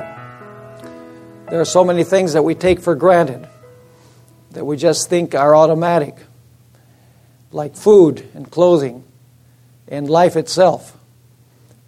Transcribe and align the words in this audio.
There 1.52 1.62
are 1.62 1.66
so 1.66 1.84
many 1.84 2.04
things 2.04 2.34
that 2.34 2.42
we 2.42 2.56
take 2.56 2.82
for 2.82 2.96
granted 2.96 3.48
that 4.50 4.66
we 4.66 4.78
just 4.78 5.10
think 5.10 5.36
are 5.36 5.56
automatic, 5.56 6.16
like 7.52 7.76
food 7.76 8.28
and 8.34 8.50
clothing 8.50 9.04
and 9.88 10.10
life 10.10 10.36
itself. 10.36 10.98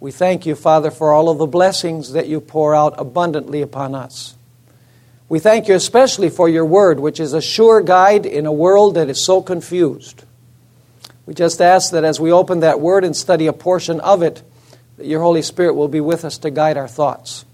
We 0.04 0.12
thank 0.12 0.44
you, 0.44 0.54
Father, 0.54 0.90
for 0.90 1.14
all 1.14 1.30
of 1.30 1.38
the 1.38 1.46
blessings 1.46 2.12
that 2.12 2.28
you 2.28 2.38
pour 2.38 2.74
out 2.74 2.92
abundantly 3.00 3.62
upon 3.62 3.94
us. 3.94 4.34
We 5.30 5.38
thank 5.38 5.66
you 5.66 5.74
especially 5.74 6.28
for 6.28 6.46
your 6.46 6.66
word, 6.66 7.00
which 7.00 7.18
is 7.18 7.32
a 7.32 7.40
sure 7.40 7.80
guide 7.80 8.26
in 8.26 8.44
a 8.44 8.52
world 8.52 8.96
that 8.96 9.08
is 9.08 9.24
so 9.24 9.40
confused. 9.40 10.24
We 11.24 11.32
just 11.32 11.62
ask 11.62 11.90
that 11.92 12.04
as 12.04 12.20
we 12.20 12.30
open 12.30 12.60
that 12.60 12.80
word 12.80 13.02
and 13.02 13.16
study 13.16 13.46
a 13.46 13.54
portion 13.54 13.98
of 14.00 14.22
it, 14.22 14.42
that 14.98 15.06
your 15.06 15.22
Holy 15.22 15.40
Spirit 15.40 15.72
will 15.72 15.88
be 15.88 16.02
with 16.02 16.26
us 16.26 16.36
to 16.36 16.50
guide 16.50 16.76
our 16.76 16.86
thoughts. 16.86 17.46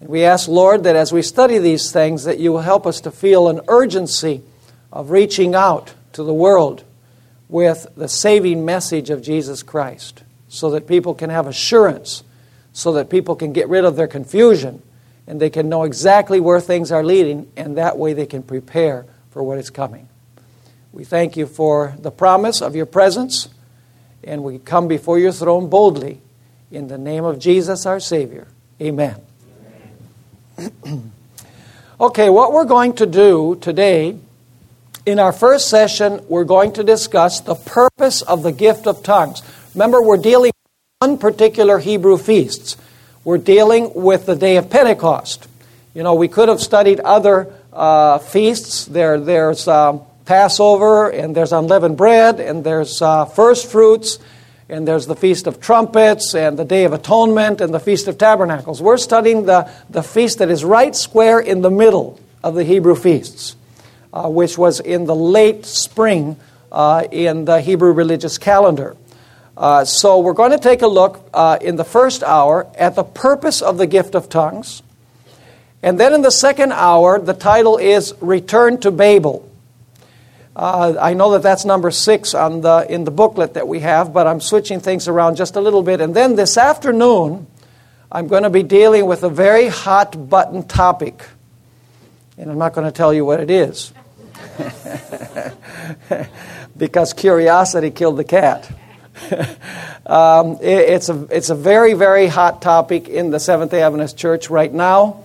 And 0.00 0.10
we 0.10 0.24
ask, 0.24 0.48
Lord, 0.48 0.84
that 0.84 0.94
as 0.94 1.10
we 1.10 1.22
study 1.22 1.56
these 1.56 1.90
things, 1.90 2.24
that 2.24 2.38
you 2.38 2.52
will 2.52 2.60
help 2.60 2.86
us 2.86 3.00
to 3.00 3.10
feel 3.10 3.48
an 3.48 3.62
urgency 3.68 4.42
of 4.92 5.10
reaching 5.10 5.54
out 5.54 5.94
to 6.12 6.22
the 6.22 6.34
world 6.34 6.84
with 7.48 7.86
the 7.96 8.08
saving 8.08 8.66
message 8.66 9.08
of 9.08 9.22
Jesus 9.22 9.62
Christ 9.62 10.22
so 10.48 10.70
that 10.70 10.86
people 10.86 11.14
can 11.14 11.30
have 11.30 11.46
assurance, 11.46 12.22
so 12.72 12.92
that 12.92 13.10
people 13.10 13.34
can 13.36 13.52
get 13.52 13.68
rid 13.68 13.84
of 13.84 13.96
their 13.96 14.06
confusion, 14.06 14.82
and 15.26 15.40
they 15.40 15.50
can 15.50 15.68
know 15.68 15.82
exactly 15.82 16.40
where 16.40 16.60
things 16.60 16.92
are 16.92 17.04
leading, 17.04 17.50
and 17.56 17.76
that 17.76 17.98
way 17.98 18.12
they 18.12 18.26
can 18.26 18.42
prepare 18.42 19.06
for 19.30 19.42
what 19.42 19.58
is 19.58 19.70
coming. 19.70 20.08
We 20.92 21.04
thank 21.04 21.36
you 21.36 21.46
for 21.46 21.94
the 21.98 22.10
promise 22.10 22.62
of 22.62 22.74
your 22.74 22.86
presence, 22.86 23.48
and 24.24 24.42
we 24.42 24.58
come 24.58 24.88
before 24.88 25.18
your 25.18 25.32
throne 25.32 25.68
boldly 25.68 26.20
in 26.70 26.88
the 26.88 26.98
name 26.98 27.24
of 27.24 27.38
Jesus 27.38 27.86
our 27.86 28.00
Savior. 28.00 28.48
Amen. 28.80 29.16
okay, 32.00 32.30
what 32.30 32.52
we're 32.52 32.64
going 32.64 32.94
to 32.94 33.06
do 33.06 33.58
today, 33.60 34.18
in 35.04 35.18
our 35.18 35.32
first 35.32 35.68
session, 35.68 36.24
we're 36.28 36.44
going 36.44 36.72
to 36.72 36.84
discuss 36.84 37.40
the 37.40 37.54
purpose 37.54 38.22
of 38.22 38.42
the 38.42 38.52
gift 38.52 38.86
of 38.86 39.02
tongues. 39.02 39.42
Remember, 39.76 40.00
we're 40.00 40.16
dealing 40.16 40.52
with 41.00 41.06
one 41.06 41.18
particular 41.18 41.78
Hebrew 41.78 42.16
feasts. 42.16 42.78
We're 43.24 43.36
dealing 43.36 43.92
with 43.92 44.24
the 44.24 44.34
day 44.34 44.56
of 44.56 44.70
Pentecost. 44.70 45.46
You 45.92 46.02
know, 46.02 46.14
we 46.14 46.28
could 46.28 46.48
have 46.48 46.62
studied 46.62 46.98
other 47.00 47.52
uh, 47.74 48.16
feasts. 48.16 48.86
There, 48.86 49.20
there's 49.20 49.68
um, 49.68 50.00
Passover, 50.24 51.10
and 51.10 51.36
there's 51.36 51.52
unleavened 51.52 51.98
bread, 51.98 52.40
and 52.40 52.64
there's 52.64 53.02
uh, 53.02 53.26
first 53.26 53.70
fruits, 53.70 54.18
and 54.70 54.88
there's 54.88 55.06
the 55.06 55.14
Feast 55.14 55.46
of 55.46 55.60
Trumpets, 55.60 56.34
and 56.34 56.58
the 56.58 56.64
Day 56.64 56.84
of 56.84 56.94
Atonement, 56.94 57.60
and 57.60 57.74
the 57.74 57.80
Feast 57.80 58.08
of 58.08 58.16
Tabernacles. 58.16 58.80
We're 58.80 58.96
studying 58.96 59.44
the, 59.44 59.70
the 59.90 60.02
feast 60.02 60.38
that 60.38 60.48
is 60.48 60.64
right 60.64 60.96
square 60.96 61.38
in 61.38 61.60
the 61.60 61.70
middle 61.70 62.18
of 62.42 62.54
the 62.54 62.64
Hebrew 62.64 62.96
feasts, 62.96 63.56
uh, 64.14 64.26
which 64.30 64.56
was 64.56 64.80
in 64.80 65.04
the 65.04 65.14
late 65.14 65.66
spring 65.66 66.38
uh, 66.72 67.06
in 67.12 67.44
the 67.44 67.60
Hebrew 67.60 67.92
religious 67.92 68.38
calendar. 68.38 68.96
Uh, 69.56 69.84
so 69.84 70.20
we're 70.20 70.34
going 70.34 70.50
to 70.50 70.58
take 70.58 70.82
a 70.82 70.86
look 70.86 71.28
uh, 71.32 71.58
in 71.60 71.76
the 71.76 71.84
first 71.84 72.22
hour 72.22 72.66
at 72.76 72.94
the 72.94 73.04
purpose 73.04 73.62
of 73.62 73.78
the 73.78 73.86
gift 73.86 74.14
of 74.14 74.28
tongues. 74.28 74.82
And 75.82 75.98
then 75.98 76.12
in 76.12 76.22
the 76.22 76.30
second 76.30 76.72
hour, 76.72 77.18
the 77.18 77.32
title 77.32 77.78
is 77.78 78.14
Return 78.20 78.78
to 78.80 78.90
Babel. 78.90 79.50
Uh, 80.54 80.94
I 81.00 81.14
know 81.14 81.32
that 81.32 81.42
that's 81.42 81.64
number 81.64 81.90
six 81.90 82.34
on 82.34 82.62
the, 82.62 82.86
in 82.88 83.04
the 83.04 83.10
booklet 83.10 83.54
that 83.54 83.68
we 83.68 83.80
have, 83.80 84.12
but 84.12 84.26
I'm 84.26 84.40
switching 84.40 84.80
things 84.80 85.06
around 85.06 85.36
just 85.36 85.56
a 85.56 85.60
little 85.60 85.82
bit. 85.82 86.00
And 86.00 86.14
then 86.14 86.34
this 86.34 86.58
afternoon, 86.58 87.46
I'm 88.10 88.26
going 88.26 88.42
to 88.42 88.50
be 88.50 88.62
dealing 88.62 89.06
with 89.06 89.22
a 89.22 89.28
very 89.28 89.68
hot 89.68 90.28
button 90.28 90.66
topic. 90.66 91.26
And 92.38 92.50
I'm 92.50 92.58
not 92.58 92.74
going 92.74 92.86
to 92.86 92.92
tell 92.92 93.12
you 93.12 93.24
what 93.24 93.40
it 93.40 93.50
is. 93.50 93.92
because 96.76 97.12
curiosity 97.12 97.90
killed 97.90 98.16
the 98.16 98.24
cat. 98.24 98.70
um, 100.06 100.58
it, 100.60 100.90
it's, 100.90 101.08
a, 101.08 101.26
it's 101.30 101.50
a 101.50 101.54
very, 101.54 101.94
very 101.94 102.26
hot 102.26 102.60
topic 102.62 103.08
in 103.08 103.30
the 103.30 103.40
Seventh 103.40 103.70
day 103.70 103.82
Adventist 103.82 104.16
Church 104.16 104.50
right 104.50 104.72
now. 104.72 105.24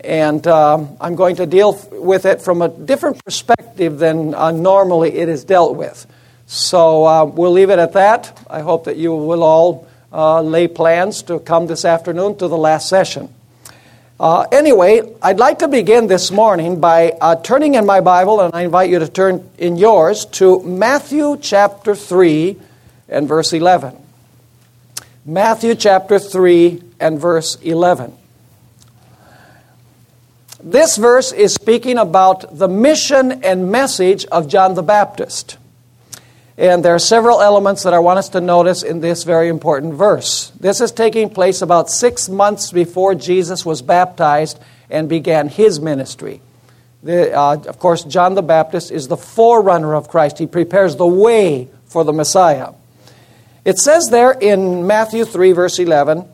And 0.00 0.46
um, 0.46 0.96
I'm 1.00 1.14
going 1.14 1.36
to 1.36 1.46
deal 1.46 1.78
with 1.92 2.26
it 2.26 2.40
from 2.42 2.62
a 2.62 2.68
different 2.68 3.24
perspective 3.24 3.98
than 3.98 4.34
uh, 4.34 4.50
normally 4.50 5.14
it 5.16 5.28
is 5.28 5.44
dealt 5.44 5.76
with. 5.76 6.06
So 6.46 7.04
uh, 7.04 7.24
we'll 7.24 7.52
leave 7.52 7.70
it 7.70 7.78
at 7.78 7.92
that. 7.94 8.38
I 8.48 8.60
hope 8.60 8.84
that 8.84 8.96
you 8.96 9.14
will 9.14 9.42
all 9.42 9.88
uh, 10.12 10.40
lay 10.42 10.68
plans 10.68 11.22
to 11.22 11.40
come 11.40 11.66
this 11.66 11.84
afternoon 11.84 12.38
to 12.38 12.48
the 12.48 12.56
last 12.56 12.88
session. 12.88 13.32
Uh, 14.18 14.46
anyway, 14.50 15.02
I'd 15.20 15.38
like 15.38 15.58
to 15.58 15.68
begin 15.68 16.06
this 16.06 16.30
morning 16.30 16.80
by 16.80 17.10
uh, 17.20 17.36
turning 17.36 17.74
in 17.74 17.84
my 17.84 18.00
Bible, 18.00 18.40
and 18.40 18.54
I 18.54 18.62
invite 18.62 18.88
you 18.88 18.98
to 18.98 19.08
turn 19.08 19.46
in 19.58 19.76
yours 19.76 20.24
to 20.26 20.62
Matthew 20.62 21.36
chapter 21.38 21.94
3 21.94 22.56
and 23.08 23.28
verse 23.28 23.52
11. 23.52 23.96
Matthew 25.24 25.74
chapter 25.74 26.18
3 26.18 26.82
and 27.00 27.20
verse 27.20 27.56
11. 27.56 28.16
This 30.62 30.96
verse 30.96 31.32
is 31.32 31.54
speaking 31.54 31.98
about 31.98 32.58
the 32.58 32.68
mission 32.68 33.44
and 33.44 33.70
message 33.70 34.24
of 34.26 34.48
John 34.48 34.74
the 34.74 34.82
Baptist. 34.82 35.58
And 36.58 36.84
there 36.84 36.94
are 36.94 36.98
several 36.98 37.42
elements 37.42 37.82
that 37.82 37.92
I 37.92 37.98
want 37.98 38.18
us 38.18 38.30
to 38.30 38.40
notice 38.40 38.82
in 38.82 39.00
this 39.00 39.24
very 39.24 39.48
important 39.48 39.94
verse. 39.94 40.50
This 40.58 40.80
is 40.80 40.90
taking 40.90 41.28
place 41.28 41.60
about 41.60 41.90
six 41.90 42.28
months 42.28 42.72
before 42.72 43.14
Jesus 43.14 43.66
was 43.66 43.82
baptized 43.82 44.58
and 44.88 45.08
began 45.08 45.48
his 45.48 45.80
ministry. 45.80 46.40
The, 47.02 47.36
uh, 47.36 47.62
of 47.66 47.78
course, 47.78 48.04
John 48.04 48.34
the 48.34 48.42
Baptist 48.42 48.90
is 48.90 49.08
the 49.08 49.16
forerunner 49.16 49.94
of 49.94 50.08
Christ, 50.08 50.38
he 50.38 50.46
prepares 50.46 50.96
the 50.96 51.06
way 51.06 51.68
for 51.84 52.04
the 52.04 52.12
Messiah. 52.12 52.72
It 53.66 53.80
says 53.80 54.10
there 54.10 54.30
in 54.30 54.86
Matthew 54.86 55.24
3, 55.24 55.50
verse 55.50 55.80
11, 55.80 56.24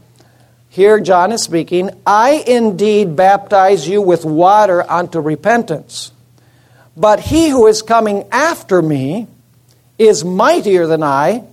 here 0.68 1.00
John 1.00 1.32
is 1.32 1.42
speaking, 1.42 1.88
I 2.06 2.44
indeed 2.46 3.16
baptize 3.16 3.88
you 3.88 4.02
with 4.02 4.26
water 4.26 4.84
unto 4.86 5.18
repentance, 5.18 6.12
but 6.94 7.20
he 7.20 7.48
who 7.48 7.68
is 7.68 7.80
coming 7.80 8.28
after 8.30 8.82
me 8.82 9.28
is 9.96 10.26
mightier 10.26 10.86
than 10.86 11.02
I, 11.02 11.44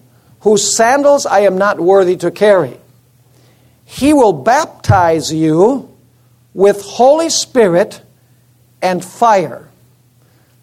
whose 0.42 0.76
sandals 0.76 1.26
I 1.26 1.40
am 1.42 1.58
not 1.58 1.80
worthy 1.80 2.18
to 2.18 2.30
carry. 2.30 2.78
He 3.86 4.12
will 4.12 4.34
baptize 4.34 5.32
you 5.34 5.96
with 6.54 6.82
Holy 6.82 7.30
Spirit 7.30 8.02
and 8.82 9.04
fire. 9.04 9.66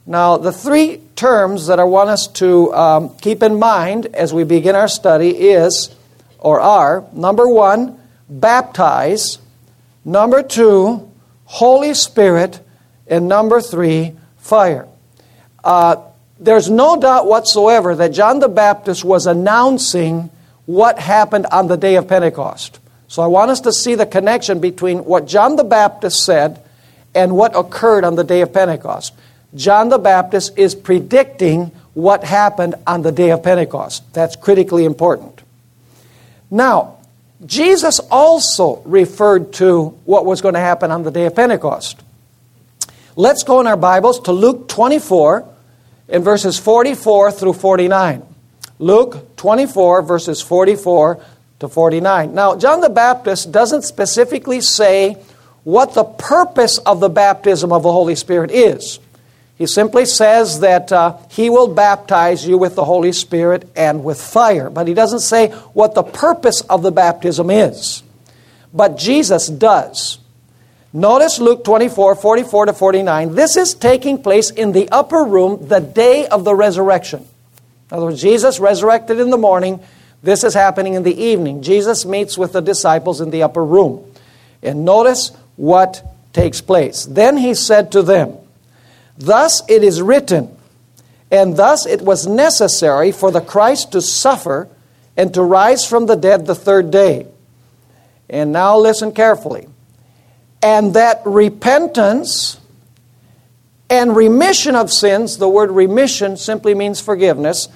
Now, 0.05 0.37
the 0.37 0.53
three 0.53 1.01
terms 1.17 1.67
that 1.67 1.81
I 1.81 1.85
want 1.85 2.11
us 2.11 2.29
to 2.29 2.73
um, 2.75 3.17
keep 3.17 3.43
in 3.43 3.59
mind 3.59 4.07
as 4.15 4.33
we 4.33 4.45
begin 4.45 4.77
our 4.77 4.89
study 4.89 5.31
is, 5.31 5.95
or 6.39 6.61
are, 6.61 7.05
number 7.13 7.49
one, 7.49 7.99
baptize, 8.29 9.39
number 10.05 10.43
two, 10.43 11.11
Holy 11.45 11.95
Spirit, 11.95 12.61
and 13.07 13.29
number 13.29 13.61
three, 13.61 14.13
fire. 14.37 14.87
Uh, 15.65 15.97
there's 16.39 16.69
no 16.69 17.01
doubt 17.01 17.27
whatsoever 17.27 17.95
that 17.95 18.13
John 18.13 18.39
the 18.39 18.49
Baptist 18.49 19.05
was 19.05 19.27
announcing 19.27 20.31
what 20.67 20.99
happened 20.99 21.47
on 21.51 21.69
the 21.69 21.77
day 21.77 21.97
of 21.97 22.09
Pentecost. 22.09 22.79
So 23.09 23.23
I 23.23 23.27
want 23.29 23.51
us 23.51 23.61
to 23.63 23.73
see 23.73 23.95
the 23.95 24.07
connection 24.07 24.61
between 24.61 25.05
what 25.05 25.27
John 25.27 25.57
the 25.57 25.65
Baptist 25.65 26.25
said 26.25 26.63
and 27.15 27.37
what 27.37 27.57
occurred 27.57 28.05
on 28.05 28.17
the 28.17 28.25
day 28.25 28.43
of 28.43 28.53
Pentecost. 28.53 29.15
John 29.55 29.89
the 29.89 29.99
Baptist 29.99 30.59
is 30.59 30.75
predicting 30.75 31.73
what 31.95 32.25
happened 32.25 32.75
on 32.87 33.03
the 33.03 33.13
day 33.13 33.31
of 33.31 33.43
Pentecost. 33.43 34.13
That's 34.13 34.37
critically 34.37 34.85
important. 34.85 35.43
Now, 36.51 36.99
Jesus 37.45 38.01
also 38.11 38.83
referred 38.85 39.53
to 39.55 39.89
what 40.05 40.25
was 40.25 40.41
going 40.41 40.55
to 40.55 40.61
happen 40.61 40.91
on 40.91 41.03
the 41.03 41.11
day 41.11 41.27
of 41.27 41.35
Pentecost. 41.35 42.01
Let's 43.15 43.45
go 43.45 43.61
in 43.61 43.67
our 43.67 43.77
Bibles 43.77 44.21
to 44.21 44.33
Luke 44.33 44.69
24 44.69 45.49
in 46.09 46.23
verses 46.23 46.59
44 46.59 47.33
through 47.33 47.55
49. 47.55 48.23
Luke 48.79 49.37
24, 49.37 50.03
verses 50.03 50.43
44 50.43 51.21
to 51.61 51.69
49. 51.69 52.35
Now, 52.35 52.57
John 52.57 52.81
the 52.81 52.91
Baptist 52.91 53.51
doesn't 53.53 53.83
specifically 53.83 54.61
say 54.61 55.15
what 55.65 55.95
the 55.95 56.05
purpose 56.05 56.79
of 56.79 57.01
the 57.01 57.09
baptism 57.09 57.73
of 57.73 57.83
the 57.83 57.93
Holy 57.93 58.15
Spirit 58.15 58.51
is. 58.51 58.99
He 59.57 59.67
simply 59.67 60.05
says 60.05 60.61
that 60.61 60.93
uh, 60.93 61.17
he 61.31 61.49
will 61.49 61.69
baptize 61.69 62.47
you 62.47 62.59
with 62.59 62.75
the 62.75 62.85
Holy 62.85 63.13
Spirit 63.13 63.71
and 63.75 64.05
with 64.05 64.21
fire, 64.21 64.69
but 64.69 64.87
he 64.87 64.93
doesn't 64.95 65.21
say 65.21 65.49
what 65.73 65.95
the 65.95 66.03
purpose 66.03 66.61
of 66.63 66.83
the 66.83 66.93
baptism 66.93 67.51
is. 67.51 68.03
but 68.73 68.99
Jesus 68.99 69.49
does. 69.49 70.19
Notice 70.93 71.39
Luke 71.39 71.65
24, 71.65 72.15
44 72.15 72.67
to 72.67 72.73
49. 72.73 73.35
This 73.35 73.57
is 73.57 73.75
taking 73.75 74.23
place 74.23 74.51
in 74.51 74.73
the 74.73 74.89
upper 74.91 75.25
room 75.25 75.67
the 75.69 75.81
day 75.81 76.27
of 76.27 76.45
the 76.45 76.55
resurrection. 76.55 77.27
In 77.91 77.97
other 77.97 78.07
words, 78.07 78.21
Jesus 78.21 78.59
resurrected 78.61 79.19
in 79.19 79.31
the 79.31 79.39
morning. 79.39 79.81
This 80.23 80.45
is 80.45 80.55
happening 80.55 80.95
in 80.95 81.03
the 81.03 81.15
evening. 81.15 81.63
Jesus 81.63 82.05
meets 82.05 82.37
with 82.37 82.53
the 82.53 82.61
disciples 82.61 83.21
in 83.21 83.31
the 83.31 83.43
upper 83.43 83.65
room. 83.65 84.11
And 84.63 84.85
notice 84.85 85.33
what 85.57 86.03
takes 86.33 86.61
place. 86.61 87.05
Then 87.05 87.37
he 87.37 87.55
said 87.55 87.93
to 87.93 88.03
them, 88.03 88.37
Thus 89.19 89.63
it 89.69 89.83
is 89.83 90.03
written, 90.03 90.57
and 91.31 91.57
thus 91.57 91.87
it 91.87 92.03
was 92.03 92.27
necessary 92.27 93.13
for 93.13 93.31
the 93.31 93.41
Christ 93.41 93.93
to 93.93 94.01
suffer 94.01 94.69
and 95.17 95.33
to 95.35 95.43
rise 95.43 95.87
from 95.87 96.07
the 96.07 96.17
dead 96.17 96.47
the 96.47 96.55
third 96.55 96.91
day. 96.91 97.27
And 98.29 98.53
now 98.53 98.79
listen 98.79 99.13
carefully. 99.13 99.69
And 100.63 100.95
that 100.95 101.23
repentance 101.25 102.61
and 103.89 104.17
remission 104.17 104.75
of 104.75 104.93
sins, 104.93 105.39
the 105.39 105.49
word 105.49 105.71
remission 105.71 106.37
simply 106.37 106.75
means 106.75 107.01
forgiveness, 107.01 107.69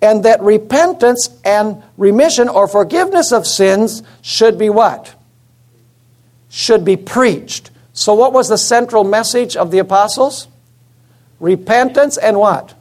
and 0.00 0.24
that 0.24 0.40
repentance 0.40 1.28
and 1.44 1.82
remission 1.96 2.48
or 2.48 2.68
forgiveness 2.68 3.32
of 3.32 3.46
sins 3.46 4.02
should 4.22 4.58
be 4.58 4.70
what? 4.70 5.14
Should 6.48 6.84
be 6.84 6.96
preached. 6.96 7.70
So, 7.92 8.14
what 8.14 8.32
was 8.32 8.48
the 8.48 8.58
central 8.58 9.04
message 9.04 9.56
of 9.56 9.70
the 9.70 9.78
apostles? 9.78 10.48
Repentance 11.40 12.16
and 12.16 12.38
what? 12.38 12.74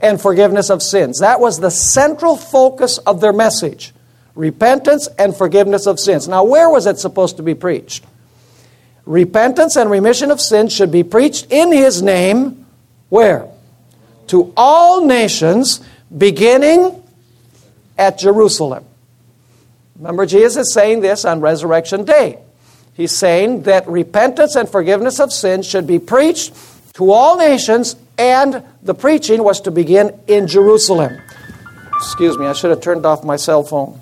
And 0.00 0.20
forgiveness 0.20 0.70
of 0.70 0.82
sins. 0.82 1.20
That 1.20 1.40
was 1.40 1.60
the 1.60 1.70
central 1.70 2.36
focus 2.36 2.98
of 2.98 3.20
their 3.20 3.32
message. 3.32 3.92
Repentance 4.34 5.08
and 5.18 5.36
forgiveness 5.36 5.86
of 5.86 6.00
sins. 6.00 6.26
Now, 6.26 6.44
where 6.44 6.70
was 6.70 6.86
it 6.86 6.98
supposed 6.98 7.36
to 7.36 7.42
be 7.42 7.54
preached? 7.54 8.04
Repentance 9.04 9.76
and 9.76 9.90
remission 9.90 10.30
of 10.30 10.40
sins 10.40 10.72
should 10.72 10.92
be 10.92 11.02
preached 11.02 11.46
in 11.50 11.72
His 11.72 12.02
name. 12.02 12.66
Where? 13.08 13.48
To 14.28 14.52
all 14.56 15.04
nations, 15.04 15.80
beginning 16.16 17.02
at 17.98 18.18
Jerusalem. 18.18 18.84
Remember, 19.96 20.24
Jesus 20.24 20.68
is 20.68 20.72
saying 20.72 21.00
this 21.00 21.24
on 21.24 21.40
Resurrection 21.40 22.04
Day. 22.04 22.38
He's 22.94 23.16
saying 23.16 23.62
that 23.62 23.86
repentance 23.88 24.56
and 24.56 24.68
forgiveness 24.68 25.20
of 25.20 25.32
sins 25.32 25.66
should 25.66 25.86
be 25.86 25.98
preached 25.98 26.54
to 26.94 27.12
all 27.12 27.36
nations, 27.36 27.96
and 28.18 28.62
the 28.82 28.94
preaching 28.94 29.42
was 29.42 29.60
to 29.62 29.70
begin 29.70 30.18
in 30.26 30.46
Jerusalem. 30.46 31.20
Excuse 31.96 32.38
me, 32.38 32.46
I 32.46 32.52
should 32.52 32.70
have 32.70 32.80
turned 32.80 33.04
off 33.04 33.24
my 33.24 33.36
cell 33.36 33.62
phone. 33.62 34.00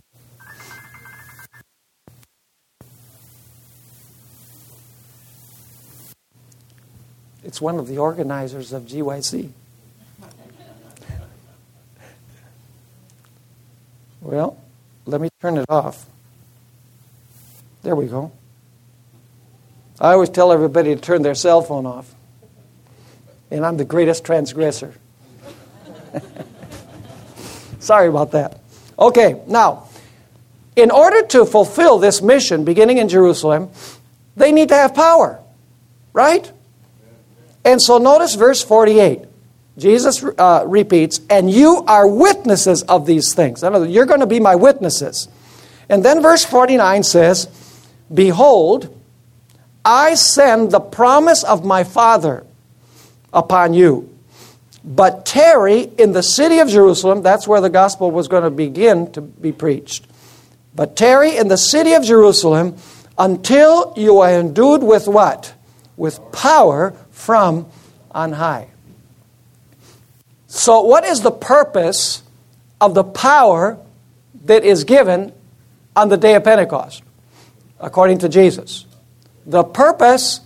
It's 7.44 7.60
one 7.60 7.78
of 7.78 7.88
the 7.88 7.98
organizers 7.98 8.72
of 8.72 8.82
GYC. 8.82 9.50
Well, 14.20 14.58
let 15.06 15.20
me 15.20 15.30
turn 15.40 15.56
it 15.56 15.64
off. 15.68 16.06
There 17.82 17.96
we 17.96 18.06
go. 18.06 18.32
I 19.98 20.12
always 20.12 20.28
tell 20.28 20.52
everybody 20.52 20.94
to 20.94 21.00
turn 21.00 21.22
their 21.22 21.34
cell 21.34 21.62
phone 21.62 21.86
off. 21.86 22.14
And 23.50 23.64
I'm 23.64 23.76
the 23.76 23.84
greatest 23.84 24.24
transgressor. 24.24 24.94
Sorry 27.78 28.08
about 28.08 28.32
that. 28.32 28.60
Okay, 28.98 29.40
now, 29.46 29.88
in 30.76 30.90
order 30.90 31.26
to 31.26 31.44
fulfill 31.44 31.98
this 31.98 32.20
mission 32.20 32.64
beginning 32.64 32.98
in 32.98 33.08
Jerusalem, 33.08 33.70
they 34.36 34.52
need 34.52 34.68
to 34.68 34.74
have 34.74 34.94
power, 34.94 35.40
right? 36.12 36.50
And 37.64 37.80
so 37.80 37.98
notice 37.98 38.34
verse 38.34 38.62
48. 38.62 39.22
Jesus 39.76 40.24
uh, 40.24 40.64
repeats, 40.66 41.20
and 41.30 41.50
you 41.50 41.84
are 41.86 42.06
witnesses 42.06 42.82
of 42.82 43.06
these 43.06 43.32
things. 43.32 43.62
In 43.62 43.68
other 43.68 43.84
words, 43.84 43.92
you're 43.92 44.06
going 44.06 44.20
to 44.20 44.26
be 44.26 44.40
my 44.40 44.56
witnesses. 44.56 45.28
And 45.88 46.04
then 46.04 46.20
verse 46.20 46.44
49 46.44 47.04
says, 47.04 47.48
Behold, 48.12 48.94
I 49.84 50.14
send 50.14 50.72
the 50.72 50.80
promise 50.80 51.44
of 51.44 51.64
my 51.64 51.84
Father 51.84 52.44
upon 53.38 53.72
you. 53.72 54.14
But 54.84 55.26
tarry 55.26 55.80
in 55.82 56.12
the 56.12 56.22
city 56.22 56.58
of 56.58 56.68
Jerusalem, 56.68 57.22
that's 57.22 57.46
where 57.46 57.60
the 57.60 57.70
gospel 57.70 58.10
was 58.10 58.28
going 58.28 58.44
to 58.44 58.50
begin 58.50 59.12
to 59.12 59.20
be 59.20 59.52
preached. 59.52 60.06
But 60.74 60.96
tarry 60.96 61.36
in 61.36 61.48
the 61.48 61.56
city 61.56 61.94
of 61.94 62.04
Jerusalem 62.04 62.76
until 63.18 63.92
you 63.96 64.18
are 64.18 64.30
endued 64.30 64.82
with 64.82 65.08
what? 65.08 65.54
With 65.96 66.20
power 66.32 66.94
from 67.10 67.66
on 68.10 68.32
high. 68.32 68.68
So, 70.46 70.82
what 70.82 71.04
is 71.04 71.20
the 71.20 71.30
purpose 71.30 72.22
of 72.80 72.94
the 72.94 73.04
power 73.04 73.78
that 74.44 74.64
is 74.64 74.84
given 74.84 75.32
on 75.94 76.08
the 76.08 76.16
day 76.16 76.34
of 76.34 76.44
Pentecost, 76.44 77.02
according 77.80 78.18
to 78.18 78.28
Jesus? 78.28 78.86
The 79.44 79.64
purpose 79.64 80.40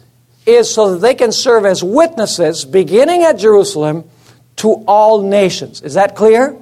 is 0.46 0.72
so 0.72 0.92
that 0.92 0.98
they 0.98 1.14
can 1.14 1.32
serve 1.32 1.64
as 1.64 1.82
witnesses, 1.82 2.64
beginning 2.64 3.22
at 3.22 3.38
Jerusalem, 3.38 4.04
to 4.56 4.72
all 4.86 5.22
nations. 5.22 5.80
Is 5.82 5.94
that 5.94 6.14
clear? 6.14 6.56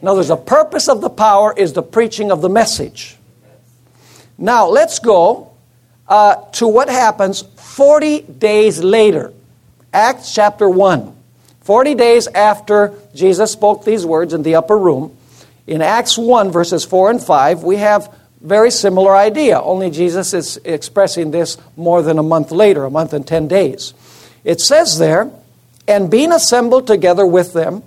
In 0.00 0.08
other 0.08 0.18
words, 0.18 0.28
the 0.28 0.36
purpose 0.36 0.88
of 0.88 1.00
the 1.00 1.10
power 1.10 1.54
is 1.56 1.72
the 1.72 1.82
preaching 1.82 2.30
of 2.30 2.42
the 2.42 2.48
message. 2.48 3.16
Now, 4.36 4.66
let's 4.66 4.98
go 4.98 5.52
uh, 6.08 6.36
to 6.52 6.68
what 6.68 6.88
happens 6.88 7.42
40 7.42 8.22
days 8.22 8.82
later. 8.82 9.32
Acts 9.92 10.34
chapter 10.34 10.68
1. 10.68 11.14
40 11.62 11.94
days 11.94 12.26
after 12.26 12.92
Jesus 13.14 13.52
spoke 13.52 13.84
these 13.84 14.04
words 14.04 14.34
in 14.34 14.42
the 14.42 14.56
upper 14.56 14.76
room, 14.76 15.16
in 15.66 15.80
Acts 15.80 16.18
1, 16.18 16.50
verses 16.50 16.84
4 16.84 17.12
and 17.12 17.22
5, 17.22 17.62
we 17.62 17.76
have 17.76 18.14
very 18.44 18.70
similar 18.70 19.16
idea, 19.16 19.58
only 19.58 19.90
Jesus 19.90 20.34
is 20.34 20.60
expressing 20.64 21.30
this 21.30 21.56
more 21.76 22.02
than 22.02 22.18
a 22.18 22.22
month 22.22 22.50
later, 22.50 22.84
a 22.84 22.90
month 22.90 23.14
and 23.14 23.26
10 23.26 23.48
days. 23.48 23.94
It 24.44 24.60
says 24.60 24.98
there, 24.98 25.30
and 25.88 26.10
being 26.10 26.30
assembled 26.30 26.86
together 26.86 27.26
with 27.26 27.54
them, 27.54 27.82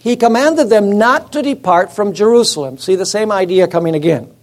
he 0.00 0.16
commanded 0.16 0.70
them 0.70 0.98
not 0.98 1.32
to 1.32 1.42
depart 1.42 1.92
from 1.92 2.14
Jerusalem. 2.14 2.78
See 2.78 2.94
the 2.94 3.04
same 3.04 3.30
idea 3.30 3.68
coming 3.68 3.94
again. 3.94 4.34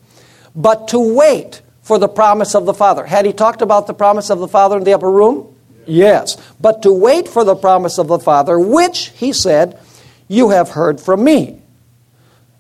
But 0.55 0.89
to 0.89 0.99
wait 0.99 1.61
for 1.81 1.97
the 1.97 2.07
promise 2.07 2.53
of 2.53 2.65
the 2.65 2.73
Father. 2.73 3.05
Had 3.05 3.25
he 3.25 3.33
talked 3.33 3.61
about 3.61 3.87
the 3.87 3.93
promise 3.93 4.29
of 4.29 4.39
the 4.39 4.47
Father 4.47 4.77
in 4.77 4.83
the 4.83 4.93
upper 4.93 5.09
room? 5.09 5.55
Yes. 5.87 6.37
But 6.61 6.83
to 6.83 6.93
wait 6.93 7.27
for 7.27 7.43
the 7.43 7.55
promise 7.55 7.97
of 7.97 8.07
the 8.07 8.19
Father, 8.19 8.59
which, 8.59 9.09
he 9.15 9.33
said, 9.33 9.79
you 10.27 10.49
have 10.49 10.69
heard 10.69 11.01
from 11.01 11.23
me. 11.23 11.62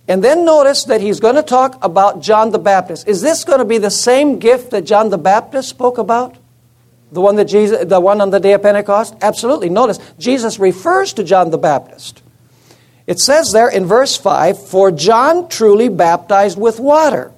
And 0.07 0.23
then 0.23 0.43
notice 0.43 0.83
that 0.85 1.01
he's 1.01 1.19
going 1.19 1.35
to 1.35 1.43
talk 1.43 1.83
about 1.83 2.21
John 2.21 2.51
the 2.51 2.59
Baptist. 2.59 3.07
Is 3.07 3.21
this 3.21 3.43
going 3.43 3.59
to 3.59 3.65
be 3.65 3.77
the 3.77 3.91
same 3.91 4.39
gift 4.39 4.71
that 4.71 4.81
John 4.81 5.09
the 5.09 5.17
Baptist 5.17 5.69
spoke 5.69 5.97
about? 5.97 6.37
The 7.11 7.21
one 7.21 7.35
that 7.37 7.45
Jesus, 7.45 7.85
the 7.85 8.01
one 8.01 8.19
on 8.19 8.31
the 8.31 8.39
day 8.39 8.53
of 8.53 8.63
Pentecost? 8.63 9.15
Absolutely. 9.21 9.69
Notice 9.69 9.99
Jesus 10.19 10.59
refers 10.59 11.13
to 11.13 11.23
John 11.23 11.51
the 11.51 11.57
Baptist. 11.57 12.21
It 13.05 13.19
says 13.19 13.51
there 13.53 13.69
in 13.69 13.85
verse 13.85 14.17
5, 14.17 14.67
For 14.67 14.91
John 14.91 15.47
truly 15.47 15.89
baptized 15.89 16.57
with 16.57 16.79
water, 16.79 17.31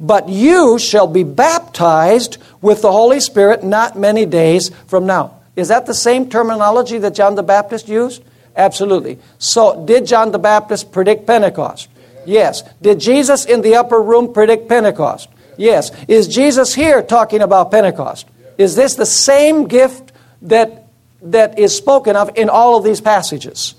but 0.00 0.28
you 0.28 0.78
shall 0.78 1.06
be 1.06 1.24
baptized 1.24 2.38
with 2.60 2.82
the 2.82 2.92
Holy 2.92 3.20
Spirit 3.20 3.64
not 3.64 3.98
many 3.98 4.24
days 4.24 4.70
from 4.86 5.06
now. 5.06 5.40
Is 5.56 5.68
that 5.68 5.86
the 5.86 5.94
same 5.94 6.28
terminology 6.30 6.98
that 6.98 7.14
John 7.14 7.34
the 7.34 7.42
Baptist 7.42 7.88
used? 7.88 8.22
Absolutely. 8.56 9.18
So, 9.38 9.84
did 9.84 10.06
John 10.06 10.30
the 10.30 10.38
Baptist 10.38 10.92
predict 10.92 11.26
Pentecost? 11.26 11.88
Yes. 12.26 12.62
Did 12.80 13.00
Jesus 13.00 13.44
in 13.44 13.62
the 13.62 13.76
upper 13.76 14.00
room 14.00 14.32
predict 14.32 14.68
Pentecost? 14.68 15.28
Yes. 15.56 15.90
Is 16.08 16.28
Jesus 16.28 16.74
here 16.74 17.02
talking 17.02 17.40
about 17.40 17.70
Pentecost? 17.70 18.26
Is 18.58 18.74
this 18.76 18.94
the 18.94 19.06
same 19.06 19.66
gift 19.66 20.12
that, 20.42 20.86
that 21.22 21.58
is 21.58 21.76
spoken 21.76 22.16
of 22.16 22.36
in 22.36 22.48
all 22.48 22.76
of 22.76 22.84
these 22.84 23.00
passages? 23.00 23.74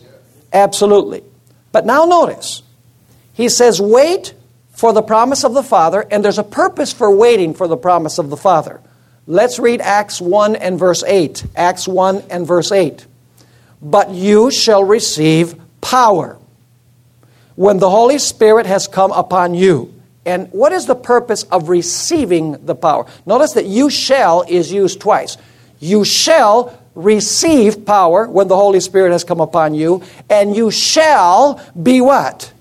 Absolutely. 0.51 1.23
But 1.71 1.85
now 1.85 2.05
notice, 2.05 2.61
he 3.33 3.49
says, 3.49 3.81
wait 3.81 4.33
for 4.71 4.93
the 4.93 5.01
promise 5.01 5.43
of 5.43 5.53
the 5.53 5.63
Father, 5.63 6.05
and 6.09 6.23
there's 6.23 6.39
a 6.39 6.43
purpose 6.43 6.93
for 6.93 7.09
waiting 7.09 7.53
for 7.53 7.67
the 7.67 7.77
promise 7.77 8.17
of 8.17 8.29
the 8.29 8.37
Father. 8.37 8.81
Let's 9.25 9.57
read 9.57 9.81
Acts 9.81 10.19
1 10.19 10.55
and 10.55 10.77
verse 10.77 11.03
8. 11.03 11.45
Acts 11.55 11.87
1 11.87 12.23
and 12.29 12.45
verse 12.45 12.71
8. 12.71 13.05
But 13.83 14.11
you 14.11 14.49
shall 14.49 14.83
receive 14.83 15.55
power 15.81 16.39
when 17.55 17.77
the 17.79 17.89
Holy 17.89 18.17
Spirit 18.17 18.65
has 18.65 18.87
come 18.87 19.11
upon 19.11 19.53
you. 19.53 19.93
And 20.25 20.47
what 20.51 20.71
is 20.71 20.85
the 20.85 20.95
purpose 20.95 21.43
of 21.43 21.67
receiving 21.67 22.65
the 22.65 22.75
power? 22.75 23.05
Notice 23.25 23.53
that 23.53 23.65
you 23.65 23.89
shall 23.89 24.43
is 24.47 24.71
used 24.71 25.01
twice. 25.01 25.37
You 25.79 26.05
shall 26.05 26.79
receive 26.95 27.85
power 27.85 28.27
when 28.27 28.47
the 28.47 28.55
Holy 28.55 28.79
Spirit 28.79 29.11
has 29.11 29.23
come 29.23 29.41
upon 29.41 29.73
you, 29.73 30.01
and 30.29 30.55
you 30.55 30.71
shall 30.71 31.61
be 31.81 31.99
what? 31.99 32.53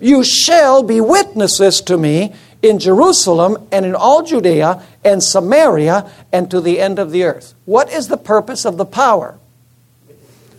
You 0.00 0.24
shall 0.24 0.82
be 0.82 1.00
witnesses 1.00 1.80
to 1.82 1.96
me 1.96 2.34
in 2.62 2.78
Jerusalem 2.78 3.68
and 3.70 3.86
in 3.86 3.94
all 3.94 4.22
Judea 4.22 4.82
and 5.04 5.22
Samaria 5.22 6.10
and 6.32 6.50
to 6.50 6.60
the 6.60 6.80
end 6.80 6.98
of 6.98 7.12
the 7.12 7.24
earth. 7.24 7.54
What 7.64 7.92
is 7.92 8.08
the 8.08 8.16
purpose 8.16 8.64
of 8.64 8.76
the 8.76 8.84
power? 8.84 9.38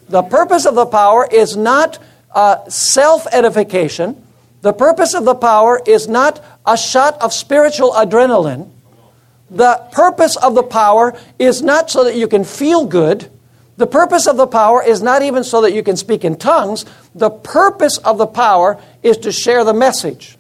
The 0.10 0.24
purpose 0.24 0.66
of 0.66 0.76
the 0.76 0.88
power 0.88 1.28
is 1.32 1.56
not 1.56 2.00
uh, 2.34 2.68
self 2.70 3.28
edification. 3.32 4.26
The 4.62 4.74
purpose 4.74 5.14
of 5.14 5.24
the 5.24 5.36
power 5.36 5.82
is 5.86 6.08
not 6.08 6.44
a 6.66 6.78
shot 6.78 7.22
of 7.22 7.32
spiritual 7.32 7.92
adrenaline. 7.92 8.70
The 9.50 9.82
purpose 9.92 10.36
of 10.36 10.54
the 10.54 10.64
power 10.64 11.18
is 11.40 11.62
not 11.62 11.90
so 11.90 12.04
that 12.04 12.16
you 12.16 12.28
can 12.28 12.44
feel 12.44 12.86
good. 12.86 13.32
The 13.78 13.88
purpose 13.88 14.28
of 14.28 14.36
the 14.36 14.48
power 14.48 14.84
is 14.84 15.02
not 15.02 15.22
even 15.22 15.44
so 15.44 15.62
that 15.62 15.74
you 15.74 15.82
can 15.84 15.96
speak 15.96 16.26
in 16.26 16.36
tongues. 16.38 16.86
The 17.16 17.30
purpose 17.30 17.98
of 18.00 18.18
the 18.18 18.28
power 18.28 18.80
is 19.02 19.18
to 19.20 19.32
share 19.32 19.64
the 19.64 19.74
message. 19.74 20.38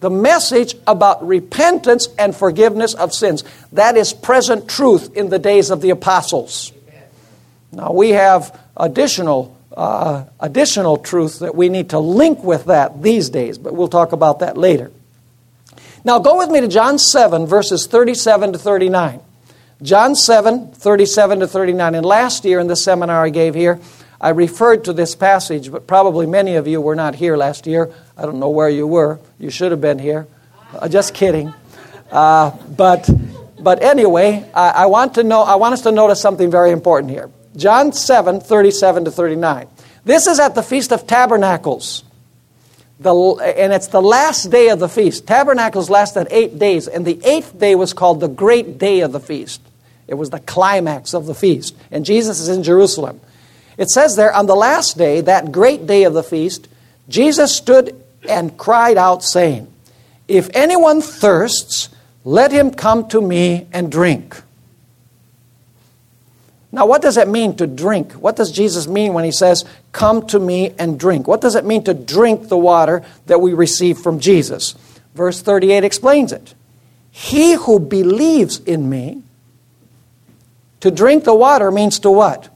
The 0.00 0.10
message 0.10 0.74
about 0.86 1.26
repentance 1.26 2.08
and 2.18 2.34
forgiveness 2.36 2.92
of 2.92 3.14
sins. 3.14 3.44
That 3.72 3.96
is 3.96 4.12
present 4.12 4.68
truth 4.68 5.16
in 5.16 5.30
the 5.30 5.38
days 5.38 5.70
of 5.70 5.80
the 5.80 5.90
apostles. 5.90 6.73
Now 7.74 7.92
we 7.92 8.10
have 8.10 8.58
additional 8.76 9.56
uh, 9.76 10.24
additional 10.38 10.96
truth 10.96 11.40
that 11.40 11.54
we 11.54 11.68
need 11.68 11.90
to 11.90 11.98
link 11.98 12.44
with 12.44 12.66
that 12.66 13.02
these 13.02 13.28
days, 13.28 13.58
but 13.58 13.74
we'll 13.74 13.88
talk 13.88 14.12
about 14.12 14.38
that 14.38 14.56
later. 14.56 14.92
Now 16.04 16.18
go 16.18 16.38
with 16.38 16.50
me 16.50 16.60
to 16.60 16.68
John 16.68 16.98
7, 16.98 17.46
verses 17.46 17.86
37 17.86 18.52
to 18.52 18.58
39. 18.58 19.20
John 19.82 20.14
7, 20.14 20.72
37 20.72 21.40
to 21.40 21.48
39. 21.48 21.94
And 21.94 22.06
last 22.06 22.44
year 22.44 22.60
in 22.60 22.68
the 22.68 22.76
seminar 22.76 23.24
I 23.24 23.30
gave 23.30 23.54
here, 23.54 23.80
I 24.20 24.30
referred 24.30 24.84
to 24.84 24.92
this 24.92 25.14
passage, 25.14 25.72
but 25.72 25.86
probably 25.86 26.26
many 26.26 26.54
of 26.54 26.68
you 26.68 26.80
were 26.80 26.94
not 26.94 27.14
here 27.14 27.36
last 27.36 27.66
year. 27.66 27.92
I 28.16 28.22
don't 28.22 28.38
know 28.38 28.50
where 28.50 28.68
you 28.68 28.86
were. 28.86 29.18
You 29.38 29.50
should 29.50 29.72
have 29.72 29.80
been 29.80 29.98
here. 29.98 30.26
Uh, 30.72 30.88
just 30.88 31.14
kidding. 31.14 31.52
Uh, 32.10 32.50
but, 32.76 33.10
but 33.58 33.82
anyway, 33.82 34.48
I, 34.54 34.70
I, 34.70 34.86
want 34.86 35.14
to 35.14 35.24
know, 35.24 35.42
I 35.42 35.56
want 35.56 35.74
us 35.74 35.82
to 35.82 35.92
notice 35.92 36.20
something 36.20 36.50
very 36.50 36.70
important 36.70 37.10
here. 37.10 37.30
John 37.56 37.92
7, 37.92 38.40
37 38.40 39.04
to 39.04 39.10
39. 39.10 39.68
This 40.04 40.26
is 40.26 40.38
at 40.38 40.54
the 40.54 40.62
Feast 40.62 40.92
of 40.92 41.06
Tabernacles. 41.06 42.04
The, 43.00 43.14
and 43.56 43.72
it's 43.72 43.88
the 43.88 44.02
last 44.02 44.50
day 44.50 44.68
of 44.68 44.78
the 44.78 44.88
feast. 44.88 45.26
Tabernacles 45.26 45.90
lasted 45.90 46.28
eight 46.30 46.58
days, 46.58 46.86
and 46.86 47.04
the 47.04 47.20
eighth 47.24 47.58
day 47.58 47.74
was 47.74 47.92
called 47.92 48.20
the 48.20 48.28
great 48.28 48.78
day 48.78 49.00
of 49.00 49.12
the 49.12 49.20
feast. 49.20 49.60
It 50.06 50.14
was 50.14 50.30
the 50.30 50.40
climax 50.40 51.14
of 51.14 51.26
the 51.26 51.34
feast. 51.34 51.76
And 51.90 52.04
Jesus 52.04 52.40
is 52.40 52.48
in 52.48 52.62
Jerusalem. 52.62 53.20
It 53.76 53.90
says 53.90 54.16
there, 54.16 54.32
on 54.32 54.46
the 54.46 54.54
last 54.54 54.96
day, 54.96 55.20
that 55.22 55.50
great 55.50 55.86
day 55.86 56.04
of 56.04 56.14
the 56.14 56.22
feast, 56.22 56.68
Jesus 57.08 57.54
stood 57.54 58.00
and 58.28 58.56
cried 58.56 58.96
out, 58.96 59.24
saying, 59.24 59.72
If 60.28 60.48
anyone 60.54 61.00
thirsts, 61.00 61.88
let 62.24 62.52
him 62.52 62.70
come 62.70 63.08
to 63.08 63.20
me 63.20 63.66
and 63.72 63.90
drink. 63.90 64.40
Now, 66.74 66.86
what 66.86 67.02
does 67.02 67.16
it 67.16 67.28
mean 67.28 67.54
to 67.58 67.68
drink? 67.68 68.14
What 68.14 68.34
does 68.34 68.50
Jesus 68.50 68.88
mean 68.88 69.14
when 69.14 69.24
he 69.24 69.30
says, 69.30 69.64
Come 69.92 70.26
to 70.26 70.40
me 70.40 70.74
and 70.76 70.98
drink? 70.98 71.28
What 71.28 71.40
does 71.40 71.54
it 71.54 71.64
mean 71.64 71.84
to 71.84 71.94
drink 71.94 72.48
the 72.48 72.58
water 72.58 73.04
that 73.26 73.40
we 73.40 73.54
receive 73.54 73.98
from 73.98 74.18
Jesus? 74.18 74.74
Verse 75.14 75.40
38 75.40 75.84
explains 75.84 76.32
it. 76.32 76.52
He 77.12 77.52
who 77.52 77.78
believes 77.78 78.58
in 78.58 78.90
me, 78.90 79.22
to 80.80 80.90
drink 80.90 81.22
the 81.22 81.34
water 81.34 81.70
means 81.70 82.00
to 82.00 82.10
what? 82.10 82.48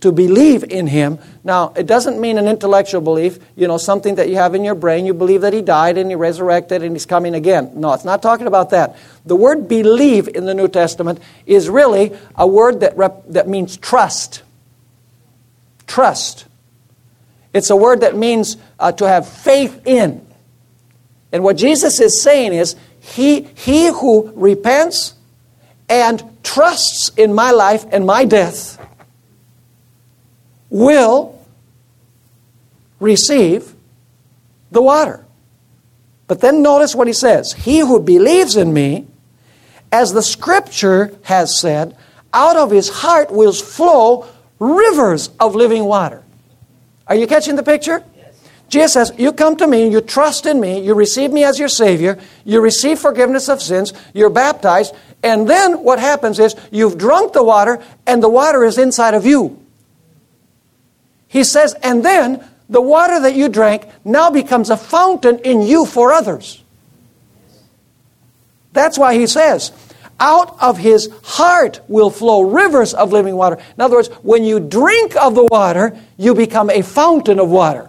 To 0.00 0.12
believe 0.12 0.64
in 0.64 0.86
him. 0.86 1.18
Now, 1.44 1.72
it 1.76 1.86
doesn't 1.86 2.20
mean 2.20 2.38
an 2.38 2.48
intellectual 2.48 3.00
belief, 3.00 3.38
you 3.54 3.68
know, 3.68 3.76
something 3.76 4.14
that 4.14 4.28
you 4.28 4.36
have 4.36 4.54
in 4.54 4.64
your 4.64 4.74
brain. 4.74 5.04
You 5.04 5.14
believe 5.14 5.42
that 5.42 5.52
he 5.52 5.62
died 5.62 5.98
and 5.98 6.10
he 6.10 6.16
resurrected 6.16 6.82
and 6.82 6.94
he's 6.94 7.06
coming 7.06 7.34
again. 7.34 7.72
No, 7.74 7.92
it's 7.92 8.04
not 8.04 8.22
talking 8.22 8.46
about 8.46 8.70
that. 8.70 8.96
The 9.26 9.36
word 9.36 9.68
believe 9.68 10.28
in 10.28 10.46
the 10.46 10.54
New 10.54 10.68
Testament 10.68 11.20
is 11.44 11.68
really 11.68 12.16
a 12.34 12.46
word 12.46 12.80
that, 12.80 12.96
rep- 12.96 13.24
that 13.28 13.48
means 13.48 13.76
trust. 13.76 14.42
Trust. 15.86 16.46
It's 17.52 17.68
a 17.68 17.76
word 17.76 18.00
that 18.00 18.16
means 18.16 18.56
uh, 18.78 18.92
to 18.92 19.06
have 19.06 19.28
faith 19.28 19.86
in. 19.86 20.26
And 21.32 21.44
what 21.44 21.56
Jesus 21.56 22.00
is 22.00 22.22
saying 22.22 22.54
is, 22.54 22.74
he, 23.00 23.42
he 23.42 23.88
who 23.88 24.32
repents 24.34 25.14
and 25.88 26.22
trusts 26.42 27.10
in 27.16 27.34
my 27.34 27.50
life 27.50 27.84
and 27.92 28.06
my 28.06 28.24
death 28.24 28.78
will 30.70 31.38
receive 32.98 33.74
the 34.70 34.80
water. 34.80 35.24
But 36.26 36.40
then 36.40 36.62
notice 36.62 36.94
what 36.94 37.08
he 37.08 37.12
says 37.12 37.52
He 37.52 37.80
who 37.80 38.00
believes 38.00 38.56
in 38.56 38.72
me, 38.72 39.06
as 39.90 40.12
the 40.12 40.22
scripture 40.22 41.12
has 41.24 41.60
said, 41.60 41.96
out 42.32 42.56
of 42.56 42.70
his 42.70 42.88
heart 42.88 43.32
will 43.32 43.52
flow 43.52 44.28
rivers 44.60 45.30
of 45.40 45.56
living 45.56 45.84
water. 45.84 46.22
Are 47.08 47.16
you 47.16 47.26
catching 47.26 47.56
the 47.56 47.62
picture? 47.64 48.04
Jesus 48.68 48.92
says, 48.92 49.12
You 49.18 49.32
come 49.32 49.56
to 49.56 49.66
me, 49.66 49.90
you 49.90 50.00
trust 50.00 50.46
in 50.46 50.60
me, 50.60 50.80
you 50.80 50.94
receive 50.94 51.32
me 51.32 51.42
as 51.42 51.58
your 51.58 51.68
Savior, 51.68 52.18
you 52.44 52.60
receive 52.60 53.00
forgiveness 53.00 53.48
of 53.48 53.60
sins, 53.60 53.92
you're 54.14 54.30
baptized, 54.30 54.94
and 55.24 55.50
then 55.50 55.82
what 55.82 55.98
happens 55.98 56.38
is 56.38 56.54
you've 56.70 56.96
drunk 56.96 57.32
the 57.32 57.42
water, 57.42 57.82
and 58.06 58.22
the 58.22 58.28
water 58.28 58.64
is 58.64 58.78
inside 58.78 59.14
of 59.14 59.26
you. 59.26 59.60
He 61.30 61.44
says, 61.44 61.74
and 61.84 62.04
then 62.04 62.44
the 62.68 62.80
water 62.80 63.20
that 63.20 63.36
you 63.36 63.48
drank 63.48 63.86
now 64.04 64.30
becomes 64.30 64.68
a 64.68 64.76
fountain 64.76 65.38
in 65.38 65.62
you 65.62 65.86
for 65.86 66.12
others. 66.12 66.60
That's 68.72 68.98
why 68.98 69.14
he 69.14 69.28
says, 69.28 69.70
out 70.18 70.60
of 70.60 70.76
his 70.76 71.08
heart 71.22 71.80
will 71.86 72.10
flow 72.10 72.42
rivers 72.42 72.94
of 72.94 73.12
living 73.12 73.36
water. 73.36 73.58
In 73.76 73.80
other 73.80 73.94
words, 73.94 74.08
when 74.22 74.42
you 74.42 74.58
drink 74.58 75.14
of 75.14 75.36
the 75.36 75.44
water, 75.44 75.96
you 76.16 76.34
become 76.34 76.68
a 76.68 76.82
fountain 76.82 77.38
of 77.38 77.48
water. 77.48 77.88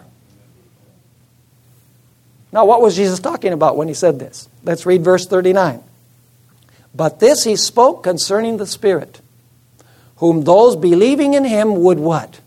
Now, 2.52 2.66
what 2.66 2.82
was 2.82 2.96
Jesus 2.96 3.20
talking 3.20 3.54
about 3.54 3.76
when 3.76 3.88
he 3.88 3.96
said 3.96 4.20
this? 4.20 4.48
Let's 4.64 4.86
read 4.86 5.04
verse 5.04 5.26
39. 5.26 5.82
But 6.94 7.20
this 7.20 7.44
he 7.44 7.56
spoke 7.56 8.04
concerning 8.04 8.58
the 8.58 8.68
Spirit, 8.68 9.20
whom 10.18 10.44
those 10.44 10.76
believing 10.76 11.34
in 11.34 11.44
him 11.44 11.82
would 11.82 11.98
what? 11.98 12.40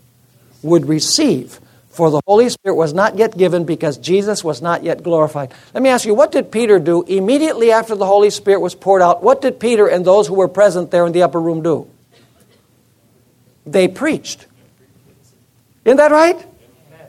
Would 0.65 0.87
receive. 0.87 1.59
For 1.89 2.11
the 2.11 2.19
Holy 2.27 2.49
Spirit 2.49 2.75
was 2.75 2.93
not 2.93 3.17
yet 3.17 3.37
given 3.37 3.63
because 3.63 3.97
Jesus 3.97 4.43
was 4.43 4.61
not 4.61 4.83
yet 4.83 5.01
glorified. 5.01 5.53
Let 5.73 5.81
me 5.81 5.89
ask 5.89 6.05
you, 6.05 6.13
what 6.13 6.33
did 6.33 6.51
Peter 6.51 6.77
do 6.77 7.03
immediately 7.03 7.71
after 7.71 7.95
the 7.95 8.05
Holy 8.05 8.29
Spirit 8.29 8.59
was 8.59 8.75
poured 8.75 9.01
out? 9.01 9.23
What 9.23 9.41
did 9.41 9.61
Peter 9.61 9.87
and 9.87 10.03
those 10.03 10.27
who 10.27 10.33
were 10.33 10.49
present 10.49 10.91
there 10.91 11.05
in 11.05 11.13
the 11.13 11.23
upper 11.23 11.39
room 11.39 11.63
do? 11.63 11.87
They 13.65 13.87
preached. 13.87 14.45
Isn't 15.85 15.97
that 15.97 16.11
right? 16.11 16.45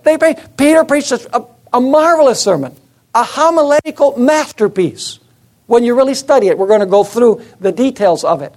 They 0.05 0.19
preached. 0.19 0.57
Peter 0.57 0.85
preached 0.85 1.11
a, 1.11 1.47
a, 1.73 1.81
marvelous 1.81 2.41
sermon, 2.41 2.77
a 3.13 3.25
homiletical 3.25 4.17
masterpiece. 4.17 5.19
When 5.67 5.83
you 5.83 5.97
really 5.97 6.15
study 6.15 6.47
it, 6.47 6.57
we're 6.57 6.69
going 6.69 6.81
to 6.81 6.87
go 6.87 7.03
through 7.03 7.43
the 7.59 7.73
details 7.73 8.23
of 8.23 8.41
it. 8.41 8.55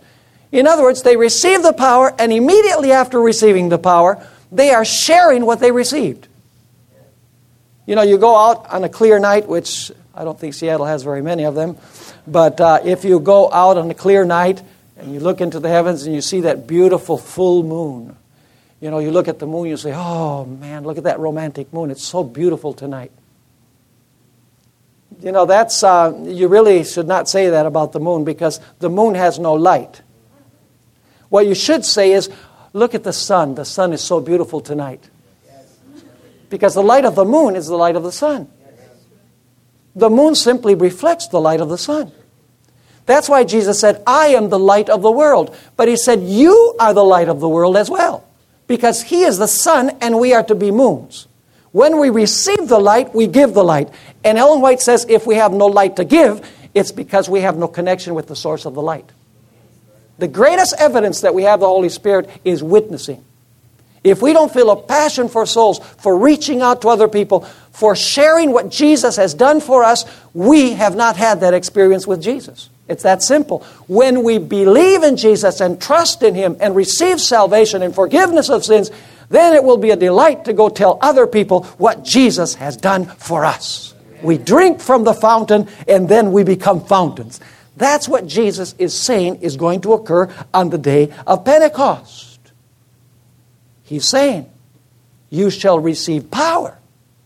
In 0.51 0.67
other 0.67 0.83
words, 0.83 1.01
they 1.01 1.17
received 1.17 1.63
the 1.63 1.73
power, 1.73 2.13
and 2.19 2.31
immediately 2.31 2.91
after 2.91 3.19
receiving 3.19 3.69
the 3.69 3.79
power, 3.79 4.23
they 4.51 4.71
are 4.71 4.85
sharing 4.85 5.45
what 5.45 5.59
they 5.59 5.71
received. 5.71 6.27
You 7.85 7.95
know, 7.95 8.01
you 8.01 8.17
go 8.17 8.35
out 8.35 8.69
on 8.69 8.83
a 8.83 8.89
clear 8.89 9.19
night, 9.19 9.47
which 9.47 9.91
I 10.13 10.23
don't 10.23 10.39
think 10.39 10.53
Seattle 10.53 10.85
has 10.85 11.03
very 11.03 11.21
many 11.21 11.43
of 11.45 11.55
them, 11.55 11.77
but 12.27 12.61
uh, 12.61 12.79
if 12.83 13.03
you 13.03 13.19
go 13.19 13.51
out 13.51 13.77
on 13.77 13.89
a 13.89 13.95
clear 13.95 14.25
night 14.25 14.61
and 14.97 15.13
you 15.13 15.19
look 15.19 15.41
into 15.41 15.59
the 15.59 15.69
heavens 15.69 16.05
and 16.05 16.13
you 16.13 16.21
see 16.21 16.41
that 16.41 16.67
beautiful 16.67 17.17
full 17.17 17.63
moon, 17.63 18.15
you 18.79 18.91
know, 18.91 18.99
you 18.99 19.11
look 19.11 19.27
at 19.27 19.39
the 19.39 19.47
moon, 19.47 19.67
you 19.67 19.77
say, 19.77 19.93
oh 19.93 20.45
man, 20.45 20.83
look 20.83 20.97
at 20.97 21.03
that 21.05 21.19
romantic 21.19 21.73
moon. 21.73 21.91
It's 21.91 22.03
so 22.03 22.23
beautiful 22.23 22.73
tonight. 22.73 23.11
You 25.21 25.31
know, 25.31 25.45
that's, 25.45 25.83
uh, 25.83 26.17
you 26.23 26.47
really 26.47 26.83
should 26.83 27.07
not 27.07 27.27
say 27.27 27.49
that 27.49 27.65
about 27.65 27.91
the 27.91 27.99
moon 27.99 28.23
because 28.23 28.61
the 28.79 28.89
moon 28.89 29.15
has 29.15 29.37
no 29.37 29.53
light. 29.55 30.01
What 31.27 31.45
you 31.45 31.55
should 31.55 31.83
say 31.83 32.11
is, 32.13 32.29
Look 32.73 32.95
at 32.95 33.03
the 33.03 33.13
sun. 33.13 33.55
The 33.55 33.65
sun 33.65 33.93
is 33.93 34.01
so 34.01 34.19
beautiful 34.19 34.61
tonight. 34.61 35.09
Because 36.49 36.73
the 36.73 36.83
light 36.83 37.05
of 37.05 37.15
the 37.15 37.25
moon 37.25 37.55
is 37.55 37.67
the 37.67 37.75
light 37.75 37.95
of 37.95 38.03
the 38.03 38.11
sun. 38.11 38.47
The 39.95 40.09
moon 40.09 40.35
simply 40.35 40.75
reflects 40.75 41.27
the 41.27 41.41
light 41.41 41.61
of 41.61 41.69
the 41.69 41.77
sun. 41.77 42.11
That's 43.05 43.27
why 43.27 43.43
Jesus 43.43 43.79
said, 43.79 44.03
I 44.05 44.27
am 44.27 44.49
the 44.49 44.59
light 44.59 44.89
of 44.89 45.01
the 45.01 45.11
world. 45.11 45.55
But 45.75 45.88
he 45.88 45.97
said, 45.97 46.21
You 46.21 46.75
are 46.79 46.93
the 46.93 47.03
light 47.03 47.27
of 47.27 47.39
the 47.39 47.49
world 47.49 47.75
as 47.75 47.89
well. 47.89 48.27
Because 48.67 49.01
he 49.01 49.23
is 49.23 49.39
the 49.39 49.47
sun 49.47 49.97
and 49.99 50.19
we 50.19 50.33
are 50.33 50.43
to 50.43 50.55
be 50.55 50.69
moons. 50.69 51.27
When 51.71 51.99
we 51.99 52.09
receive 52.09 52.67
the 52.67 52.79
light, 52.79 53.13
we 53.13 53.27
give 53.27 53.53
the 53.53 53.63
light. 53.63 53.89
And 54.23 54.38
Ellen 54.38 54.61
White 54.61 54.81
says, 54.81 55.05
if 55.07 55.27
we 55.27 55.35
have 55.35 55.53
no 55.53 55.67
light 55.67 55.95
to 55.97 56.05
give, 56.05 56.47
it's 56.73 56.91
because 56.91 57.29
we 57.29 57.41
have 57.41 57.57
no 57.57 57.67
connection 57.67 58.15
with 58.15 58.27
the 58.27 58.35
source 58.35 58.65
of 58.65 58.73
the 58.73 58.81
light. 58.81 59.09
The 60.19 60.27
greatest 60.27 60.75
evidence 60.77 61.21
that 61.21 61.33
we 61.33 61.43
have 61.43 61.61
the 61.61 61.67
Holy 61.67 61.89
Spirit 61.89 62.29
is 62.43 62.61
witnessing. 62.61 63.23
if 64.01 64.21
we 64.21 64.31
don't 64.31 64.51
feel 64.53 64.69
a 64.69 64.81
passion 64.81 65.27
for 65.27 65.45
souls, 65.45 65.79
for 65.79 66.17
reaching 66.17 66.61
out 66.61 66.81
to 66.81 66.88
other 66.88 67.09
people, 67.09 67.41
for 67.71 67.95
sharing 67.95 68.51
what 68.51 68.69
Jesus 68.69 69.17
has 69.17 69.33
done 69.33 69.59
for 69.59 69.83
us, 69.83 70.05
we 70.33 70.71
have 70.71 70.95
not 70.95 71.17
had 71.17 71.41
that 71.41 71.53
experience 71.53 72.07
with 72.07 72.21
Jesus. 72.21 72.69
It's 72.88 73.03
that 73.03 73.21
simple. 73.21 73.59
When 73.88 74.23
we 74.23 74.38
believe 74.38 75.03
in 75.03 75.15
Jesus 75.15 75.61
and 75.61 75.81
trust 75.81 76.23
in 76.23 76.33
Him 76.33 76.57
and 76.59 76.75
receive 76.75 77.21
salvation 77.21 77.81
and 77.81 77.93
forgiveness 77.93 78.49
of 78.49 78.65
sins, 78.65 78.89
then 79.29 79.53
it 79.53 79.63
will 79.63 79.77
be 79.77 79.91
a 79.91 79.95
delight 79.95 80.45
to 80.45 80.53
go 80.53 80.69
tell 80.69 80.97
other 81.01 81.27
people 81.27 81.63
what 81.77 82.03
Jesus 82.03 82.55
has 82.55 82.75
done 82.75 83.05
for 83.05 83.45
us. 83.45 83.93
We 84.23 84.38
drink 84.38 84.81
from 84.81 85.03
the 85.03 85.13
fountain 85.13 85.67
and 85.88 86.09
then 86.09 86.31
we 86.31 86.43
become 86.43 86.83
fountains. 86.83 87.39
That's 87.79 88.09
what 88.09 88.27
Jesus 88.27 88.75
is 88.77 88.93
saying 88.93 89.38
is 89.38 89.55
going 89.55 89.81
to 89.81 89.93
occur 89.93 90.29
on 90.53 90.69
the 90.69 90.77
day 90.77 91.13
of 91.25 91.45
Pentecost. 91.45 92.38
He's 93.83 94.05
saying, 94.05 94.50
You 95.29 95.50
shall 95.50 95.79
receive 95.79 96.29
power. 96.29 96.77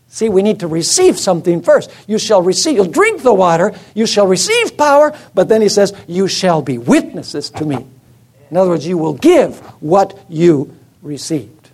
See, 0.06 0.28
we 0.28 0.42
need 0.42 0.60
to 0.60 0.68
receive 0.68 1.18
something 1.18 1.60
first. 1.60 1.90
You 2.06 2.20
shall 2.20 2.40
receive, 2.40 2.76
you'll 2.76 2.86
drink 2.86 3.22
the 3.22 3.34
water, 3.34 3.74
you 3.94 4.06
shall 4.06 4.28
receive 4.28 4.76
power, 4.76 5.12
but 5.34 5.48
then 5.48 5.60
he 5.60 5.68
says, 5.68 5.92
You 6.06 6.28
shall 6.28 6.62
be 6.62 6.78
witnesses 6.78 7.50
to 7.50 7.64
me. 7.64 7.84
In 8.48 8.56
other 8.56 8.70
words, 8.70 8.86
you 8.86 8.96
will 8.96 9.14
give 9.14 9.58
what 9.82 10.16
you 10.28 10.76
received. 11.02 11.68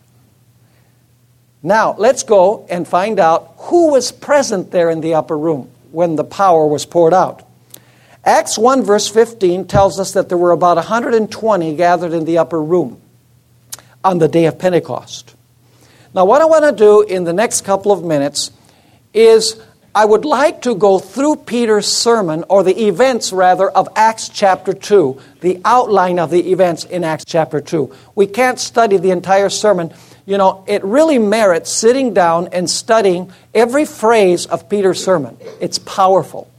Now, 1.62 1.94
let's 1.98 2.22
go 2.22 2.66
and 2.70 2.88
find 2.88 3.20
out 3.20 3.56
who 3.58 3.90
was 3.90 4.10
present 4.10 4.70
there 4.70 4.88
in 4.88 5.02
the 5.02 5.12
upper 5.12 5.36
room 5.36 5.70
when 5.92 6.16
the 6.16 6.24
power 6.24 6.66
was 6.66 6.86
poured 6.86 7.12
out. 7.12 7.46
Acts 8.24 8.58
1, 8.58 8.82
verse 8.82 9.08
15, 9.08 9.66
tells 9.66 9.98
us 9.98 10.12
that 10.12 10.28
there 10.28 10.36
were 10.36 10.50
about 10.50 10.76
120 10.76 11.76
gathered 11.76 12.12
in 12.12 12.24
the 12.24 12.38
upper 12.38 12.62
room 12.62 13.00
on 14.04 14.18
the 14.18 14.28
day 14.28 14.44
of 14.44 14.58
Pentecost. 14.58 15.34
Now, 16.14 16.24
what 16.24 16.42
I 16.42 16.44
want 16.44 16.64
to 16.64 16.72
do 16.72 17.02
in 17.02 17.24
the 17.24 17.32
next 17.32 17.62
couple 17.62 17.92
of 17.92 18.04
minutes 18.04 18.50
is 19.14 19.60
I 19.94 20.04
would 20.04 20.24
like 20.24 20.62
to 20.62 20.74
go 20.74 20.98
through 20.98 21.36
Peter's 21.36 21.86
sermon, 21.86 22.44
or 22.48 22.62
the 22.62 22.88
events 22.88 23.32
rather, 23.32 23.70
of 23.70 23.88
Acts 23.96 24.28
chapter 24.28 24.72
2, 24.72 25.20
the 25.40 25.60
outline 25.64 26.18
of 26.18 26.30
the 26.30 26.52
events 26.52 26.84
in 26.84 27.04
Acts 27.04 27.24
chapter 27.24 27.60
2. 27.60 27.94
We 28.14 28.26
can't 28.26 28.58
study 28.58 28.98
the 28.98 29.10
entire 29.10 29.48
sermon. 29.48 29.92
You 30.26 30.36
know, 30.36 30.64
it 30.68 30.84
really 30.84 31.18
merits 31.18 31.72
sitting 31.72 32.12
down 32.12 32.48
and 32.48 32.68
studying 32.68 33.32
every 33.54 33.84
phrase 33.84 34.46
of 34.46 34.68
Peter's 34.68 35.02
sermon. 35.02 35.38
It's 35.60 35.78
powerful 35.78 36.49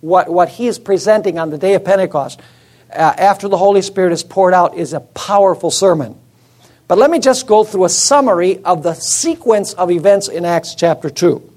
what, 0.00 0.28
what 0.28 0.48
he 0.48 0.66
is 0.66 0.78
presenting 0.78 1.38
on 1.38 1.50
the 1.50 1.58
day 1.58 1.74
of 1.74 1.84
Pentecost 1.84 2.40
uh, 2.92 3.14
after 3.18 3.48
the 3.48 3.56
Holy 3.56 3.82
Spirit 3.82 4.12
is 4.12 4.22
poured 4.22 4.54
out 4.54 4.76
is 4.76 4.92
a 4.92 5.00
powerful 5.00 5.70
sermon. 5.70 6.18
But 6.86 6.98
let 6.98 7.10
me 7.10 7.18
just 7.18 7.46
go 7.46 7.64
through 7.64 7.84
a 7.84 7.90
summary 7.90 8.64
of 8.64 8.82
the 8.82 8.94
sequence 8.94 9.74
of 9.74 9.90
events 9.90 10.28
in 10.28 10.44
Acts 10.44 10.74
chapter 10.74 11.10
2. 11.10 11.52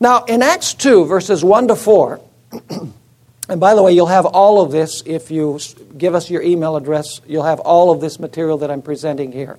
Now, 0.00 0.24
in 0.24 0.42
Acts 0.42 0.74
2, 0.74 1.04
verses 1.04 1.44
1 1.44 1.68
to 1.68 1.76
4, 1.76 2.20
and 3.48 3.60
by 3.60 3.74
the 3.74 3.82
way, 3.82 3.92
you'll 3.92 4.06
have 4.06 4.26
all 4.26 4.60
of 4.60 4.72
this 4.72 5.02
if 5.06 5.30
you 5.30 5.60
give 5.96 6.14
us 6.14 6.30
your 6.30 6.42
email 6.42 6.76
address. 6.76 7.20
You'll 7.28 7.44
have 7.44 7.60
all 7.60 7.90
of 7.90 8.00
this 8.00 8.18
material 8.18 8.58
that 8.58 8.70
I'm 8.70 8.82
presenting 8.82 9.30
here. 9.30 9.58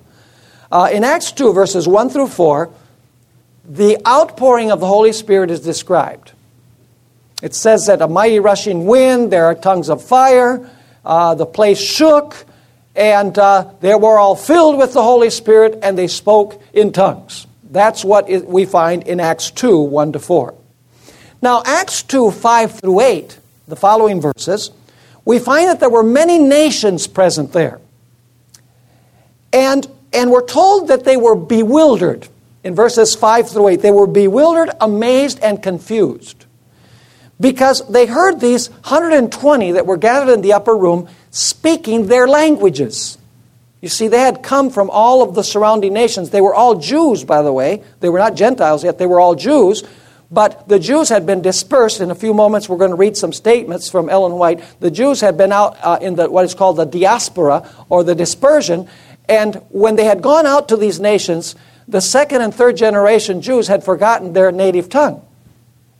Uh, 0.70 0.90
in 0.92 1.04
Acts 1.04 1.32
2, 1.32 1.52
verses 1.52 1.88
1 1.88 2.10
through 2.10 2.28
4, 2.28 2.70
the 3.64 3.98
outpouring 4.06 4.72
of 4.72 4.80
the 4.80 4.86
Holy 4.86 5.12
Spirit 5.12 5.50
is 5.50 5.60
described. 5.60 6.31
It 7.42 7.56
says 7.56 7.86
that 7.86 8.00
a 8.00 8.06
mighty 8.06 8.38
rushing 8.38 8.86
wind, 8.86 9.32
there 9.32 9.46
are 9.46 9.54
tongues 9.56 9.90
of 9.90 10.02
fire, 10.02 10.70
uh, 11.04 11.34
the 11.34 11.44
place 11.44 11.80
shook, 11.80 12.46
and 12.94 13.36
uh, 13.36 13.72
they 13.80 13.96
were 13.96 14.16
all 14.16 14.36
filled 14.36 14.78
with 14.78 14.92
the 14.92 15.02
Holy 15.02 15.28
Spirit, 15.28 15.80
and 15.82 15.98
they 15.98 16.06
spoke 16.06 16.62
in 16.72 16.92
tongues. 16.92 17.48
That's 17.68 18.04
what 18.04 18.30
we 18.46 18.64
find 18.64 19.02
in 19.08 19.18
Acts 19.18 19.50
2 19.50 19.80
1 19.80 20.12
to 20.12 20.18
4. 20.20 20.54
Now, 21.42 21.62
Acts 21.66 22.04
2 22.04 22.30
5 22.30 22.78
through 22.78 23.00
8, 23.00 23.38
the 23.66 23.76
following 23.76 24.20
verses, 24.20 24.70
we 25.24 25.40
find 25.40 25.68
that 25.68 25.80
there 25.80 25.90
were 25.90 26.04
many 26.04 26.38
nations 26.38 27.08
present 27.08 27.52
there. 27.52 27.80
And, 29.52 29.88
and 30.12 30.30
we're 30.30 30.46
told 30.46 30.88
that 30.88 31.04
they 31.04 31.16
were 31.16 31.34
bewildered. 31.34 32.28
In 32.62 32.76
verses 32.76 33.16
5 33.16 33.50
through 33.50 33.68
8, 33.68 33.82
they 33.82 33.90
were 33.90 34.06
bewildered, 34.06 34.70
amazed, 34.80 35.40
and 35.40 35.60
confused 35.60 36.46
because 37.42 37.86
they 37.88 38.06
heard 38.06 38.40
these 38.40 38.70
120 38.70 39.72
that 39.72 39.84
were 39.84 39.96
gathered 39.96 40.32
in 40.32 40.42
the 40.42 40.52
upper 40.52 40.76
room 40.76 41.08
speaking 41.32 42.06
their 42.06 42.28
languages. 42.28 43.18
You 43.80 43.88
see, 43.88 44.06
they 44.06 44.20
had 44.20 44.44
come 44.44 44.70
from 44.70 44.90
all 44.90 45.22
of 45.22 45.34
the 45.34 45.42
surrounding 45.42 45.92
nations. 45.92 46.30
They 46.30 46.40
were 46.40 46.54
all 46.54 46.76
Jews, 46.76 47.24
by 47.24 47.42
the 47.42 47.52
way. 47.52 47.82
They 47.98 48.08
were 48.08 48.20
not 48.20 48.36
Gentiles 48.36 48.84
yet, 48.84 48.98
they 48.98 49.06
were 49.06 49.18
all 49.18 49.34
Jews. 49.34 49.82
But 50.30 50.66
the 50.68 50.78
Jews 50.78 51.10
had 51.10 51.26
been 51.26 51.42
dispersed. 51.42 52.00
In 52.00 52.10
a 52.10 52.14
few 52.14 52.32
moments, 52.32 52.68
we're 52.68 52.78
going 52.78 52.92
to 52.92 52.96
read 52.96 53.16
some 53.16 53.32
statements 53.34 53.90
from 53.90 54.08
Ellen 54.08 54.34
White. 54.34 54.62
The 54.80 54.90
Jews 54.90 55.20
had 55.20 55.36
been 55.36 55.52
out 55.52 55.76
uh, 55.82 55.98
in 56.00 56.14
the, 56.14 56.30
what 56.30 56.46
is 56.46 56.54
called 56.54 56.76
the 56.76 56.86
diaspora 56.86 57.68
or 57.90 58.02
the 58.02 58.14
dispersion. 58.14 58.88
And 59.28 59.56
when 59.68 59.96
they 59.96 60.04
had 60.04 60.22
gone 60.22 60.46
out 60.46 60.68
to 60.68 60.76
these 60.76 61.00
nations, 61.00 61.54
the 61.86 62.00
second 62.00 62.40
and 62.40 62.54
third 62.54 62.78
generation 62.78 63.42
Jews 63.42 63.66
had 63.66 63.84
forgotten 63.84 64.32
their 64.32 64.52
native 64.52 64.88
tongue. 64.88 65.22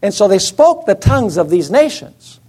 And 0.02 0.12
so 0.12 0.26
they 0.28 0.38
spoke 0.38 0.84
the 0.84 0.96
tongues 0.96 1.36
of 1.36 1.48
these 1.48 1.70
nations. 1.70 2.40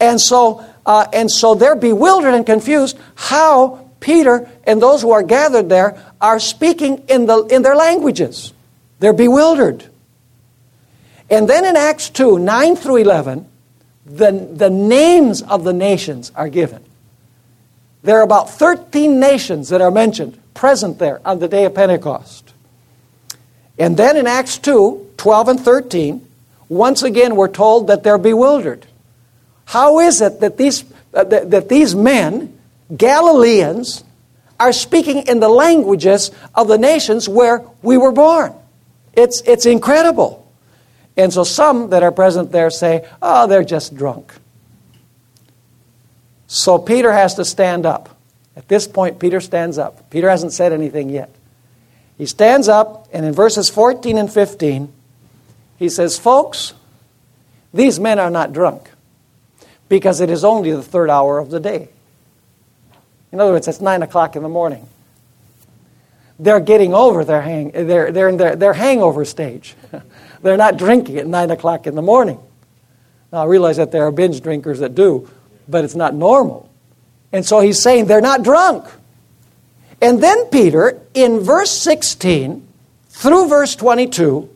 And 0.00 0.20
so, 0.20 0.64
uh, 0.86 1.06
and 1.12 1.30
so 1.30 1.54
they're 1.54 1.76
bewildered 1.76 2.34
and 2.34 2.46
confused 2.46 2.98
how 3.14 3.90
Peter 4.00 4.50
and 4.64 4.80
those 4.80 5.02
who 5.02 5.12
are 5.12 5.22
gathered 5.22 5.68
there 5.68 6.02
are 6.20 6.40
speaking 6.40 7.04
in, 7.08 7.26
the, 7.26 7.44
in 7.44 7.62
their 7.62 7.76
languages. 7.76 8.54
They're 8.98 9.12
bewildered. 9.12 9.84
And 11.28 11.48
then 11.48 11.64
in 11.64 11.76
Acts 11.76 12.08
2 12.10 12.38
9 12.38 12.76
through 12.76 12.96
11, 12.96 13.46
the, 14.06 14.32
the 14.32 14.70
names 14.70 15.42
of 15.42 15.64
the 15.64 15.72
nations 15.72 16.32
are 16.34 16.48
given. 16.48 16.82
There 18.02 18.18
are 18.18 18.22
about 18.22 18.50
13 18.50 19.20
nations 19.20 19.68
that 19.68 19.82
are 19.82 19.90
mentioned 19.90 20.38
present 20.54 20.98
there 20.98 21.20
on 21.24 21.38
the 21.38 21.48
day 21.48 21.66
of 21.66 21.74
Pentecost. 21.74 22.52
And 23.78 23.96
then 23.96 24.16
in 24.16 24.26
Acts 24.26 24.58
2 24.58 25.08
12 25.18 25.48
and 25.48 25.60
13, 25.60 26.26
once 26.70 27.02
again 27.02 27.36
we're 27.36 27.48
told 27.48 27.88
that 27.88 28.02
they're 28.02 28.16
bewildered. 28.16 28.86
How 29.66 29.98
is 29.98 30.22
it 30.22 30.40
that 30.40 30.56
these, 30.56 30.84
uh, 31.12 31.24
that, 31.24 31.50
that 31.50 31.68
these 31.68 31.94
men, 31.94 32.58
Galileans, 32.96 34.04
are 34.58 34.72
speaking 34.72 35.26
in 35.26 35.40
the 35.40 35.48
languages 35.48 36.30
of 36.54 36.68
the 36.68 36.78
nations 36.78 37.28
where 37.28 37.62
we 37.82 37.98
were 37.98 38.12
born? 38.12 38.54
It's, 39.12 39.42
it's 39.42 39.66
incredible. 39.66 40.50
And 41.16 41.32
so 41.32 41.44
some 41.44 41.90
that 41.90 42.02
are 42.02 42.12
present 42.12 42.52
there 42.52 42.70
say, 42.70 43.06
oh, 43.20 43.46
they're 43.46 43.64
just 43.64 43.94
drunk. 43.94 44.32
So 46.46 46.78
Peter 46.78 47.12
has 47.12 47.34
to 47.34 47.44
stand 47.44 47.84
up. 47.84 48.16
At 48.56 48.68
this 48.68 48.86
point, 48.86 49.18
Peter 49.18 49.40
stands 49.40 49.78
up. 49.78 50.10
Peter 50.10 50.30
hasn't 50.30 50.52
said 50.52 50.72
anything 50.72 51.10
yet. 51.10 51.34
He 52.18 52.26
stands 52.26 52.68
up, 52.68 53.08
and 53.12 53.24
in 53.24 53.32
verses 53.32 53.70
14 53.70 54.18
and 54.18 54.32
15, 54.32 54.92
he 55.80 55.88
says, 55.88 56.18
Folks, 56.18 56.74
these 57.72 57.98
men 57.98 58.18
are 58.20 58.30
not 58.30 58.52
drunk 58.52 58.90
because 59.88 60.20
it 60.20 60.30
is 60.30 60.44
only 60.44 60.70
the 60.70 60.82
third 60.82 61.10
hour 61.10 61.38
of 61.38 61.50
the 61.50 61.58
day. 61.58 61.88
In 63.32 63.40
other 63.40 63.52
words, 63.52 63.66
it's 63.66 63.80
9 63.80 64.02
o'clock 64.02 64.36
in 64.36 64.42
the 64.42 64.48
morning. 64.48 64.86
They're 66.38 66.60
getting 66.60 66.94
over 66.94 67.24
their, 67.24 67.40
hang, 67.40 67.70
they're, 67.70 68.12
they're 68.12 68.28
in 68.28 68.36
their, 68.36 68.56
their 68.56 68.72
hangover 68.74 69.24
stage. 69.24 69.74
they're 70.42 70.58
not 70.58 70.76
drinking 70.76 71.16
at 71.16 71.26
9 71.26 71.50
o'clock 71.50 71.86
in 71.86 71.94
the 71.94 72.02
morning. 72.02 72.38
Now, 73.32 73.42
I 73.42 73.44
realize 73.46 73.78
that 73.78 73.90
there 73.90 74.06
are 74.06 74.12
binge 74.12 74.42
drinkers 74.42 74.80
that 74.80 74.94
do, 74.94 75.30
but 75.66 75.84
it's 75.84 75.94
not 75.94 76.14
normal. 76.14 76.70
And 77.32 77.46
so 77.46 77.60
he's 77.60 77.80
saying 77.82 78.04
they're 78.04 78.20
not 78.20 78.42
drunk. 78.42 78.84
And 80.02 80.22
then 80.22 80.46
Peter, 80.46 81.00
in 81.14 81.40
verse 81.40 81.70
16 81.70 82.66
through 83.08 83.48
verse 83.48 83.76
22, 83.76 84.50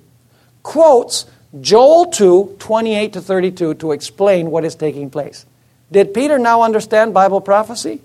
quotes 0.65 1.27
Joel 1.61 2.07
2 2.07 2.57
28 2.59 3.13
to 3.13 3.21
32 3.21 3.75
to 3.75 3.93
explain 3.93 4.51
what 4.51 4.65
is 4.65 4.75
taking 4.75 5.09
place. 5.11 5.47
Did 5.93 6.13
Peter 6.13 6.41
now 6.41 6.63
understand 6.63 7.15
Bible 7.15 7.41
prophecy? 7.41 8.01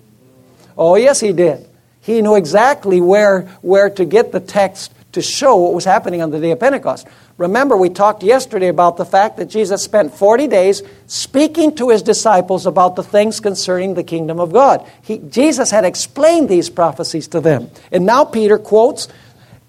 Oh, 0.78 0.96
yes, 0.96 1.20
he 1.20 1.34
did. 1.34 1.68
He 2.02 2.22
knew 2.22 2.36
exactly 2.36 3.02
where, 3.02 3.42
where 3.62 3.90
to 3.90 4.06
get 4.06 4.32
the 4.32 4.40
text 4.40 4.94
to 5.14 5.22
show 5.22 5.56
what 5.56 5.74
was 5.74 5.86
happening 5.86 6.22
on 6.22 6.30
the 6.30 6.40
day 6.40 6.52
of 6.52 6.60
Pentecost. 6.60 7.08
Remember, 7.38 7.76
we 7.76 7.90
talked 7.90 8.22
yesterday 8.22 8.68
about 8.68 8.98
the 8.98 9.06
fact 9.06 9.38
that 9.38 9.46
Jesus 9.46 9.82
spent 9.82 10.14
40 10.14 10.48
days 10.48 10.84
speaking 11.08 11.74
to 11.76 11.90
his 11.90 12.04
disciples 12.04 12.66
about 12.66 12.96
the 12.96 13.04
things 13.04 13.40
concerning 13.40 13.96
the 13.96 14.04
kingdom 14.04 14.40
of 14.40 14.54
God. 14.54 14.86
He, 15.02 15.18
Jesus 15.18 15.72
had 15.72 15.86
explained 15.86 16.50
these 16.50 16.70
prophecies 16.70 17.28
to 17.30 17.40
them. 17.40 17.72
And 17.92 18.06
now 18.06 18.26
Peter 18.26 18.58
quotes 18.58 19.08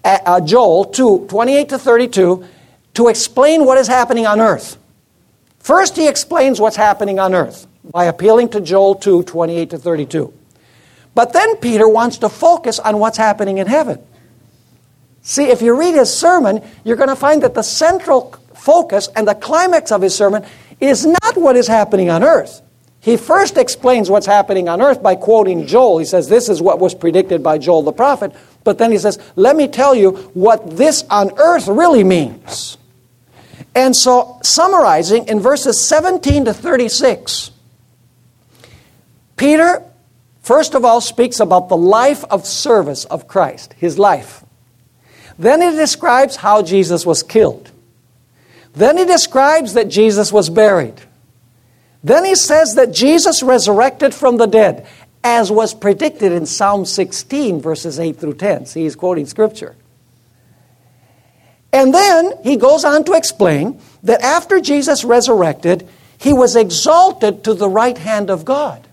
uh, 0.03 0.19
uh 0.25 0.41
Joel 0.41 0.85
2 0.85 1.27
28 1.27 1.69
to 1.69 1.79
32 1.79 2.45
to 2.95 3.07
explain 3.07 3.65
what 3.65 3.77
is 3.77 3.87
happening 3.87 4.25
on 4.25 4.39
earth. 4.39 4.77
First, 5.59 5.95
he 5.95 6.07
explains 6.07 6.59
what's 6.59 6.75
happening 6.75 7.19
on 7.19 7.33
earth 7.33 7.67
by 7.83 8.05
appealing 8.05 8.49
to 8.49 8.61
Joel 8.61 8.95
2 8.95 9.23
28 9.23 9.69
to 9.71 9.77
32. 9.77 10.33
But 11.13 11.33
then 11.33 11.57
Peter 11.57 11.87
wants 11.87 12.17
to 12.19 12.29
focus 12.29 12.79
on 12.79 12.99
what's 12.99 13.17
happening 13.17 13.57
in 13.57 13.67
heaven. 13.67 14.01
See, 15.23 15.45
if 15.45 15.61
you 15.61 15.77
read 15.77 15.95
his 15.95 16.13
sermon, 16.13 16.63
you're 16.83 16.95
going 16.95 17.09
to 17.09 17.15
find 17.15 17.43
that 17.43 17.53
the 17.53 17.61
central 17.61 18.31
focus 18.55 19.09
and 19.15 19.27
the 19.27 19.35
climax 19.35 19.91
of 19.91 20.01
his 20.01 20.15
sermon 20.15 20.45
is 20.79 21.05
not 21.05 21.37
what 21.37 21.55
is 21.55 21.67
happening 21.67 22.09
on 22.09 22.23
earth. 22.23 22.61
He 23.01 23.17
first 23.17 23.57
explains 23.57 24.09
what's 24.09 24.27
happening 24.27 24.69
on 24.69 24.81
earth 24.81 25.01
by 25.01 25.15
quoting 25.15 25.65
Joel. 25.65 25.99
He 25.99 26.05
says, 26.05 26.29
This 26.29 26.49
is 26.49 26.61
what 26.61 26.79
was 26.79 26.93
predicted 26.93 27.43
by 27.43 27.57
Joel 27.57 27.81
the 27.81 27.91
prophet. 27.91 28.31
But 28.63 28.77
then 28.77 28.91
he 28.91 28.99
says, 28.99 29.19
Let 29.35 29.55
me 29.55 29.67
tell 29.67 29.95
you 29.95 30.11
what 30.33 30.77
this 30.77 31.03
on 31.09 31.31
earth 31.37 31.67
really 31.67 32.03
means. 32.03 32.77
And 33.73 33.95
so, 33.95 34.39
summarizing 34.43 35.27
in 35.27 35.39
verses 35.39 35.85
17 35.87 36.45
to 36.45 36.53
36, 36.53 37.51
Peter, 39.37 39.83
first 40.41 40.75
of 40.75 40.83
all, 40.83 40.99
speaks 40.99 41.39
about 41.39 41.69
the 41.69 41.77
life 41.77 42.23
of 42.25 42.45
service 42.45 43.05
of 43.05 43.27
Christ, 43.27 43.73
his 43.73 43.97
life. 43.97 44.43
Then 45.39 45.61
he 45.61 45.71
describes 45.71 46.35
how 46.35 46.61
Jesus 46.61 47.05
was 47.05 47.23
killed. 47.23 47.71
Then 48.73 48.97
he 48.97 49.05
describes 49.05 49.73
that 49.73 49.89
Jesus 49.89 50.31
was 50.31 50.49
buried. 50.49 51.01
Then 52.03 52.25
he 52.25 52.35
says 52.35 52.75
that 52.75 52.91
Jesus 52.91 53.43
resurrected 53.43 54.13
from 54.13 54.37
the 54.37 54.47
dead, 54.47 54.87
as 55.23 55.51
was 55.51 55.73
predicted 55.73 56.31
in 56.31 56.45
Psalm 56.45 56.85
16, 56.85 57.61
verses 57.61 57.99
8 57.99 58.17
through 58.17 58.35
10. 58.35 58.65
See, 58.65 58.83
he's 58.83 58.95
quoting 58.95 59.25
scripture. 59.25 59.75
And 61.73 61.93
then 61.93 62.33
he 62.43 62.57
goes 62.57 62.83
on 62.83 63.03
to 63.05 63.13
explain 63.13 63.79
that 64.03 64.21
after 64.21 64.59
Jesus 64.59 65.03
resurrected, 65.03 65.87
he 66.17 66.33
was 66.33 66.55
exalted 66.55 67.43
to 67.45 67.53
the 67.53 67.69
right 67.69 67.97
hand 67.97 68.29
of 68.29 68.45
God. 68.45 68.87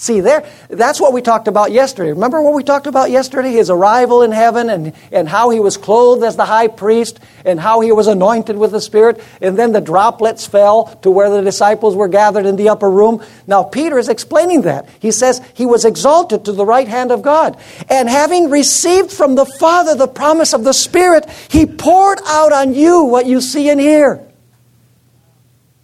See 0.00 0.20
there, 0.20 0.48
that's 0.70 0.98
what 0.98 1.12
we 1.12 1.20
talked 1.20 1.46
about 1.46 1.72
yesterday. 1.72 2.12
Remember 2.12 2.40
what 2.40 2.54
we 2.54 2.64
talked 2.64 2.86
about 2.86 3.10
yesterday? 3.10 3.52
His 3.52 3.68
arrival 3.68 4.22
in 4.22 4.32
heaven 4.32 4.70
and, 4.70 4.94
and 5.12 5.28
how 5.28 5.50
he 5.50 5.60
was 5.60 5.76
clothed 5.76 6.24
as 6.24 6.36
the 6.36 6.46
high 6.46 6.68
priest 6.68 7.20
and 7.44 7.60
how 7.60 7.80
he 7.80 7.92
was 7.92 8.06
anointed 8.06 8.56
with 8.56 8.70
the 8.70 8.80
Spirit. 8.80 9.22
And 9.42 9.58
then 9.58 9.72
the 9.72 9.80
droplets 9.82 10.46
fell 10.46 10.86
to 11.02 11.10
where 11.10 11.28
the 11.28 11.42
disciples 11.42 11.94
were 11.94 12.08
gathered 12.08 12.46
in 12.46 12.56
the 12.56 12.70
upper 12.70 12.88
room. 12.88 13.22
Now 13.46 13.62
Peter 13.62 13.98
is 13.98 14.08
explaining 14.08 14.62
that. 14.62 14.88
He 15.00 15.10
says 15.10 15.42
he 15.52 15.66
was 15.66 15.84
exalted 15.84 16.46
to 16.46 16.52
the 16.52 16.64
right 16.64 16.88
hand 16.88 17.12
of 17.12 17.20
God. 17.20 17.58
And 17.90 18.08
having 18.08 18.48
received 18.48 19.12
from 19.12 19.34
the 19.34 19.44
Father 19.44 19.94
the 19.94 20.08
promise 20.08 20.54
of 20.54 20.64
the 20.64 20.72
Spirit, 20.72 21.28
he 21.50 21.66
poured 21.66 22.20
out 22.24 22.54
on 22.54 22.72
you 22.72 23.04
what 23.04 23.26
you 23.26 23.42
see 23.42 23.68
and 23.68 23.78
hear. 23.78 24.26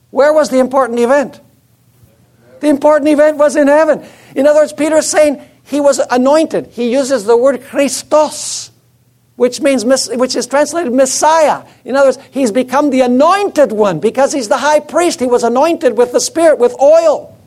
Where 0.08 0.32
was 0.32 0.48
the 0.48 0.58
important 0.58 1.00
event? 1.00 1.38
The 2.66 2.70
important 2.70 3.08
event 3.08 3.36
was 3.36 3.54
in 3.54 3.68
heaven. 3.68 4.04
In 4.34 4.44
other 4.44 4.58
words, 4.58 4.72
Peter 4.72 4.96
is 4.96 5.08
saying 5.08 5.40
he 5.62 5.78
was 5.78 6.00
anointed. 6.10 6.66
He 6.66 6.90
uses 6.90 7.24
the 7.24 7.36
word 7.36 7.62
Christos, 7.62 8.72
which 9.36 9.60
means 9.60 9.84
which 9.84 10.34
is 10.34 10.48
translated 10.48 10.92
Messiah. 10.92 11.64
In 11.84 11.94
other 11.94 12.08
words, 12.08 12.18
he's 12.32 12.50
become 12.50 12.90
the 12.90 13.02
anointed 13.02 13.70
one 13.70 14.00
because 14.00 14.32
he's 14.32 14.48
the 14.48 14.56
high 14.56 14.80
priest. 14.80 15.20
He 15.20 15.28
was 15.28 15.44
anointed 15.44 15.96
with 15.96 16.10
the 16.10 16.18
Spirit, 16.18 16.58
with 16.58 16.74
oil. 16.82 17.38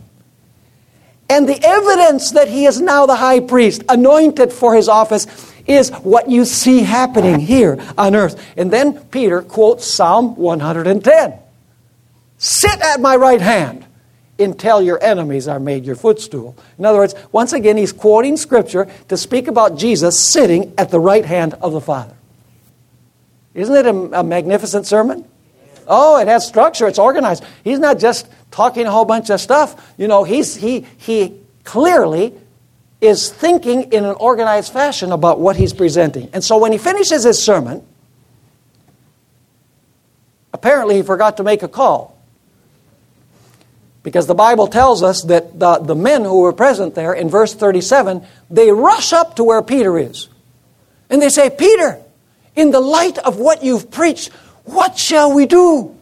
And 1.29 1.49
the 1.49 1.59
evidence 1.65 2.31
that 2.31 2.47
he 2.47 2.65
is 2.65 2.79
now 2.79 3.05
the 3.05 3.17
high 3.17 3.41
priest, 3.41 3.83
anointed 3.89 4.53
for 4.53 4.73
his 4.73 4.87
office, 4.87 5.27
is 5.67 5.89
what 5.89 6.29
you 6.29 6.45
see 6.45 6.83
happening 6.83 7.41
here 7.41 7.77
on 7.97 8.15
earth. 8.15 8.41
And 8.55 8.71
then 8.71 9.03
Peter 9.07 9.41
quotes 9.41 9.85
Psalm 9.85 10.37
110 10.37 11.39
Sit 12.37 12.79
at 12.79 13.01
my 13.01 13.17
right 13.17 13.41
hand 13.41 13.85
until 14.39 14.81
your 14.81 15.01
enemies 15.03 15.47
are 15.47 15.59
made 15.59 15.85
your 15.85 15.95
footstool. 15.95 16.55
In 16.77 16.85
other 16.85 16.99
words, 16.99 17.15
once 17.31 17.53
again, 17.53 17.77
he's 17.77 17.91
quoting 17.91 18.37
Scripture 18.37 18.87
to 19.07 19.17
speak 19.17 19.47
about 19.47 19.77
Jesus 19.77 20.19
sitting 20.19 20.73
at 20.77 20.89
the 20.89 20.99
right 20.99 21.25
hand 21.25 21.55
of 21.55 21.73
the 21.73 21.81
Father. 21.81 22.15
Isn't 23.53 23.75
it 23.75 23.85
a, 23.85 24.19
a 24.19 24.23
magnificent 24.23 24.87
sermon? 24.87 25.25
Oh, 25.87 26.17
it 26.19 26.27
has 26.27 26.47
structure, 26.47 26.87
it's 26.87 26.99
organized. 26.99 27.43
He's 27.63 27.79
not 27.79 27.99
just 27.99 28.27
talking 28.51 28.85
a 28.85 28.91
whole 28.91 29.05
bunch 29.05 29.29
of 29.31 29.41
stuff. 29.41 29.93
You 29.97 30.07
know, 30.07 30.23
he's, 30.23 30.55
he, 30.55 30.85
he 30.97 31.35
clearly 31.63 32.33
is 33.01 33.31
thinking 33.31 33.91
in 33.91 34.05
an 34.05 34.15
organized 34.19 34.71
fashion 34.71 35.11
about 35.11 35.39
what 35.39 35.55
he's 35.55 35.73
presenting. 35.73 36.29
And 36.33 36.43
so 36.43 36.57
when 36.57 36.71
he 36.71 36.77
finishes 36.77 37.23
his 37.23 37.41
sermon, 37.41 37.85
apparently 40.53 40.97
he 40.97 41.01
forgot 41.01 41.37
to 41.37 41.43
make 41.43 41.63
a 41.63 41.67
call. 41.67 42.18
Because 44.01 44.27
the 44.27 44.35
Bible 44.35 44.67
tells 44.67 45.03
us 45.03 45.23
that 45.23 45.59
the, 45.59 45.79
the 45.79 45.95
men 45.95 46.23
who 46.23 46.41
were 46.41 46.53
present 46.53 46.95
there 46.95 47.13
in 47.13 47.29
verse 47.29 47.53
37, 47.53 48.25
they 48.49 48.71
rush 48.71 49.11
up 49.11 49.35
to 49.35 49.43
where 49.43 49.61
Peter 49.61 49.97
is. 49.97 50.29
And 51.09 51.21
they 51.21 51.29
say, 51.29 51.49
Peter, 51.49 51.99
in 52.55 52.71
the 52.71 52.79
light 52.79 53.17
of 53.17 53.37
what 53.37 53.63
you've 53.63 53.91
preached, 53.91 54.29
what 54.63 54.97
shall 54.97 55.33
we 55.33 55.45
do? 55.45 55.95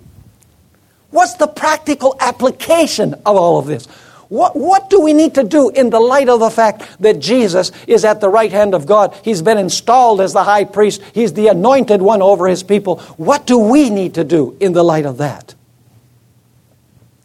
What's 1.10 1.36
the 1.36 1.47
practical 1.47 2.15
application 2.19 3.13
of 3.13 3.36
all 3.36 3.57
of 3.57 3.65
this? 3.65 3.88
What, 4.29 4.57
what 4.57 4.89
do 4.89 4.99
we 4.99 5.13
need 5.13 5.36
to 5.36 5.43
do 5.43 5.69
in 5.69 5.89
the 5.89 6.01
light 6.01 6.27
of 6.27 6.41
the 6.41 6.49
fact 6.49 7.01
that 7.01 7.19
Jesus 7.19 7.71
is 7.88 8.03
at 8.03 8.19
the 8.19 8.27
right 8.27 8.51
hand 8.51 8.75
of 8.75 8.86
God? 8.86 9.17
He's 9.23 9.41
been 9.41 9.57
installed 9.57 10.19
as 10.19 10.33
the 10.33 10.43
high 10.43 10.65
priest, 10.65 11.01
He's 11.13 11.33
the 11.33 11.47
anointed 11.47 12.01
one 12.01 12.21
over 12.21 12.47
His 12.47 12.62
people. 12.62 12.97
What 13.15 13.47
do 13.47 13.57
we 13.57 13.89
need 13.89 14.15
to 14.15 14.25
do 14.25 14.57
in 14.60 14.73
the 14.73 14.83
light 14.83 15.05
of 15.05 15.17
that? 15.19 15.55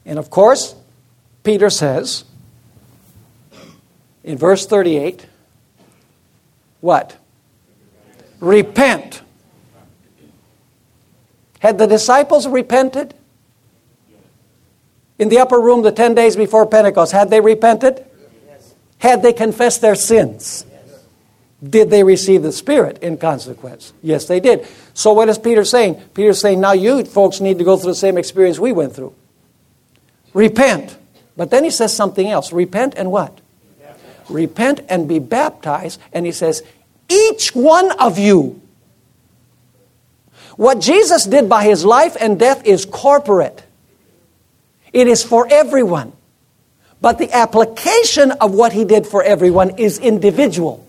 And 0.04 0.18
of 0.18 0.30
course, 0.30 0.74
Peter 1.44 1.70
says 1.70 2.24
in 4.24 4.38
verse 4.38 4.66
38 4.66 5.26
what? 6.80 7.16
Repent. 8.40 9.22
Had 11.60 11.78
the 11.78 11.86
disciples 11.86 12.46
repented? 12.48 13.14
In 15.18 15.28
the 15.28 15.38
upper 15.38 15.60
room, 15.60 15.82
the 15.82 15.92
10 15.92 16.16
days 16.16 16.34
before 16.34 16.66
Pentecost, 16.66 17.12
had 17.12 17.30
they 17.30 17.40
repented? 17.40 18.04
Had 18.98 19.22
they 19.22 19.32
confessed 19.32 19.80
their 19.80 19.94
sins? 19.94 20.66
Did 21.62 21.90
they 21.90 22.02
receive 22.02 22.42
the 22.42 22.50
Spirit 22.50 22.98
in 22.98 23.16
consequence? 23.18 23.92
Yes, 24.02 24.24
they 24.24 24.40
did. 24.40 24.66
So, 24.94 25.12
what 25.12 25.28
is 25.28 25.38
Peter 25.38 25.64
saying? 25.64 25.94
Peter's 26.14 26.40
saying, 26.40 26.60
now 26.60 26.72
you 26.72 27.04
folks 27.04 27.40
need 27.40 27.58
to 27.58 27.64
go 27.64 27.76
through 27.76 27.92
the 27.92 27.96
same 27.96 28.18
experience 28.18 28.58
we 28.58 28.72
went 28.72 28.96
through. 28.96 29.14
Repent. 30.34 30.96
But 31.36 31.50
then 31.50 31.64
he 31.64 31.70
says 31.70 31.94
something 31.94 32.28
else. 32.28 32.52
Repent 32.52 32.94
and 32.96 33.10
what? 33.10 33.40
Repent 34.28 34.80
and 34.88 35.08
be 35.08 35.18
baptized. 35.18 36.00
And 36.12 36.26
he 36.26 36.32
says, 36.32 36.62
each 37.08 37.54
one 37.54 37.90
of 37.98 38.18
you. 38.18 38.60
What 40.56 40.80
Jesus 40.80 41.24
did 41.24 41.48
by 41.48 41.64
his 41.64 41.84
life 41.84 42.16
and 42.20 42.38
death 42.38 42.64
is 42.66 42.84
corporate, 42.84 43.62
it 44.92 45.08
is 45.08 45.22
for 45.24 45.46
everyone. 45.50 46.12
But 47.00 47.18
the 47.18 47.32
application 47.32 48.30
of 48.32 48.52
what 48.54 48.72
he 48.72 48.84
did 48.84 49.06
for 49.06 49.22
everyone 49.22 49.78
is 49.78 49.98
individual. 49.98 50.86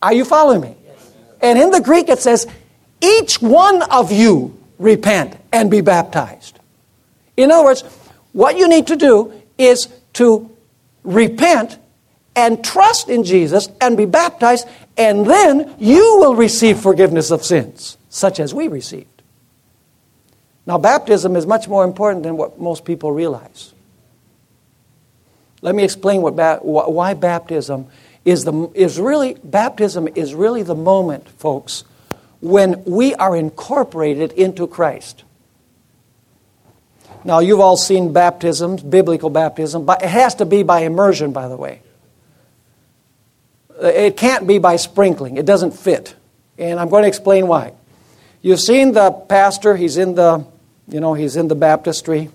Are 0.00 0.12
you 0.12 0.24
following 0.24 0.60
me? 0.60 0.76
And 1.40 1.58
in 1.58 1.70
the 1.70 1.80
Greek 1.80 2.08
it 2.08 2.20
says, 2.20 2.46
each 3.00 3.42
one 3.42 3.82
of 3.82 4.12
you 4.12 4.56
repent 4.78 5.36
and 5.52 5.70
be 5.70 5.80
baptized. 5.80 6.57
In 7.38 7.52
other 7.52 7.64
words, 7.64 7.82
what 8.32 8.58
you 8.58 8.68
need 8.68 8.88
to 8.88 8.96
do 8.96 9.32
is 9.56 9.88
to 10.14 10.50
repent 11.04 11.78
and 12.34 12.62
trust 12.64 13.08
in 13.08 13.22
Jesus 13.22 13.68
and 13.80 13.96
be 13.96 14.06
baptized, 14.06 14.66
and 14.96 15.24
then 15.24 15.74
you 15.78 16.18
will 16.18 16.34
receive 16.34 16.80
forgiveness 16.80 17.30
of 17.30 17.44
sins, 17.44 17.96
such 18.08 18.40
as 18.40 18.52
we 18.52 18.66
received. 18.66 19.22
Now, 20.66 20.78
baptism 20.78 21.36
is 21.36 21.46
much 21.46 21.68
more 21.68 21.84
important 21.84 22.24
than 22.24 22.36
what 22.36 22.60
most 22.60 22.84
people 22.84 23.12
realize. 23.12 23.72
Let 25.62 25.74
me 25.74 25.84
explain 25.84 26.22
what 26.22 26.34
ba- 26.34 26.60
why 26.62 27.14
baptism 27.14 27.86
is, 28.24 28.44
the, 28.44 28.70
is 28.74 28.98
really, 28.98 29.34
baptism 29.44 30.08
is 30.14 30.34
really 30.34 30.64
the 30.64 30.74
moment, 30.74 31.28
folks, 31.28 31.84
when 32.40 32.82
we 32.84 33.14
are 33.14 33.36
incorporated 33.36 34.32
into 34.32 34.66
Christ. 34.66 35.22
Now, 37.24 37.40
you've 37.40 37.60
all 37.60 37.76
seen 37.76 38.12
baptisms, 38.12 38.82
biblical 38.82 39.30
baptism, 39.30 39.84
but 39.84 40.02
it 40.02 40.08
has 40.08 40.36
to 40.36 40.46
be 40.46 40.62
by 40.62 40.80
immersion, 40.80 41.32
by 41.32 41.48
the 41.48 41.56
way. 41.56 41.82
Uh, 43.82 43.86
it 43.86 44.16
can't 44.16 44.46
be 44.46 44.58
by 44.58 44.76
sprinkling, 44.76 45.36
it 45.36 45.46
doesn't 45.46 45.72
fit. 45.72 46.14
And 46.58 46.80
I'm 46.80 46.88
going 46.88 47.02
to 47.02 47.08
explain 47.08 47.46
why. 47.46 47.72
You've 48.42 48.60
seen 48.60 48.92
the 48.92 49.10
pastor, 49.10 49.76
he's 49.76 49.96
in 49.96 50.14
the, 50.14 50.44
you 50.88 51.00
know, 51.00 51.14
he's 51.14 51.36
in 51.36 51.48
the 51.48 51.54
baptistry. 51.54 52.30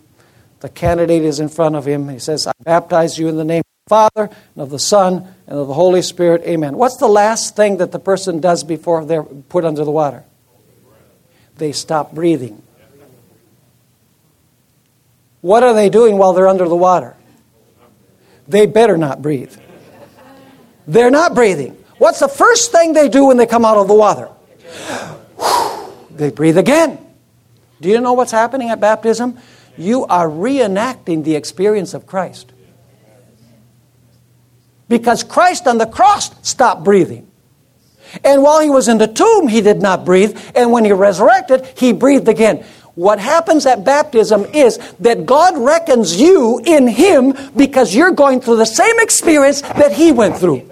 The 0.61 0.69
candidate 0.69 1.23
is 1.23 1.41
in 1.41 1.49
front 1.49 1.75
of 1.75 1.85
him. 1.85 2.07
He 2.07 2.19
says, 2.19 2.47
I 2.47 2.53
baptize 2.63 3.19
you 3.19 3.27
in 3.27 3.35
the 3.35 3.43
name 3.43 3.59
of 3.59 3.85
the 3.85 3.89
Father, 3.89 4.35
and 4.55 4.63
of 4.63 4.69
the 4.69 4.79
Son, 4.79 5.27
and 5.45 5.59
of 5.59 5.67
the 5.67 5.73
Holy 5.73 6.01
Spirit. 6.01 6.41
Amen. 6.43 6.77
What's 6.77 6.95
the 6.95 7.07
last 7.07 7.57
thing 7.57 7.77
that 7.77 7.91
the 7.91 7.99
person 7.99 8.39
does 8.39 8.63
before 8.63 9.03
they're 9.03 9.23
put 9.23 9.65
under 9.65 9.83
the 9.83 9.91
water? 9.91 10.23
They 11.57 11.73
stop 11.73 12.13
breathing. 12.13 12.62
What 15.43 15.61
are 15.61 15.73
they 15.73 15.89
doing 15.89 16.17
while 16.17 16.31
they're 16.31 16.47
under 16.47 16.69
the 16.69 16.75
water? 16.75 17.17
They 18.47 18.65
better 18.65 18.97
not 18.97 19.21
breathe. 19.21 19.53
They're 20.87 21.11
not 21.11 21.35
breathing. 21.35 21.77
What's 21.97 22.21
the 22.21 22.29
first 22.29 22.71
thing 22.71 22.93
they 22.93 23.09
do 23.09 23.25
when 23.25 23.35
they 23.35 23.45
come 23.45 23.65
out 23.65 23.75
of 23.75 23.87
the 23.87 23.93
water? 23.93 24.29
They 26.11 26.29
breathe 26.29 26.59
again. 26.59 26.99
Do 27.81 27.89
you 27.89 27.99
know 27.99 28.13
what's 28.13 28.31
happening 28.31 28.69
at 28.69 28.79
baptism? 28.79 29.39
You 29.77 30.05
are 30.05 30.29
reenacting 30.29 31.23
the 31.23 31.35
experience 31.35 31.95
of 31.95 32.05
Christ. 32.05 32.53
Because 34.87 35.23
Christ 35.23 35.65
on 35.65 35.79
the 35.79 35.87
cross 35.87 36.29
stopped 36.47 36.83
breathing. 36.83 37.27
And 38.23 38.43
while 38.43 38.59
he 38.61 38.69
was 38.69 38.87
in 38.87 38.99
the 38.99 39.07
tomb, 39.07 39.47
he 39.47 39.61
did 39.61 39.81
not 39.81 40.05
breathe. 40.05 40.39
And 40.53 40.71
when 40.71 40.85
he 40.85 40.91
resurrected, 40.91 41.65
he 41.75 41.93
breathed 41.93 42.27
again. 42.27 42.63
What 42.95 43.19
happens 43.19 43.65
at 43.65 43.83
baptism 43.83 44.45
is 44.45 44.77
that 44.99 45.25
God 45.25 45.57
reckons 45.57 46.19
you 46.19 46.61
in 46.63 46.87
him 46.87 47.33
because 47.55 47.95
you're 47.95 48.11
going 48.11 48.39
through 48.39 48.57
the 48.57 48.65
same 48.65 48.99
experience 48.99 49.61
that 49.61 49.93
he 49.93 50.11
went 50.11 50.37
through. 50.37 50.69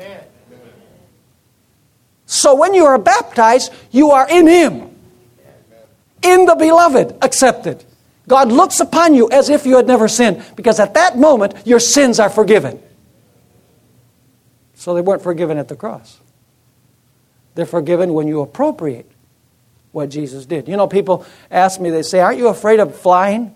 So 2.28 2.56
when 2.56 2.74
you 2.74 2.86
are 2.86 2.98
baptized, 2.98 3.74
you 3.90 4.12
are 4.12 4.30
in 4.30 4.48
him. 4.48 4.96
In 6.22 6.46
the 6.46 6.56
beloved, 6.56 7.18
accepted. 7.24 7.84
God 8.28 8.52
looks 8.52 8.80
upon 8.80 9.16
you 9.16 9.30
as 9.32 9.50
if 9.50 9.66
you 9.66 9.76
had 9.76 9.88
never 9.88 10.08
sinned 10.08 10.44
because 10.56 10.80
at 10.80 10.94
that 10.94 11.18
moment 11.18 11.56
your 11.66 11.80
sins 11.80 12.20
are 12.20 12.30
forgiven. 12.30 12.82
So 14.76 14.94
they 14.94 15.02
weren't 15.02 15.24
forgiven 15.24 15.58
at 15.58 15.68
the 15.68 15.76
cross. 15.76 16.20
They're 17.56 17.66
forgiven 17.66 18.14
when 18.14 18.28
you 18.28 18.42
appropriate 18.42 19.12
what 19.92 20.10
Jesus 20.10 20.46
did. 20.46 20.68
You 20.68 20.78
know, 20.78 20.88
people 20.88 21.26
ask 21.50 21.80
me, 21.80 21.90
they 21.90 22.04
say, 22.04 22.20
Aren't 22.20 22.38
you 22.38 22.48
afraid 22.48 22.80
of 22.80 22.96
flying? 22.96 23.54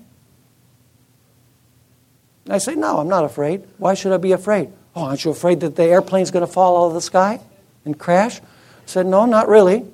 And 2.46 2.54
I 2.54 2.58
say, 2.58 2.76
No, 2.76 2.98
I'm 3.00 3.08
not 3.08 3.24
afraid. 3.24 3.64
Why 3.78 3.94
should 3.94 4.12
I 4.12 4.18
be 4.18 4.32
afraid? 4.32 4.70
Oh, 4.96 5.04
aren't 5.04 5.24
you 5.26 5.32
afraid 5.32 5.62
that 5.62 5.76
the 5.76 5.84
airplane's 5.84 6.32
going 6.32 6.46
to 6.46 6.52
fall 6.52 6.84
out 6.84 6.88
of 6.88 6.94
the 6.94 7.02
sky 7.02 7.40
and 7.84 7.98
crash? 7.98 8.40
I 8.40 8.44
said, 8.86 9.06
No, 9.06 9.26
not 9.26 9.48
really. 9.48 9.86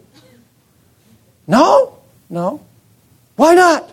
No? 1.48 1.98
No. 2.30 2.64
Why 3.36 3.56
not? 3.56 3.90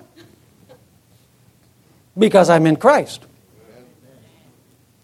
Because 2.17 2.51
I'm 2.51 2.67
in 2.67 2.77
Christ. 2.77 3.25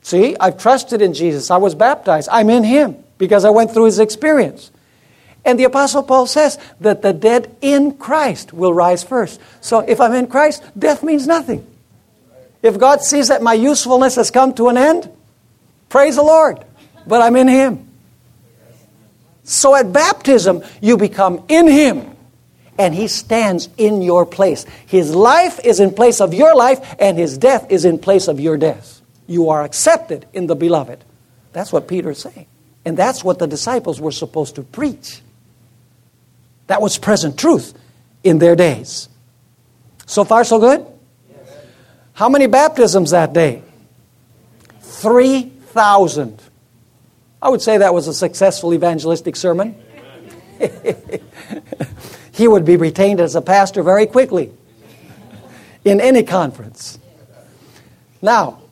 See, 0.02 0.37
I've 0.38 0.59
trusted 0.59 1.00
in 1.00 1.14
Jesus. 1.14 1.50
I 1.50 1.57
was 1.57 1.74
baptized. 1.74 2.28
I'm 2.30 2.50
in 2.50 2.62
Him 2.62 3.02
because 3.16 3.44
I 3.44 3.50
went 3.50 3.72
through 3.72 3.87
His 3.87 3.98
experience. 3.98 4.70
And 5.44 5.59
the 5.59 5.64
Apostle 5.64 6.02
Paul 6.02 6.26
says 6.26 6.59
that 6.80 7.02
the 7.02 7.12
dead 7.12 7.54
in 7.61 7.96
Christ 7.96 8.52
will 8.52 8.72
rise 8.72 9.04
first. 9.04 9.40
So 9.61 9.80
if 9.80 10.00
I'm 10.00 10.14
in 10.14 10.26
Christ, 10.26 10.62
death 10.78 11.02
means 11.02 11.26
nothing. 11.26 11.66
If 12.62 12.78
God 12.78 13.02
sees 13.02 13.28
that 13.28 13.42
my 13.42 13.52
usefulness 13.52 14.14
has 14.14 14.30
come 14.30 14.54
to 14.54 14.68
an 14.68 14.78
end, 14.78 15.11
praise 15.90 16.16
the 16.16 16.22
Lord. 16.22 16.64
But 17.07 17.20
I'm 17.20 17.37
in 17.37 17.48
Him. 17.48 17.90
So 19.42 19.74
at 19.74 19.92
baptism, 19.92 20.64
you 20.80 20.96
become 20.96 21.44
in 21.48 21.66
Him. 21.68 22.16
And 22.78 22.94
He 22.94 23.07
stands 23.09 23.68
in 23.76 24.00
your 24.00 24.24
place. 24.24 24.64
His 24.87 25.14
life 25.14 25.61
is 25.62 25.78
in 25.78 25.92
place 25.92 26.22
of 26.22 26.33
your 26.33 26.57
life, 26.57 26.96
and 26.98 27.18
His 27.18 27.37
death 27.37 27.70
is 27.70 27.85
in 27.85 27.98
place 27.98 28.28
of 28.28 28.40
your 28.40 28.57
death. 28.57 29.02
You 29.26 29.50
are 29.50 29.62
accepted 29.62 30.24
in 30.33 30.46
the 30.46 30.57
beloved. 30.57 31.04
That's 31.52 31.70
what 31.70 31.87
Peter 31.87 32.11
is 32.11 32.18
saying. 32.18 32.46
And 32.87 32.96
that's 32.96 33.22
what 33.22 33.38
the 33.38 33.46
disciples 33.46 34.00
were 34.00 34.11
supposed 34.11 34.57
to 34.57 34.62
preach. 34.62 35.20
That 36.66 36.81
was 36.81 36.98
present 36.98 37.38
truth 37.38 37.74
in 38.22 38.38
their 38.38 38.57
days. 38.57 39.09
So 40.07 40.24
far, 40.24 40.44
so 40.44 40.59
good? 40.59 40.87
How 42.14 42.29
many 42.29 42.46
baptisms 42.46 43.11
that 43.11 43.33
day? 43.33 43.62
3,000. 44.81 46.40
I 47.42 47.48
would 47.48 47.61
say 47.61 47.79
that 47.79 47.92
was 47.92 48.09
a 48.09 48.14
successful 48.14 48.72
evangelistic 48.72 49.37
sermon. 49.37 49.77
he 52.33 52.48
would 52.48 52.64
be 52.64 52.77
retained 52.77 53.20
as 53.20 53.35
a 53.35 53.42
pastor 53.42 53.83
very 53.83 54.07
quickly 54.07 54.53
in 55.85 56.00
any 56.00 56.22
conference. 56.22 56.98
Now, 58.22 58.63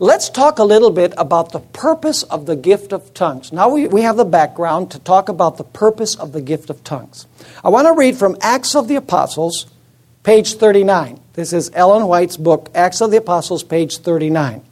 Let's 0.00 0.28
talk 0.28 0.58
a 0.58 0.64
little 0.64 0.90
bit 0.90 1.14
about 1.16 1.52
the 1.52 1.60
purpose 1.60 2.24
of 2.24 2.46
the 2.46 2.56
gift 2.56 2.92
of 2.92 3.14
tongues. 3.14 3.52
Now 3.52 3.68
we, 3.68 3.86
we 3.86 4.02
have 4.02 4.16
the 4.16 4.24
background 4.24 4.90
to 4.90 4.98
talk 4.98 5.28
about 5.28 5.56
the 5.56 5.62
purpose 5.62 6.16
of 6.16 6.32
the 6.32 6.42
gift 6.42 6.68
of 6.68 6.82
tongues. 6.82 7.26
I 7.62 7.68
want 7.68 7.86
to 7.86 7.92
read 7.92 8.16
from 8.16 8.36
Acts 8.40 8.74
of 8.74 8.88
the 8.88 8.96
Apostles, 8.96 9.66
page 10.24 10.54
39. 10.54 11.20
This 11.34 11.52
is 11.52 11.70
Ellen 11.74 12.08
White's 12.08 12.36
book, 12.36 12.70
Acts 12.74 13.00
of 13.00 13.12
the 13.12 13.18
Apostles, 13.18 13.62
page 13.62 13.98
39. 13.98 14.62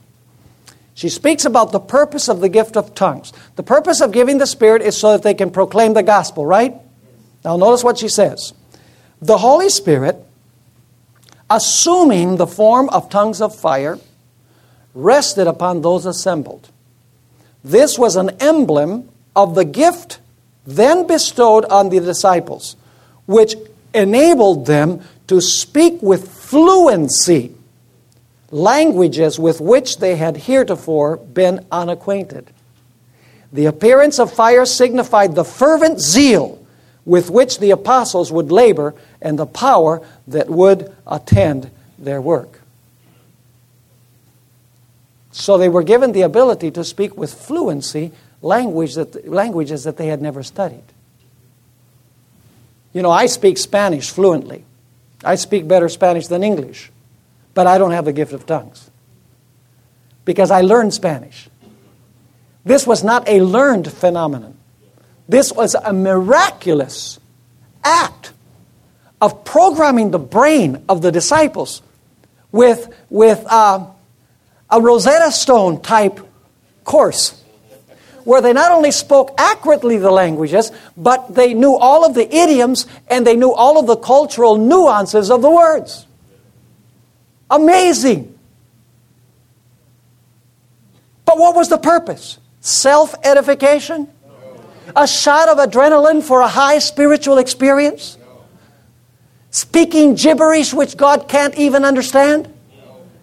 She 0.94 1.08
speaks 1.08 1.44
about 1.44 1.70
the 1.70 1.78
purpose 1.78 2.28
of 2.28 2.40
the 2.40 2.48
gift 2.48 2.76
of 2.76 2.92
tongues. 2.92 3.32
The 3.54 3.62
purpose 3.62 4.00
of 4.00 4.10
giving 4.10 4.38
the 4.38 4.46
Spirit 4.46 4.82
is 4.82 4.96
so 4.96 5.12
that 5.12 5.22
they 5.22 5.34
can 5.34 5.52
proclaim 5.52 5.94
the 5.94 6.02
gospel, 6.02 6.44
right? 6.44 6.74
Now 7.44 7.56
notice 7.56 7.84
what 7.84 7.98
she 7.98 8.08
says. 8.08 8.54
The 9.20 9.38
Holy 9.38 9.68
Spirit, 9.68 10.16
assuming 11.48 12.38
the 12.38 12.46
form 12.48 12.88
of 12.88 13.08
tongues 13.08 13.40
of 13.40 13.54
fire, 13.54 14.00
rested 14.94 15.46
upon 15.46 15.82
those 15.82 16.06
assembled. 16.06 16.68
This 17.64 17.98
was 17.98 18.16
an 18.16 18.30
emblem 18.40 19.08
of 19.34 19.54
the 19.54 19.64
gift 19.64 20.20
then 20.66 21.06
bestowed 21.06 21.64
on 21.66 21.88
the 21.88 22.00
disciples, 22.00 22.76
which 23.26 23.54
enabled 23.94 24.66
them 24.66 25.00
to 25.26 25.40
speak 25.40 26.00
with 26.02 26.28
fluency 26.28 27.54
languages 28.50 29.38
with 29.38 29.60
which 29.60 29.98
they 29.98 30.16
had 30.16 30.36
heretofore 30.36 31.16
been 31.16 31.64
unacquainted. 31.72 32.50
The 33.52 33.66
appearance 33.66 34.18
of 34.18 34.32
fire 34.32 34.66
signified 34.66 35.34
the 35.34 35.44
fervent 35.44 36.00
zeal 36.00 36.58
with 37.04 37.30
which 37.30 37.58
the 37.58 37.70
apostles 37.70 38.30
would 38.30 38.52
labor 38.52 38.94
and 39.20 39.38
the 39.38 39.46
power 39.46 40.06
that 40.28 40.48
would 40.48 40.94
attend 41.06 41.70
their 41.98 42.20
work. 42.20 42.61
So 45.32 45.58
they 45.58 45.68
were 45.68 45.82
given 45.82 46.12
the 46.12 46.22
ability 46.22 46.70
to 46.72 46.84
speak 46.84 47.16
with 47.16 47.32
fluency 47.32 48.12
language 48.42 48.94
that, 48.94 49.28
languages 49.28 49.84
that 49.84 49.96
they 49.96 50.06
had 50.06 50.20
never 50.20 50.42
studied. 50.42 50.84
You 52.92 53.02
know, 53.02 53.10
I 53.10 53.26
speak 53.26 53.56
Spanish 53.56 54.10
fluently. 54.10 54.64
I 55.24 55.36
speak 55.36 55.66
better 55.66 55.88
Spanish 55.88 56.26
than 56.26 56.42
English, 56.42 56.90
but 57.54 57.66
I 57.66 57.78
don't 57.78 57.92
have 57.92 58.04
the 58.04 58.12
gift 58.12 58.32
of 58.32 58.44
tongues 58.44 58.90
because 60.24 60.50
I 60.50 60.60
learned 60.60 60.92
Spanish. 60.92 61.48
This 62.64 62.86
was 62.86 63.02
not 63.02 63.28
a 63.28 63.40
learned 63.40 63.90
phenomenon. 63.90 64.56
This 65.28 65.52
was 65.52 65.74
a 65.74 65.92
miraculous 65.92 67.18
act 67.82 68.32
of 69.20 69.44
programming 69.44 70.10
the 70.10 70.18
brain 70.18 70.84
of 70.88 71.00
the 71.00 71.10
disciples 71.10 71.82
with, 72.50 72.94
with 73.08 73.44
uh, 73.48 73.86
a 74.72 74.80
Rosetta 74.80 75.30
Stone 75.30 75.82
type 75.82 76.18
course 76.82 77.38
where 78.24 78.40
they 78.40 78.52
not 78.52 78.72
only 78.72 78.90
spoke 78.90 79.34
accurately 79.36 79.98
the 79.98 80.10
languages, 80.10 80.72
but 80.96 81.34
they 81.34 81.54
knew 81.54 81.76
all 81.76 82.04
of 82.04 82.14
the 82.14 82.34
idioms 82.34 82.86
and 83.08 83.26
they 83.26 83.36
knew 83.36 83.52
all 83.52 83.78
of 83.78 83.86
the 83.86 83.96
cultural 83.96 84.56
nuances 84.56 85.30
of 85.30 85.42
the 85.42 85.50
words. 85.50 86.06
Amazing. 87.50 88.38
But 91.24 91.38
what 91.38 91.54
was 91.54 91.68
the 91.68 91.78
purpose? 91.78 92.38
Self 92.60 93.14
edification? 93.24 94.08
A 94.96 95.06
shot 95.06 95.48
of 95.48 95.58
adrenaline 95.58 96.22
for 96.22 96.40
a 96.40 96.48
high 96.48 96.78
spiritual 96.78 97.38
experience? 97.38 98.16
Speaking 99.50 100.14
gibberish 100.14 100.72
which 100.72 100.96
God 100.96 101.28
can't 101.28 101.54
even 101.56 101.84
understand? 101.84 102.52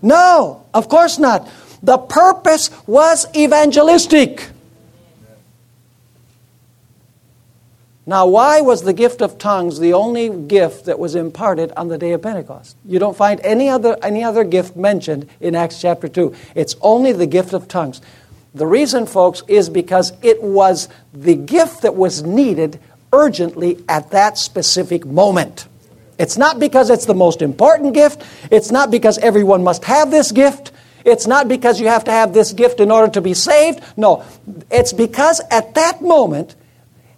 No, 0.02 0.66
of 0.74 0.90
course 0.90 1.20
not. 1.20 1.50
The 1.82 1.98
purpose 1.98 2.70
was 2.88 3.26
evangelistic. 3.36 4.50
Now, 8.10 8.26
why 8.26 8.62
was 8.62 8.82
the 8.82 8.94
gift 8.94 9.22
of 9.22 9.38
tongues 9.38 9.78
the 9.78 9.94
only 9.94 10.30
gift 10.30 10.86
that 10.86 10.98
was 10.98 11.14
imparted 11.14 11.72
on 11.78 11.90
the 11.90 11.98
day 12.00 12.14
of 12.14 12.24
Pentecost? 12.24 12.76
You 12.84 12.98
don't 12.98 13.16
find 13.16 13.40
any 13.44 13.70
other, 13.70 13.98
any 14.02 14.24
other 14.24 14.44
gift 14.44 14.76
mentioned 14.76 15.30
in 15.40 15.54
Acts 15.54 15.80
chapter 15.80 16.08
2. 16.08 16.34
It's 16.56 16.76
only 16.82 17.12
the 17.12 17.28
gift 17.28 17.54
of 17.54 17.68
tongues. 17.68 18.02
The 18.56 18.66
reason, 18.66 19.06
folks, 19.06 19.44
is 19.48 19.70
because 19.70 20.14
it 20.24 20.42
was 20.42 20.90
the 21.14 21.36
gift 21.36 21.84
that 21.84 21.96
was 21.96 22.24
needed 22.24 22.80
urgently 23.14 23.84
at 23.88 24.10
that 24.10 24.40
specific 24.40 25.06
moment. 25.06 25.68
It's 26.20 26.38
not 26.38 26.60
because 26.60 26.90
it's 26.90 27.06
the 27.06 27.16
most 27.16 27.42
important 27.42 27.94
gift. 27.94 28.24
It's 28.52 28.72
not 28.72 28.92
because 28.92 29.18
everyone 29.20 29.64
must 29.64 29.86
have 29.86 30.12
this 30.12 30.32
gift. 30.32 30.72
It's 31.06 31.26
not 31.26 31.48
because 31.48 31.80
you 31.80 31.88
have 31.88 32.04
to 32.04 32.12
have 32.12 32.34
this 32.34 32.52
gift 32.52 32.82
in 32.82 32.92
order 32.92 33.12
to 33.14 33.22
be 33.22 33.34
saved. 33.34 33.82
No, 33.96 34.26
it's 34.70 34.92
because 34.92 35.42
at 35.50 35.76
that 35.76 36.02
moment, 36.02 36.56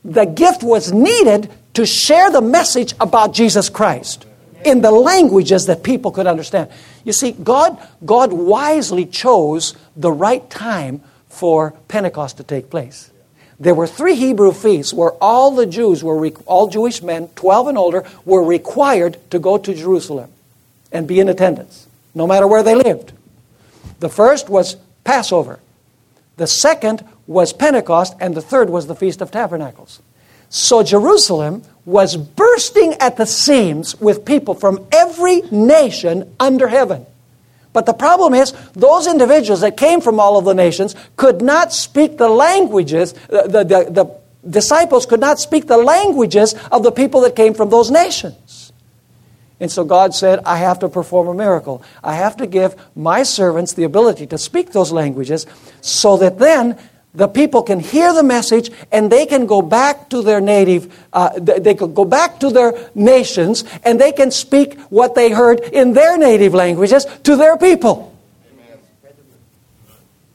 the 0.06 0.26
gift 0.26 0.64
was 0.64 0.94
needed 0.94 1.50
to 1.74 1.86
share 1.86 2.30
the 2.30 2.42
message 2.42 2.94
about 3.00 3.34
Jesus 3.34 3.70
Christ 3.70 4.26
in 4.64 4.82
the 4.82 4.92
languages 4.92 5.66
that 5.66 5.84
people 5.84 6.12
could 6.12 6.28
understand. 6.28 6.70
You 7.04 7.14
see, 7.14 7.32
God, 7.32 7.78
God 8.06 8.32
wisely 8.32 9.06
chose 9.06 9.76
the 9.96 10.12
right 10.12 10.48
time 10.50 11.02
for 11.28 11.72
Pentecost 11.88 12.38
to 12.38 12.44
take 12.44 12.70
place. 12.70 13.10
There 13.62 13.76
were 13.76 13.86
three 13.86 14.16
Hebrew 14.16 14.54
feasts 14.54 14.92
where 14.92 15.12
all 15.22 15.52
the 15.52 15.68
Jews 15.68 16.04
were, 16.04 16.28
all 16.48 16.68
Jewish 16.68 17.04
men, 17.04 17.28
12 17.36 17.68
and 17.68 17.78
older, 17.78 18.04
were 18.26 18.44
required 18.44 19.18
to 19.30 19.38
go 19.38 19.60
to 19.60 19.76
Jerusalem 19.76 20.32
and 20.92 21.08
be 21.08 21.20
in 21.20 21.30
attendance, 21.30 21.86
no 22.16 22.26
matter 22.26 22.48
where 22.48 22.64
they 22.64 22.74
lived. 22.74 23.14
The 24.00 24.10
first 24.10 24.50
was 24.50 24.78
Passover. 25.04 25.60
The 26.38 26.48
second 26.48 27.08
was 27.28 27.54
Pentecost, 27.54 28.16
and 28.20 28.34
the 28.34 28.42
third 28.42 28.72
was 28.72 28.88
the 28.88 28.96
Feast 28.96 29.22
of 29.22 29.30
Tabernacles. 29.30 30.02
So 30.50 30.82
Jerusalem 30.82 31.62
was 31.86 32.18
bursting 32.18 32.96
at 32.96 33.18
the 33.18 33.28
seams 33.28 34.00
with 34.02 34.26
people 34.26 34.56
from 34.56 34.88
every 34.92 35.42
nation 35.52 36.34
under 36.40 36.68
heaven. 36.68 37.06
But 37.74 37.86
the 37.86 37.94
problem 37.94 38.34
is, 38.34 38.52
those 38.74 39.08
individuals 39.08 39.62
that 39.62 39.78
came 39.78 40.02
from 40.02 40.20
all 40.20 40.38
of 40.38 40.46
the 40.46 40.54
nations 40.54 40.96
could 41.16 41.42
not 41.42 41.72
speak 41.72 42.18
the 42.18 42.30
languages, 42.30 43.14
the, 43.30 43.48
the, 43.48 43.88
the, 43.90 44.22
disciples 44.50 45.06
could 45.06 45.20
not 45.20 45.40
speak 45.40 45.68
the 45.68 45.78
languages 45.78 46.56
of 46.72 46.82
the 46.82 46.92
people 46.92 47.22
that 47.22 47.36
came 47.36 47.54
from 47.54 47.70
those 47.70 47.92
nations. 47.92 48.74
And 49.60 49.72
so 49.72 49.84
God 49.84 50.16
said, 50.16 50.40
I 50.44 50.58
have 50.58 50.80
to 50.80 50.90
perform 50.90 51.28
a 51.28 51.36
miracle. 51.36 51.84
I 52.04 52.16
have 52.16 52.36
to 52.38 52.48
give 52.48 52.76
my 52.96 53.22
servants 53.22 53.74
the 53.74 53.84
ability 53.84 54.26
to 54.28 54.38
speak 54.40 54.72
those 54.72 54.92
languages 54.92 55.46
so 55.82 56.18
that 56.18 56.40
then 56.40 56.80
the 57.14 57.28
people 57.28 57.64
can 57.64 57.80
hear 57.80 58.14
the 58.14 58.24
message 58.24 58.72
and 58.92 59.12
they 59.12 59.26
can 59.26 59.46
go 59.46 59.62
back 59.62 60.10
to 60.10 60.22
their 60.22 60.40
native, 60.40 60.98
uh, 61.12 61.38
they 61.38 61.74
can 61.74 61.94
go 61.94 62.06
back 62.06 62.40
to 62.40 62.50
their 62.50 62.90
nations 62.96 63.66
and 63.84 64.00
they 64.00 64.12
can 64.12 64.32
speak 64.32 64.80
what 64.90 65.16
they 65.16 65.30
heard 65.30 65.60
in 65.60 65.94
their 65.94 66.18
native 66.18 66.54
languages 66.54 67.06
to 67.24 67.36
their 67.36 67.58
people. 67.58 68.16
Amen. 68.54 68.80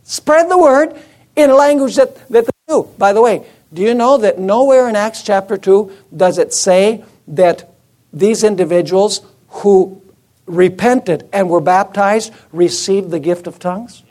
Spread 0.04 0.50
the 0.50 0.58
word 0.58 1.00
in 1.34 1.50
a 1.50 1.54
language 1.54 1.96
that, 1.96 2.16
that 2.28 2.44
they 2.44 2.74
knew. 2.74 2.84
By 2.98 3.12
the 3.12 3.22
way, 3.22 3.46
do 3.72 3.82
you 3.82 3.94
know 3.94 4.18
that 4.18 4.38
nowhere 4.38 4.88
in 4.88 4.96
Acts 4.96 5.22
chapter 5.22 5.56
2 5.56 5.90
does 6.14 6.38
it 6.38 6.52
say 6.52 7.04
that 7.28 7.70
these 8.12 8.44
individuals 8.44 9.22
who 9.48 10.02
repented 10.46 11.28
and 11.32 11.48
were 11.48 11.60
baptized 11.60 12.32
received 12.52 13.10
the 13.10 13.18
gift 13.18 13.46
of 13.46 13.58
tongues? 13.58 14.02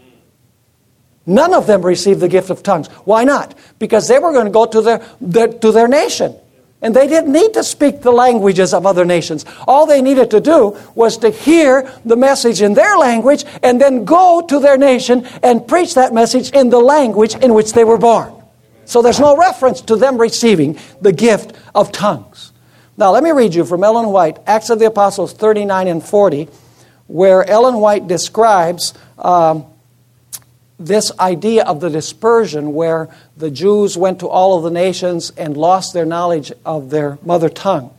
None 1.25 1.53
of 1.53 1.65
them 1.65 1.81
received 1.81 2.19
the 2.19 2.27
gift 2.27 2.49
of 2.49 2.61
tongues. 2.61 2.87
Why 3.03 3.23
not? 3.23 3.57
Because 3.79 4.07
they 4.07 4.19
were 4.19 4.31
going 4.31 4.45
to 4.45 4.51
go 4.51 4.65
to 4.65 4.81
their, 4.81 5.05
their, 5.19 5.47
to 5.47 5.71
their 5.71 5.87
nation. 5.87 6.35
And 6.81 6.95
they 6.95 7.07
didn't 7.07 7.31
need 7.31 7.53
to 7.55 7.63
speak 7.63 8.01
the 8.01 8.11
languages 8.11 8.73
of 8.73 8.85
other 8.85 9.05
nations. 9.05 9.43
All 9.67 9.87
they 9.87 10.01
needed 10.03 10.29
to 10.31 10.39
do 10.39 10.77
was 10.93 11.17
to 11.19 11.31
hear 11.31 11.91
the 12.05 12.15
message 12.15 12.61
in 12.61 12.75
their 12.75 12.97
language 12.97 13.43
and 13.63 13.81
then 13.81 14.05
go 14.05 14.41
to 14.47 14.59
their 14.59 14.77
nation 14.77 15.25
and 15.41 15.67
preach 15.67 15.95
that 15.95 16.13
message 16.13 16.51
in 16.51 16.69
the 16.69 16.79
language 16.79 17.33
in 17.35 17.55
which 17.55 17.73
they 17.73 17.83
were 17.83 17.97
born. 17.97 18.31
So 18.85 19.01
there's 19.01 19.19
no 19.19 19.35
reference 19.35 19.81
to 19.81 19.95
them 19.95 20.17
receiving 20.19 20.77
the 21.01 21.11
gift 21.11 21.53
of 21.73 21.91
tongues. 21.91 22.51
Now, 22.97 23.11
let 23.11 23.23
me 23.23 23.31
read 23.31 23.55
you 23.55 23.65
from 23.65 23.83
Ellen 23.83 24.07
White, 24.09 24.37
Acts 24.45 24.69
of 24.69 24.77
the 24.77 24.85
Apostles 24.85 25.33
39 25.33 25.87
and 25.87 26.03
40, 26.03 26.47
where 27.07 27.43
Ellen 27.49 27.75
White 27.75 28.07
describes. 28.07 28.93
Um, 29.17 29.65
this 30.77 31.11
idea 31.19 31.63
of 31.63 31.79
the 31.79 31.89
dispersion 31.89 32.73
where 32.73 33.09
the 33.37 33.49
Jews 33.49 33.97
went 33.97 34.19
to 34.19 34.27
all 34.27 34.57
of 34.57 34.63
the 34.63 34.71
nations 34.71 35.31
and 35.37 35.55
lost 35.55 35.93
their 35.93 36.05
knowledge 36.05 36.51
of 36.65 36.89
their 36.89 37.17
mother 37.23 37.49
tongue. 37.49 37.91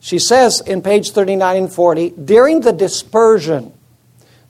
She 0.00 0.18
says 0.18 0.60
in 0.60 0.82
page 0.82 1.10
39 1.10 1.56
and 1.56 1.72
40 1.72 2.10
during 2.10 2.60
the 2.60 2.72
dispersion, 2.72 3.72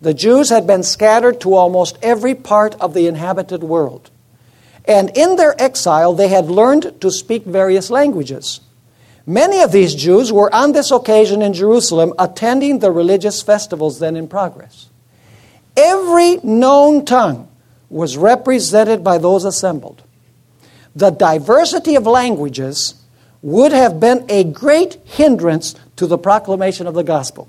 the 0.01 0.15
Jews 0.15 0.49
had 0.49 0.67
been 0.67 0.83
scattered 0.83 1.41
to 1.43 1.55
almost 1.55 1.99
every 2.03 2.35
part 2.35 2.75
of 2.81 2.95
the 2.95 3.07
inhabited 3.07 3.63
world. 3.63 4.11
And 4.87 5.17
in 5.17 5.37
their 5.37 5.61
exile, 5.61 6.15
they 6.15 6.29
had 6.29 6.47
learned 6.47 7.01
to 7.01 7.11
speak 7.11 7.45
various 7.45 7.91
languages. 7.91 8.61
Many 9.27 9.61
of 9.61 9.73
these 9.73 9.95
Jews 9.95 10.33
were 10.33 10.53
on 10.55 10.73
this 10.73 10.91
occasion 10.91 11.43
in 11.43 11.53
Jerusalem 11.53 12.15
attending 12.19 12.79
the 12.79 12.91
religious 12.91 13.43
festivals 13.43 13.99
then 13.99 14.17
in 14.17 14.27
progress. 14.27 14.89
Every 15.77 16.39
known 16.39 17.05
tongue 17.05 17.50
was 17.90 18.16
represented 18.16 19.05
by 19.05 19.18
those 19.18 19.44
assembled. 19.44 20.03
The 20.96 21.11
diversity 21.11 21.96
of 21.96 22.07
languages 22.07 22.94
would 23.42 23.72
have 23.72 24.00
been 24.00 24.24
a 24.29 24.44
great 24.44 24.94
hindrance 25.05 25.74
to 25.96 26.07
the 26.07 26.18
proclamation 26.18 26.87
of 26.87 26.94
the 26.94 27.03
gospel. 27.03 27.48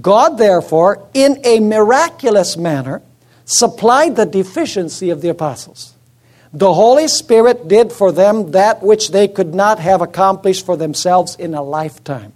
God, 0.00 0.38
therefore, 0.38 1.08
in 1.14 1.40
a 1.44 1.60
miraculous 1.60 2.56
manner, 2.56 3.02
supplied 3.44 4.16
the 4.16 4.26
deficiency 4.26 5.10
of 5.10 5.20
the 5.20 5.28
apostles. 5.28 5.94
The 6.52 6.74
Holy 6.74 7.06
Spirit 7.08 7.68
did 7.68 7.92
for 7.92 8.12
them 8.12 8.52
that 8.52 8.82
which 8.82 9.10
they 9.10 9.28
could 9.28 9.54
not 9.54 9.78
have 9.78 10.00
accomplished 10.00 10.66
for 10.66 10.76
themselves 10.76 11.36
in 11.36 11.54
a 11.54 11.62
lifetime. 11.62 12.32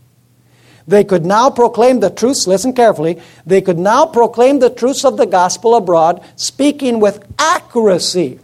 They 0.90 1.04
could 1.04 1.24
now 1.24 1.50
proclaim 1.50 2.00
the 2.00 2.10
truths, 2.10 2.48
listen 2.48 2.72
carefully, 2.72 3.20
they 3.46 3.60
could 3.60 3.78
now 3.78 4.06
proclaim 4.06 4.58
the 4.58 4.70
truths 4.70 5.04
of 5.04 5.16
the 5.16 5.24
gospel 5.24 5.76
abroad, 5.76 6.20
speaking 6.34 6.98
with 6.98 7.24
accuracy 7.38 8.40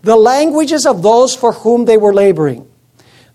the 0.00 0.16
languages 0.16 0.86
of 0.86 1.02
those 1.02 1.36
for 1.36 1.52
whom 1.52 1.84
they 1.84 1.98
were 1.98 2.14
laboring. 2.14 2.66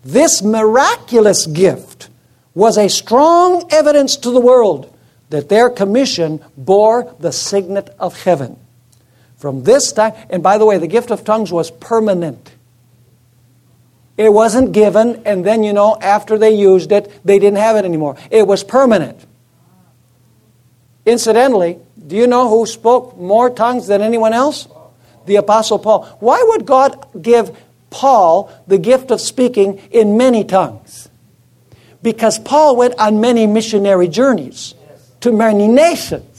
This 0.04 0.42
miraculous 0.42 1.46
gift 1.46 2.08
was 2.54 2.76
a 2.76 2.88
strong 2.88 3.68
evidence 3.70 4.16
to 4.16 4.30
the 4.30 4.40
world 4.40 4.92
that 5.28 5.48
their 5.48 5.70
commission 5.70 6.42
bore 6.56 7.14
the 7.20 7.30
signet 7.30 7.94
of 8.00 8.22
heaven. 8.22 8.56
From 9.36 9.62
this 9.62 9.92
time, 9.92 10.14
and 10.28 10.42
by 10.42 10.58
the 10.58 10.66
way, 10.66 10.78
the 10.78 10.88
gift 10.88 11.12
of 11.12 11.24
tongues 11.24 11.52
was 11.52 11.70
permanent. 11.70 12.52
It 14.20 14.34
wasn't 14.34 14.72
given, 14.72 15.22
and 15.24 15.46
then, 15.46 15.62
you 15.62 15.72
know, 15.72 15.96
after 15.98 16.36
they 16.36 16.50
used 16.50 16.92
it, 16.92 17.10
they 17.24 17.38
didn't 17.38 17.56
have 17.56 17.76
it 17.76 17.86
anymore. 17.86 18.18
It 18.30 18.46
was 18.46 18.62
permanent. 18.62 19.18
Incidentally, 21.06 21.78
do 22.06 22.16
you 22.16 22.26
know 22.26 22.46
who 22.46 22.66
spoke 22.66 23.16
more 23.16 23.48
tongues 23.48 23.86
than 23.86 24.02
anyone 24.02 24.34
else? 24.34 24.68
The 25.24 25.36
Apostle 25.36 25.78
Paul. 25.78 26.04
Why 26.20 26.44
would 26.48 26.66
God 26.66 27.22
give 27.22 27.56
Paul 27.88 28.52
the 28.66 28.76
gift 28.76 29.10
of 29.10 29.22
speaking 29.22 29.78
in 29.90 30.18
many 30.18 30.44
tongues? 30.44 31.08
Because 32.02 32.38
Paul 32.38 32.76
went 32.76 32.98
on 32.98 33.22
many 33.22 33.46
missionary 33.46 34.08
journeys 34.08 34.74
to 35.20 35.32
many 35.32 35.66
nations. 35.66 36.29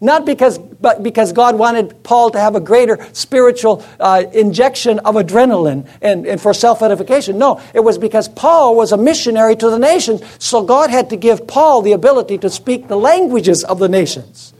Not 0.00 0.26
because, 0.26 0.58
but 0.58 1.02
because 1.02 1.32
God 1.32 1.56
wanted 1.56 2.02
Paul 2.02 2.30
to 2.30 2.38
have 2.38 2.54
a 2.54 2.60
greater 2.60 2.98
spiritual 3.14 3.84
uh, 3.98 4.24
injection 4.32 4.98
of 5.00 5.14
adrenaline 5.14 5.88
and, 6.02 6.26
and 6.26 6.38
for 6.40 6.52
self 6.52 6.82
edification. 6.82 7.38
No, 7.38 7.62
it 7.72 7.80
was 7.80 7.96
because 7.96 8.28
Paul 8.28 8.76
was 8.76 8.92
a 8.92 8.98
missionary 8.98 9.56
to 9.56 9.70
the 9.70 9.78
nations, 9.78 10.22
so 10.38 10.62
God 10.62 10.90
had 10.90 11.08
to 11.10 11.16
give 11.16 11.46
Paul 11.46 11.80
the 11.80 11.92
ability 11.92 12.36
to 12.38 12.50
speak 12.50 12.88
the 12.88 12.96
languages 12.96 13.64
of 13.64 13.78
the 13.78 13.88
nations. 13.88 14.52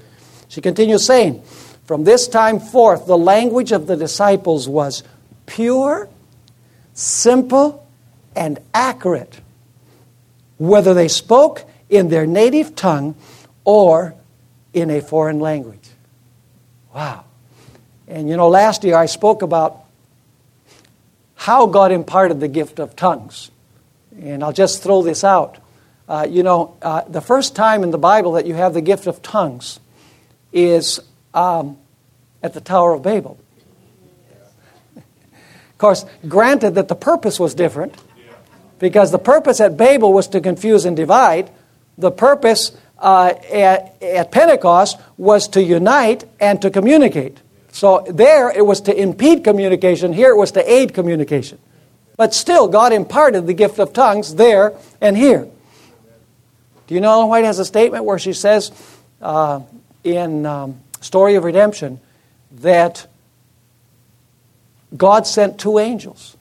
She 0.49 0.63
continues 0.63 1.05
saying, 1.05 1.43
From 1.85 2.05
this 2.05 2.29
time 2.29 2.59
forth, 2.59 3.07
the 3.07 3.19
language 3.19 3.73
of 3.73 3.87
the 3.87 3.97
disciples 3.97 4.67
was 4.67 5.03
pure, 5.45 6.09
simple, 6.95 7.87
and 8.35 8.59
accurate, 8.73 9.41
whether 10.57 10.95
they 10.95 11.09
spoke 11.09 11.65
in 11.91 12.09
their 12.09 12.27
native 12.27 12.75
tongue 12.75 13.15
or 13.65 14.15
in 14.77 14.91
a 14.91 15.01
foreign 15.01 15.41
language. 15.41 15.89
Wow. 16.95 17.25
And 18.07 18.29
you 18.29 18.37
know, 18.37 18.49
last 18.49 18.85
year 18.85 18.95
I 18.95 19.07
spoke 19.07 19.41
about 19.41 19.85
how 21.35 21.67
God 21.67 21.93
imparted 21.93 22.41
the 22.41 22.49
gift 22.49 22.79
of 22.79 22.95
tongues. 22.95 23.51
And 24.21 24.45
I'll 24.45 24.53
just 24.53 24.83
throw 24.83 25.03
this 25.03 25.25
out. 25.25 25.57
Uh, 26.07 26.27
you 26.29 26.43
know, 26.43 26.77
uh, 26.83 27.03
the 27.09 27.23
first 27.23 27.57
time 27.57 27.85
in 27.85 27.91
the 27.91 27.99
Bible 27.99 28.33
that 28.33 28.45
you 28.45 28.53
have 28.53 28.75
the 28.75 28.83
gift 28.83 29.07
of 29.07 29.23
tongues 29.23 29.81
is 30.53 31.01
um, 31.33 31.79
at 32.43 32.53
the 32.53 32.61
Tower 32.61 32.93
of 32.93 33.03
Babel. 33.03 33.39
of 34.97 35.79
course, 35.79 36.05
granted 36.29 36.75
that 36.75 36.89
the 36.89 36.95
purpose 36.95 37.41
was 37.41 37.55
different, 37.55 37.95
because 38.79 39.11
the 39.11 39.19
purpose 39.19 39.59
at 39.59 39.79
Babel 39.79 40.13
was 40.13 40.29
to 40.29 40.41
confuse 40.43 40.85
and 40.85 40.97
divide. 40.97 41.51
The 41.97 42.11
purpose 42.11 42.77
uh, 42.99 43.35
at, 43.53 44.03
at 44.03 44.33
Pentecost 44.33 44.99
was 45.17 45.49
to 45.49 45.63
unite 45.63 46.25
and 46.41 46.61
to 46.63 46.71
communicate. 46.71 47.39
So 47.73 48.05
there 48.09 48.51
it 48.51 48.65
was 48.65 48.81
to 48.83 48.95
impede 48.95 49.45
communication, 49.45 50.13
here 50.13 50.31
it 50.31 50.37
was 50.37 50.53
to 50.53 50.71
aid 50.71 50.95
communication. 50.95 51.59
But 52.17 52.33
still, 52.33 52.69
God 52.69 52.93
imparted 52.93 53.47
the 53.47 53.53
gift 53.53 53.79
of 53.79 53.93
tongues 53.93 54.37
there 54.37 54.73
and 55.01 55.17
here. 55.17 55.47
Do 56.87 56.95
you 56.95 57.01
know 57.01 57.13
Ellen 57.13 57.29
White 57.29 57.45
has 57.45 57.59
a 57.59 57.65
statement 57.65 58.05
where 58.05 58.19
she 58.19 58.33
says 58.33 58.73
uh, 59.21 59.61
in 60.03 60.47
um, 60.47 60.81
Story 61.01 61.35
of 61.35 61.45
Redemption 61.45 62.01
that 62.53 63.07
God 64.97 65.27
sent 65.27 65.61
two 65.61 65.79
angels 65.79 66.37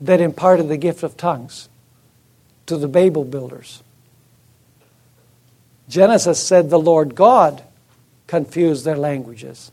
that 0.00 0.20
imparted 0.20 0.68
the 0.68 0.76
gift 0.76 1.02
of 1.02 1.16
tongues 1.16 1.68
to 2.66 2.76
the 2.76 2.88
Babel 2.88 3.24
builders. 3.24 3.82
Genesis 5.90 6.42
said 6.42 6.70
the 6.70 6.78
Lord 6.78 7.14
God 7.14 7.62
confused 8.26 8.84
their 8.84 8.96
languages. 8.96 9.72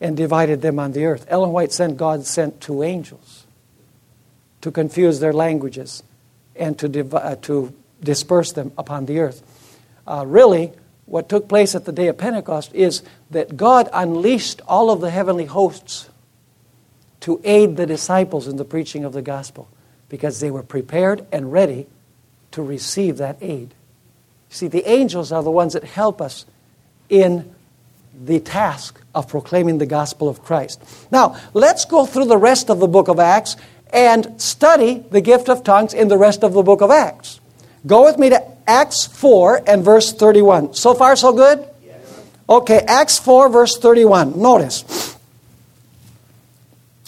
and 0.00 0.16
divided 0.16 0.62
them 0.62 0.78
on 0.78 0.92
the 0.92 1.04
earth. 1.04 1.26
Ellen 1.28 1.52
White 1.52 1.72
said 1.72 1.98
God 1.98 2.24
sent 2.24 2.60
two 2.60 2.82
angels 2.82 3.46
to 4.62 4.70
confuse 4.70 5.20
their 5.20 5.34
languages 5.34 6.02
and 6.56 6.78
to, 6.78 6.88
div- 6.88 7.14
uh, 7.14 7.36
to 7.42 7.74
disperse 8.02 8.52
them 8.52 8.72
upon 8.78 9.04
the 9.04 9.18
earth. 9.18 9.42
Uh, 10.06 10.24
really, 10.26 10.72
what 11.04 11.28
took 11.28 11.48
place 11.48 11.74
at 11.74 11.84
the 11.84 11.92
day 11.92 12.08
of 12.08 12.16
Pentecost 12.16 12.72
is 12.74 13.02
that 13.30 13.58
God 13.58 13.90
unleashed 13.92 14.62
all 14.66 14.90
of 14.90 15.02
the 15.02 15.10
heavenly 15.10 15.44
hosts 15.44 16.08
to 17.20 17.38
aid 17.44 17.76
the 17.76 17.84
disciples 17.86 18.48
in 18.48 18.56
the 18.56 18.64
preaching 18.64 19.04
of 19.04 19.12
the 19.12 19.20
gospel 19.20 19.68
because 20.08 20.40
they 20.40 20.50
were 20.50 20.62
prepared 20.62 21.26
and 21.30 21.52
ready 21.52 21.86
to 22.52 22.62
receive 22.62 23.18
that 23.18 23.36
aid. 23.42 23.74
See, 24.50 24.66
the 24.66 24.88
angels 24.90 25.32
are 25.32 25.42
the 25.42 25.50
ones 25.50 25.72
that 25.72 25.84
help 25.84 26.20
us 26.20 26.44
in 27.08 27.54
the 28.22 28.40
task 28.40 29.00
of 29.14 29.28
proclaiming 29.28 29.78
the 29.78 29.86
gospel 29.86 30.28
of 30.28 30.42
Christ. 30.42 30.82
Now, 31.10 31.36
let's 31.54 31.84
go 31.84 32.04
through 32.04 32.26
the 32.26 32.36
rest 32.36 32.68
of 32.68 32.80
the 32.80 32.88
book 32.88 33.08
of 33.08 33.18
Acts 33.18 33.56
and 33.92 34.40
study 34.40 35.04
the 35.10 35.20
gift 35.20 35.48
of 35.48 35.64
tongues 35.64 35.94
in 35.94 36.08
the 36.08 36.18
rest 36.18 36.42
of 36.42 36.52
the 36.52 36.62
book 36.62 36.80
of 36.80 36.90
Acts. 36.90 37.40
Go 37.86 38.04
with 38.04 38.18
me 38.18 38.28
to 38.30 38.44
Acts 38.66 39.06
4 39.06 39.62
and 39.66 39.84
verse 39.84 40.12
31. 40.12 40.74
So 40.74 40.94
far, 40.94 41.16
so 41.16 41.32
good? 41.32 41.66
Okay, 42.48 42.80
Acts 42.80 43.18
4, 43.18 43.48
verse 43.48 43.78
31. 43.78 44.40
Notice. 44.40 45.16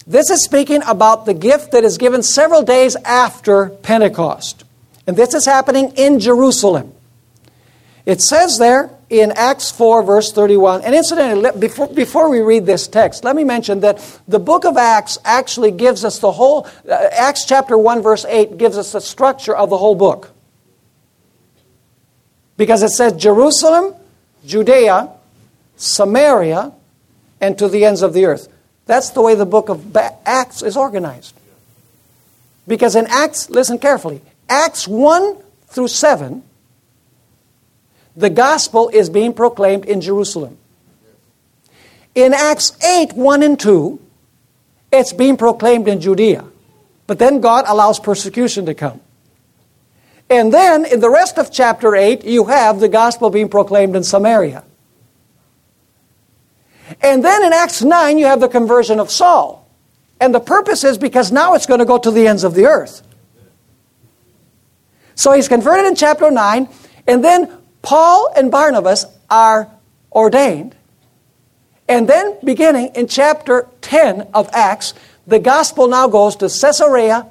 This 0.07 0.29
is 0.29 0.43
speaking 0.43 0.81
about 0.85 1.25
the 1.25 1.33
gift 1.33 1.71
that 1.71 1.83
is 1.83 1.97
given 1.97 2.23
several 2.23 2.63
days 2.63 2.95
after 2.95 3.69
Pentecost. 3.69 4.63
And 5.05 5.17
this 5.17 5.33
is 5.33 5.45
happening 5.45 5.93
in 5.95 6.19
Jerusalem. 6.19 6.93
It 8.05 8.21
says 8.21 8.57
there 8.57 8.89
in 9.09 9.31
Acts 9.31 9.71
4, 9.71 10.03
verse 10.03 10.31
31, 10.33 10.81
and 10.81 10.93
incidentally, 10.93 11.51
before, 11.57 11.87
before 11.87 12.29
we 12.29 12.41
read 12.41 12.65
this 12.65 12.87
text, 12.87 13.23
let 13.23 13.35
me 13.35 13.43
mention 13.43 13.79
that 13.81 14.19
the 14.27 14.39
book 14.39 14.65
of 14.65 14.75
Acts 14.75 15.17
actually 15.23 15.71
gives 15.71 16.03
us 16.03 16.19
the 16.19 16.31
whole, 16.31 16.67
uh, 16.89 16.93
Acts 17.11 17.45
chapter 17.45 17.77
1, 17.77 18.01
verse 18.01 18.25
8 18.25 18.57
gives 18.57 18.77
us 18.77 18.91
the 18.91 18.99
structure 18.99 19.55
of 19.55 19.69
the 19.69 19.77
whole 19.77 19.95
book. 19.95 20.31
Because 22.57 22.83
it 22.83 22.89
says 22.89 23.13
Jerusalem, 23.13 23.95
Judea, 24.45 25.09
Samaria, 25.77 26.73
and 27.39 27.57
to 27.57 27.67
the 27.69 27.85
ends 27.85 28.01
of 28.01 28.13
the 28.13 28.25
earth. 28.25 28.49
That's 28.85 29.11
the 29.11 29.21
way 29.21 29.35
the 29.35 29.45
book 29.45 29.69
of 29.69 29.95
Acts 29.95 30.61
is 30.61 30.75
organized. 30.75 31.35
Because 32.67 32.95
in 32.95 33.07
Acts, 33.07 33.49
listen 33.49 33.77
carefully, 33.77 34.21
Acts 34.49 34.87
1 34.87 35.37
through 35.67 35.87
7, 35.87 36.43
the 38.15 38.29
gospel 38.29 38.89
is 38.89 39.09
being 39.09 39.33
proclaimed 39.33 39.85
in 39.85 40.01
Jerusalem. 40.01 40.57
In 42.15 42.33
Acts 42.33 42.77
8 42.83 43.13
1 43.13 43.43
and 43.43 43.59
2, 43.59 43.99
it's 44.91 45.13
being 45.13 45.37
proclaimed 45.37 45.87
in 45.87 45.99
Judea. 45.99 46.45
But 47.07 47.19
then 47.19 47.41
God 47.41 47.65
allows 47.67 47.99
persecution 47.99 48.65
to 48.67 48.73
come. 48.73 49.01
And 50.29 50.53
then 50.53 50.85
in 50.85 50.99
the 50.99 51.09
rest 51.09 51.37
of 51.37 51.51
chapter 51.51 51.95
8, 51.95 52.23
you 52.23 52.45
have 52.45 52.79
the 52.79 52.87
gospel 52.87 53.29
being 53.29 53.49
proclaimed 53.49 53.95
in 53.95 54.03
Samaria. 54.03 54.63
And 57.01 57.23
then 57.23 57.43
in 57.43 57.53
Acts 57.53 57.81
9, 57.81 58.17
you 58.17 58.25
have 58.25 58.39
the 58.39 58.47
conversion 58.47 58.99
of 58.99 59.09
Saul. 59.09 59.67
And 60.19 60.33
the 60.33 60.39
purpose 60.39 60.83
is 60.83 60.97
because 60.97 61.31
now 61.31 61.55
it's 61.55 61.65
going 61.65 61.79
to 61.79 61.85
go 61.85 61.97
to 61.97 62.11
the 62.11 62.27
ends 62.27 62.43
of 62.43 62.53
the 62.53 62.65
earth. 62.65 63.01
So 65.15 65.33
he's 65.33 65.47
converted 65.47 65.85
in 65.85 65.95
chapter 65.95 66.31
9, 66.31 66.69
and 67.07 67.23
then 67.23 67.51
Paul 67.83 68.33
and 68.35 68.49
Barnabas 68.49 69.05
are 69.29 69.69
ordained. 70.11 70.75
And 71.87 72.07
then, 72.07 72.37
beginning 72.43 72.91
in 72.95 73.07
chapter 73.07 73.67
10 73.81 74.29
of 74.33 74.49
Acts, 74.53 74.95
the 75.27 75.37
gospel 75.37 75.87
now 75.87 76.07
goes 76.07 76.35
to 76.37 76.45
Caesarea 76.49 77.27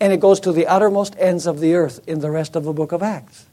and 0.00 0.12
it 0.12 0.20
goes 0.20 0.40
to 0.40 0.52
the 0.52 0.66
uttermost 0.66 1.14
ends 1.18 1.46
of 1.46 1.60
the 1.60 1.74
earth 1.74 2.00
in 2.06 2.20
the 2.20 2.30
rest 2.30 2.56
of 2.56 2.64
the 2.64 2.72
book 2.72 2.90
of 2.90 3.02
Acts. 3.02 3.46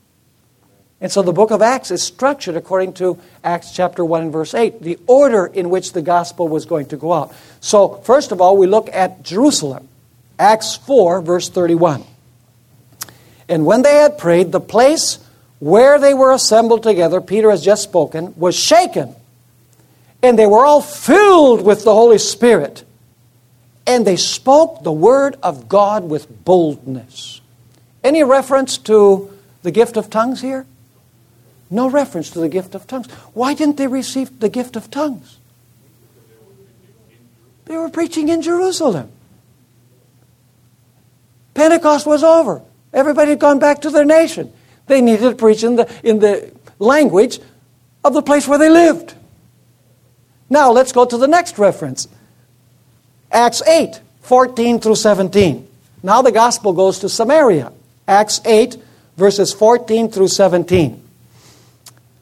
And 1.00 1.12
so 1.12 1.22
the 1.22 1.34
book 1.34 1.52
of 1.52 1.62
Acts 1.62 1.92
is 1.92 2.02
structured 2.02 2.56
according 2.56 2.94
to 2.94 3.20
Acts 3.44 3.72
chapter 3.72 4.04
1 4.04 4.24
and 4.24 4.32
verse 4.32 4.54
8, 4.54 4.82
the 4.82 4.98
order 5.06 5.46
in 5.46 5.70
which 5.70 5.94
the 5.94 6.02
gospel 6.02 6.48
was 6.48 6.66
going 6.66 6.88
to 6.88 6.98
go 6.98 7.14
out. 7.14 7.36
So, 7.60 7.96
first 7.98 8.32
of 8.32 8.42
all, 8.42 8.58
we 8.58 8.66
look 8.66 8.90
at 8.92 9.22
Jerusalem. 9.22 9.90
Acts 10.40 10.76
4, 10.76 11.22
verse 11.22 11.50
31. 11.50 12.04
And 13.50 13.66
when 13.66 13.82
they 13.84 13.96
had 13.96 14.18
prayed, 14.18 14.52
the 14.52 14.60
place 14.60 15.20
where 15.60 16.00
they 16.00 16.14
were 16.14 16.32
assembled 16.32 16.84
together, 16.84 17.20
Peter 17.22 17.50
has 17.50 17.64
just 17.64 17.84
spoken, 17.84 18.34
was 18.38 18.56
shaken. 18.56 19.16
And 20.22 20.38
they 20.38 20.46
were 20.46 20.66
all 20.66 20.82
filled 20.82 21.62
with 21.62 21.84
the 21.84 21.94
Holy 21.94 22.18
Spirit. 22.18 22.84
And 23.86 24.06
they 24.06 24.18
spoke 24.18 24.84
the 24.84 24.92
word 24.92 25.38
of 25.42 25.70
God 25.70 26.04
with 26.10 26.44
boldness. 26.44 27.42
Any 28.04 28.24
reference 28.24 28.78
to 28.80 29.32
the 29.64 29.72
gift 29.72 29.98
of 29.98 30.10
tongues 30.10 30.42
here? 30.42 30.66
No 31.70 31.90
reference 31.90 32.30
to 32.32 32.40
the 32.40 32.50
gift 32.50 32.76
of 32.76 32.88
tongues. 32.88 33.12
Why 33.34 33.54
didn't 33.54 33.78
they 33.78 33.88
receive 33.88 34.40
the 34.40 34.50
gift 34.50 34.76
of 34.76 34.90
tongues? 34.90 35.38
They 37.66 37.76
were 37.76 37.90
preaching 37.90 38.30
in 38.30 38.42
Jerusalem. 38.42 39.12
Pentecost 41.54 42.06
was 42.06 42.24
over. 42.24 42.62
Everybody 42.94 43.32
had 43.32 43.40
gone 43.40 43.60
back 43.60 43.82
to 43.82 43.90
their 43.90 44.06
nation. 44.06 44.54
They 44.88 45.02
needed 45.02 45.30
to 45.30 45.36
preach 45.36 45.64
in 45.64 45.76
the, 45.76 45.92
in 46.04 46.20
the 46.20 46.52
language 46.80 47.40
of 48.04 48.14
the 48.14 48.22
place 48.22 48.48
where 48.48 48.58
they 48.58 48.70
lived. 48.70 49.14
Now 50.50 50.72
let's 50.72 50.92
go 50.92 51.06
to 51.06 51.18
the 51.18 51.28
next 51.28 51.58
reference 51.58 52.08
Acts 53.32 53.62
8 53.68 54.00
14 54.22 54.80
through 54.80 54.96
17. 54.96 55.68
Now 56.04 56.22
the 56.22 56.32
gospel 56.32 56.74
goes 56.74 57.00
to 57.00 57.10
Samaria. 57.10 57.72
Acts 58.08 58.40
8, 58.46 58.78
verses 59.18 59.54
14 59.54 60.10
through 60.10 60.30
17. 60.30 61.04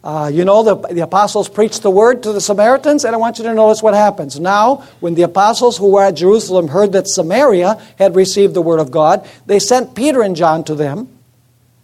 Uh, 0.04 0.30
you 0.32 0.46
know, 0.46 0.62
the, 0.62 0.76
the 0.94 1.02
apostles 1.02 1.50
preached 1.50 1.82
the 1.82 1.90
word 1.90 2.22
to 2.24 2.32
the 2.32 2.42
Samaritans, 2.42 3.06
and 3.06 3.16
I 3.16 3.18
want 3.18 3.40
you 3.40 3.44
to 3.46 3.54
notice 3.54 3.82
what 3.82 3.96
happens. 3.96 4.40
Now, 4.40 4.84
when 5.00 5.16
the 5.16 5.24
apostles 5.24 5.78
who 5.78 5.92
were 5.92 6.04
at 6.04 6.16
Jerusalem 6.16 6.68
heard 6.68 6.92
that 6.92 7.08
Samaria 7.08 7.82
had 7.98 8.16
received 8.16 8.54
the 8.54 8.62
word 8.62 8.80
of 8.80 8.92
God, 8.92 9.28
they 9.48 9.58
sent 9.58 9.96
Peter 9.96 10.22
and 10.22 10.36
John 10.36 10.64
to 10.66 10.76
them, 10.76 11.10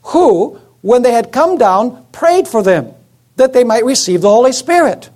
who, 0.03 0.59
when 0.82 1.01
they 1.01 1.11
had 1.11 1.32
come 1.32 1.57
down, 1.57 2.05
prayed 2.11 2.47
for 2.47 2.63
them 2.63 2.93
that 3.36 3.53
they 3.53 3.63
might 3.63 3.86
receive 3.86 4.21
the 4.21 4.29
Holy 4.29 4.51
Spirit. 4.51 5.09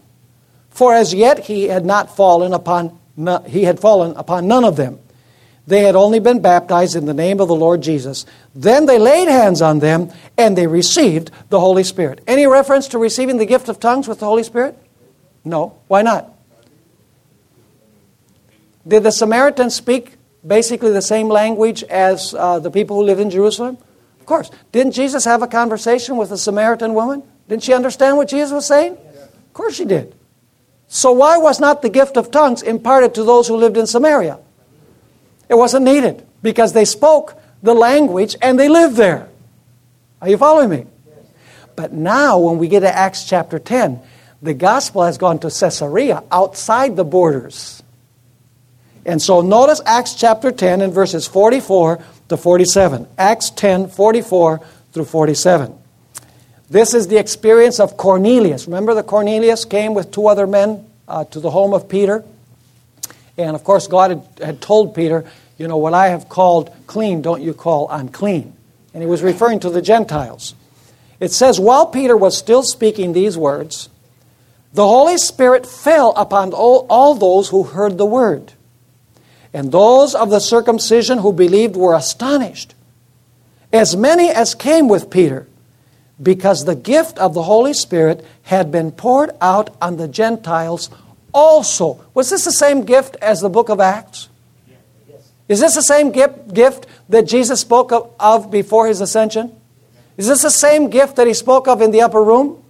For 0.69 0.93
as 0.93 1.13
yet 1.13 1.45
he 1.45 1.65
had 1.65 1.85
not 1.85 2.15
fallen 2.15 2.53
upon 2.53 2.99
he 3.47 3.63
had 3.63 3.79
fallen 3.79 4.13
upon 4.17 4.47
none 4.47 4.65
of 4.65 4.75
them. 4.75 4.99
They 5.67 5.81
had 5.81 5.95
only 5.95 6.19
been 6.19 6.41
baptized 6.41 6.95
in 6.95 7.05
the 7.05 7.13
name 7.13 7.39
of 7.39 7.47
the 7.47 7.55
Lord 7.55 7.81
Jesus. 7.81 8.25
Then 8.53 8.85
they 8.85 8.99
laid 8.99 9.27
hands 9.27 9.61
on 9.61 9.79
them 9.79 10.11
and 10.37 10.57
they 10.57 10.67
received 10.67 11.31
the 11.49 11.59
Holy 11.59 11.83
Spirit. 11.83 12.21
Any 12.27 12.45
reference 12.45 12.89
to 12.89 12.99
receiving 12.99 13.37
the 13.37 13.45
gift 13.45 13.69
of 13.69 13.79
tongues 13.79 14.07
with 14.07 14.19
the 14.19 14.25
Holy 14.25 14.43
Spirit? 14.43 14.77
No. 15.43 15.77
Why 15.87 16.01
not? 16.01 16.31
Did 18.87 19.03
the 19.03 19.11
Samaritans 19.11 19.73
speak 19.73 20.17
basically 20.45 20.91
the 20.91 21.01
same 21.01 21.29
language 21.29 21.83
as 21.83 22.35
uh, 22.35 22.59
the 22.59 22.69
people 22.69 22.97
who 22.97 23.03
lived 23.03 23.21
in 23.21 23.31
Jerusalem? 23.31 23.77
Of 24.25 24.27
course. 24.27 24.49
Didn't 24.71 24.93
Jesus 24.93 25.23
have 25.25 25.43
a 25.43 25.47
conversation 25.47 26.17
with 26.17 26.31
a 26.31 26.37
Samaritan 26.39 26.95
woman? 26.95 27.21
Didn't 27.47 27.61
she 27.61 27.73
understand 27.73 28.17
what 28.17 28.27
Jesus 28.27 28.51
was 28.51 28.65
saying? 28.65 28.93
Of 28.93 29.53
course 29.53 29.75
she 29.75 29.85
did. 29.85 30.15
So 30.87 31.11
why 31.11 31.37
was 31.37 31.59
not 31.59 31.83
the 31.83 31.89
gift 31.89 32.17
of 32.17 32.31
tongues 32.31 32.63
imparted 32.63 33.13
to 33.13 33.23
those 33.23 33.47
who 33.47 33.55
lived 33.55 33.77
in 33.77 33.85
Samaria? 33.85 34.39
It 35.47 35.53
wasn't 35.53 35.85
needed 35.85 36.25
because 36.41 36.73
they 36.73 36.85
spoke 36.85 37.39
the 37.61 37.75
language 37.75 38.35
and 38.41 38.59
they 38.59 38.67
lived 38.67 38.95
there. 38.95 39.29
Are 40.23 40.29
you 40.29 40.39
following 40.39 40.71
me? 40.71 40.87
But 41.75 41.93
now, 41.93 42.39
when 42.39 42.57
we 42.57 42.67
get 42.67 42.79
to 42.79 42.91
Acts 42.91 43.25
chapter 43.25 43.59
10, 43.59 44.01
the 44.41 44.55
gospel 44.55 45.03
has 45.03 45.19
gone 45.19 45.37
to 45.37 45.51
Caesarea 45.51 46.23
outside 46.31 46.95
the 46.95 47.05
borders. 47.05 47.83
And 49.05 49.21
so 49.21 49.41
notice 49.41 49.81
Acts 49.85 50.15
chapter 50.15 50.51
10 50.51 50.81
and 50.81 50.91
verses 50.91 51.27
44 51.27 52.03
to 52.29 52.37
47. 52.37 53.07
Acts 53.17 53.49
10, 53.51 53.89
44 53.89 54.61
through 54.91 55.05
47. 55.05 55.77
This 56.69 56.93
is 56.93 57.07
the 57.07 57.17
experience 57.17 57.79
of 57.79 57.97
Cornelius. 57.97 58.65
Remember 58.65 58.93
that 58.95 59.05
Cornelius 59.05 59.65
came 59.65 59.93
with 59.93 60.11
two 60.11 60.27
other 60.27 60.47
men 60.47 60.85
uh, 61.07 61.25
to 61.25 61.39
the 61.39 61.51
home 61.51 61.73
of 61.73 61.87
Peter? 61.87 62.23
And 63.37 63.55
of 63.55 63.63
course, 63.63 63.87
God 63.87 64.11
had, 64.11 64.23
had 64.43 64.61
told 64.61 64.95
Peter, 64.95 65.25
You 65.57 65.67
know, 65.67 65.77
what 65.77 65.93
I 65.93 66.07
have 66.07 66.29
called 66.29 66.73
clean, 66.87 67.21
don't 67.21 67.41
you 67.41 67.53
call 67.53 67.87
unclean. 67.89 68.53
And 68.93 69.03
he 69.03 69.07
was 69.07 69.21
referring 69.21 69.59
to 69.59 69.69
the 69.69 69.81
Gentiles. 69.81 70.55
It 71.19 71.31
says, 71.31 71.59
While 71.59 71.87
Peter 71.87 72.17
was 72.17 72.37
still 72.37 72.63
speaking 72.63 73.13
these 73.13 73.37
words, 73.37 73.89
the 74.73 74.87
Holy 74.87 75.17
Spirit 75.17 75.65
fell 75.65 76.13
upon 76.17 76.53
all, 76.53 76.85
all 76.89 77.13
those 77.15 77.49
who 77.49 77.63
heard 77.63 77.97
the 77.97 78.05
word. 78.05 78.53
And 79.55 79.71
those 79.71 80.13
of 80.13 80.31
the 80.31 80.41
circumcision 80.41 81.19
who 81.19 81.31
believed 81.31 81.77
were 81.77 81.95
astonished, 81.95 82.75
as 83.71 83.95
many 83.95 84.29
as 84.29 84.53
came 84.53 84.89
with 84.89 85.09
Peter, 85.09 85.47
because 86.21 86.65
the 86.65 86.75
gift 86.75 87.17
of 87.19 87.33
the 87.33 87.43
Holy 87.43 87.73
Spirit 87.73 88.25
had 88.43 88.69
been 88.69 88.91
poured 88.91 89.31
out 89.39 89.73
on 89.81 89.95
the 89.95 90.09
Gentiles 90.09 90.89
also. 91.33 92.03
Was 92.13 92.31
this 92.31 92.43
the 92.43 92.51
same 92.51 92.83
gift 92.83 93.15
as 93.21 93.39
the 93.39 93.47
book 93.47 93.69
of 93.69 93.79
Acts? 93.79 94.27
Is 95.47 95.61
this 95.61 95.75
the 95.75 95.83
same 95.83 96.11
gift 96.11 96.85
that 97.07 97.25
Jesus 97.25 97.61
spoke 97.61 97.93
of, 98.19 98.51
before 98.51 98.87
his 98.87 98.99
ascension? 98.99 99.55
Is 100.17 100.27
this 100.27 100.41
the 100.41 100.51
same 100.51 100.89
gift 100.89 101.15
that 101.15 101.27
he 101.27 101.33
spoke 101.33 101.69
of 101.69 101.81
in 101.81 101.91
the 101.91 102.01
upper 102.01 102.21
room? 102.21 102.61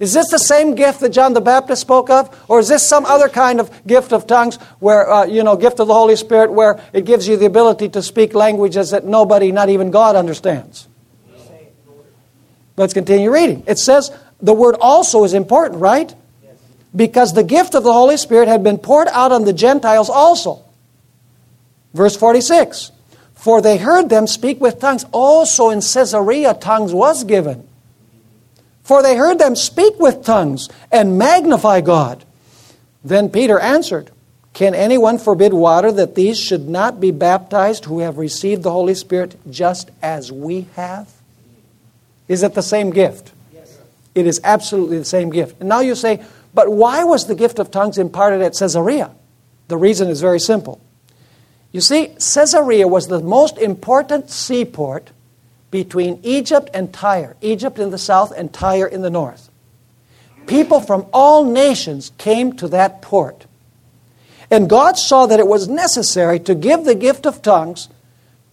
Is 0.00 0.14
this 0.14 0.28
the 0.30 0.38
same 0.38 0.74
gift 0.74 1.00
that 1.00 1.10
John 1.10 1.34
the 1.34 1.42
Baptist 1.42 1.82
spoke 1.82 2.08
of? 2.08 2.34
Or 2.48 2.58
is 2.58 2.68
this 2.68 2.88
some 2.88 3.04
other 3.04 3.28
kind 3.28 3.60
of 3.60 3.86
gift 3.86 4.14
of 4.14 4.26
tongues, 4.26 4.56
where, 4.80 5.08
uh, 5.08 5.26
you 5.26 5.44
know, 5.44 5.56
gift 5.56 5.78
of 5.78 5.88
the 5.88 5.94
Holy 5.94 6.16
Spirit, 6.16 6.50
where 6.50 6.80
it 6.94 7.04
gives 7.04 7.28
you 7.28 7.36
the 7.36 7.44
ability 7.44 7.90
to 7.90 8.02
speak 8.02 8.34
languages 8.34 8.90
that 8.90 9.04
nobody, 9.04 9.52
not 9.52 9.68
even 9.68 9.90
God, 9.90 10.16
understands? 10.16 10.88
Let's 12.78 12.94
continue 12.94 13.30
reading. 13.30 13.62
It 13.66 13.78
says 13.78 14.10
the 14.40 14.54
word 14.54 14.74
also 14.80 15.24
is 15.24 15.34
important, 15.34 15.82
right? 15.82 16.14
Because 16.96 17.34
the 17.34 17.44
gift 17.44 17.74
of 17.74 17.84
the 17.84 17.92
Holy 17.92 18.16
Spirit 18.16 18.48
had 18.48 18.62
been 18.62 18.78
poured 18.78 19.08
out 19.08 19.32
on 19.32 19.44
the 19.44 19.52
Gentiles 19.52 20.08
also. 20.08 20.64
Verse 21.92 22.16
46 22.16 22.90
For 23.34 23.60
they 23.60 23.76
heard 23.76 24.08
them 24.08 24.26
speak 24.26 24.62
with 24.62 24.80
tongues. 24.80 25.04
Also 25.12 25.68
in 25.68 25.82
Caesarea, 25.82 26.54
tongues 26.54 26.94
was 26.94 27.22
given. 27.24 27.68
For 28.90 29.04
they 29.04 29.14
heard 29.14 29.38
them 29.38 29.54
speak 29.54 30.00
with 30.00 30.24
tongues 30.24 30.68
and 30.90 31.16
magnify 31.16 31.80
God. 31.80 32.24
Then 33.04 33.28
Peter 33.28 33.60
answered, 33.60 34.10
Can 34.52 34.74
anyone 34.74 35.16
forbid 35.16 35.52
water 35.52 35.92
that 35.92 36.16
these 36.16 36.40
should 36.40 36.68
not 36.68 36.98
be 36.98 37.12
baptized 37.12 37.84
who 37.84 38.00
have 38.00 38.18
received 38.18 38.64
the 38.64 38.72
Holy 38.72 38.96
Spirit 38.96 39.36
just 39.48 39.92
as 40.02 40.32
we 40.32 40.66
have? 40.74 41.08
Is 42.26 42.42
it 42.42 42.54
the 42.54 42.64
same 42.64 42.90
gift? 42.90 43.30
Yes. 43.54 43.78
It 44.16 44.26
is 44.26 44.40
absolutely 44.42 44.98
the 44.98 45.04
same 45.04 45.30
gift. 45.30 45.60
And 45.60 45.68
now 45.68 45.78
you 45.78 45.94
say, 45.94 46.24
but 46.52 46.68
why 46.72 47.04
was 47.04 47.28
the 47.28 47.36
gift 47.36 47.60
of 47.60 47.70
tongues 47.70 47.96
imparted 47.96 48.42
at 48.42 48.54
Caesarea? 48.54 49.12
The 49.68 49.76
reason 49.76 50.08
is 50.08 50.20
very 50.20 50.40
simple. 50.40 50.80
You 51.70 51.80
see, 51.80 52.08
Caesarea 52.18 52.88
was 52.88 53.06
the 53.06 53.20
most 53.20 53.56
important 53.56 54.30
seaport 54.30 55.12
between 55.70 56.20
Egypt 56.22 56.70
and 56.74 56.92
Tyre, 56.92 57.36
Egypt 57.40 57.78
in 57.78 57.90
the 57.90 57.98
south 57.98 58.32
and 58.36 58.52
Tyre 58.52 58.86
in 58.86 59.02
the 59.02 59.10
north. 59.10 59.50
People 60.46 60.80
from 60.80 61.06
all 61.12 61.44
nations 61.44 62.12
came 62.18 62.54
to 62.54 62.68
that 62.68 63.02
port. 63.02 63.46
And 64.50 64.68
God 64.68 64.98
saw 64.98 65.26
that 65.26 65.38
it 65.38 65.46
was 65.46 65.68
necessary 65.68 66.40
to 66.40 66.54
give 66.54 66.84
the 66.84 66.96
gift 66.96 67.24
of 67.24 67.40
tongues 67.40 67.88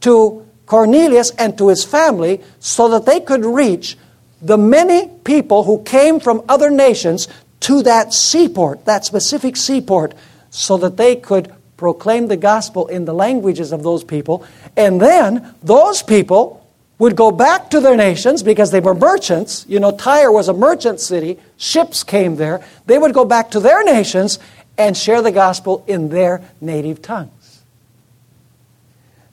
to 0.01 0.45
Cornelius 0.67 1.31
and 1.31 1.57
to 1.57 1.69
his 1.69 1.83
family 1.83 2.41
so 2.59 2.89
that 2.89 3.05
they 3.05 3.19
could 3.19 3.43
reach 3.43 3.97
the 4.41 4.57
many 4.57 5.07
people 5.23 5.63
who 5.63 5.81
came 5.83 6.19
from 6.19 6.43
other 6.47 6.69
nations 6.69 7.27
to 7.61 7.81
that 7.81 8.13
seaport, 8.13 8.85
that 8.85 9.05
specific 9.05 9.57
seaport, 9.57 10.13
so 10.51 10.77
that 10.77 10.97
they 10.97 11.15
could 11.15 11.51
proclaim 11.77 12.27
the 12.27 12.37
gospel 12.37 12.87
in 12.87 13.05
the 13.05 13.13
languages 13.13 13.71
of 13.71 13.81
those 13.81 14.03
people. 14.03 14.45
And 14.75 15.01
then 15.01 15.55
those 15.63 16.03
people 16.03 16.56
would 16.99 17.15
go 17.15 17.31
back 17.31 17.69
to 17.69 17.79
their 17.79 17.95
nations 17.95 18.41
because 18.41 18.71
they 18.71 18.79
were 18.79 18.95
merchants. 18.95 19.65
You 19.67 19.79
know, 19.79 19.91
Tyre 19.91 20.31
was 20.31 20.47
a 20.47 20.53
merchant 20.53 20.99
city, 20.99 21.39
ships 21.57 22.03
came 22.03 22.37
there. 22.37 22.65
They 22.85 22.97
would 22.97 23.13
go 23.13 23.25
back 23.25 23.51
to 23.51 23.59
their 23.59 23.83
nations 23.83 24.39
and 24.77 24.97
share 24.97 25.21
the 25.21 25.31
gospel 25.31 25.83
in 25.87 26.09
their 26.09 26.41
native 26.61 27.01
tongues. 27.01 27.61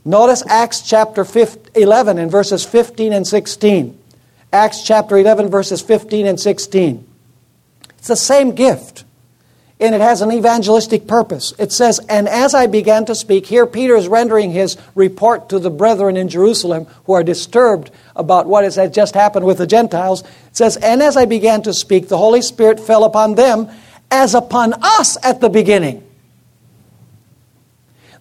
Notice 0.04 0.44
Acts 0.46 0.82
chapter 0.82 1.26
11 1.74 2.18
and 2.18 2.30
verses 2.30 2.64
15 2.64 3.12
and 3.12 3.26
16. 3.26 3.98
Acts 4.52 4.82
chapter 4.84 5.16
11, 5.16 5.48
verses 5.48 5.80
15 5.80 6.26
and 6.26 6.38
16. 6.38 7.06
It's 7.98 8.08
the 8.08 8.16
same 8.16 8.54
gift 8.54 9.03
and 9.80 9.94
it 9.94 10.00
has 10.00 10.22
an 10.22 10.30
evangelistic 10.30 11.06
purpose. 11.06 11.52
It 11.58 11.72
says, 11.72 11.98
And 12.08 12.28
as 12.28 12.54
I 12.54 12.66
began 12.66 13.04
to 13.06 13.14
speak, 13.14 13.46
here 13.46 13.66
Peter 13.66 13.96
is 13.96 14.06
rendering 14.06 14.52
his 14.52 14.76
report 14.94 15.48
to 15.48 15.58
the 15.58 15.70
brethren 15.70 16.16
in 16.16 16.28
Jerusalem 16.28 16.86
who 17.04 17.12
are 17.12 17.24
disturbed 17.24 17.90
about 18.14 18.46
what 18.46 18.64
has 18.64 18.76
just 18.92 19.14
happened 19.14 19.44
with 19.44 19.58
the 19.58 19.66
Gentiles. 19.66 20.22
It 20.22 20.56
says, 20.56 20.76
And 20.76 21.02
as 21.02 21.16
I 21.16 21.24
began 21.24 21.62
to 21.62 21.74
speak, 21.74 22.08
the 22.08 22.18
Holy 22.18 22.40
Spirit 22.40 22.78
fell 22.78 23.02
upon 23.04 23.34
them 23.34 23.68
as 24.10 24.34
upon 24.34 24.74
us 24.80 25.18
at 25.24 25.40
the 25.40 25.48
beginning. 25.48 26.08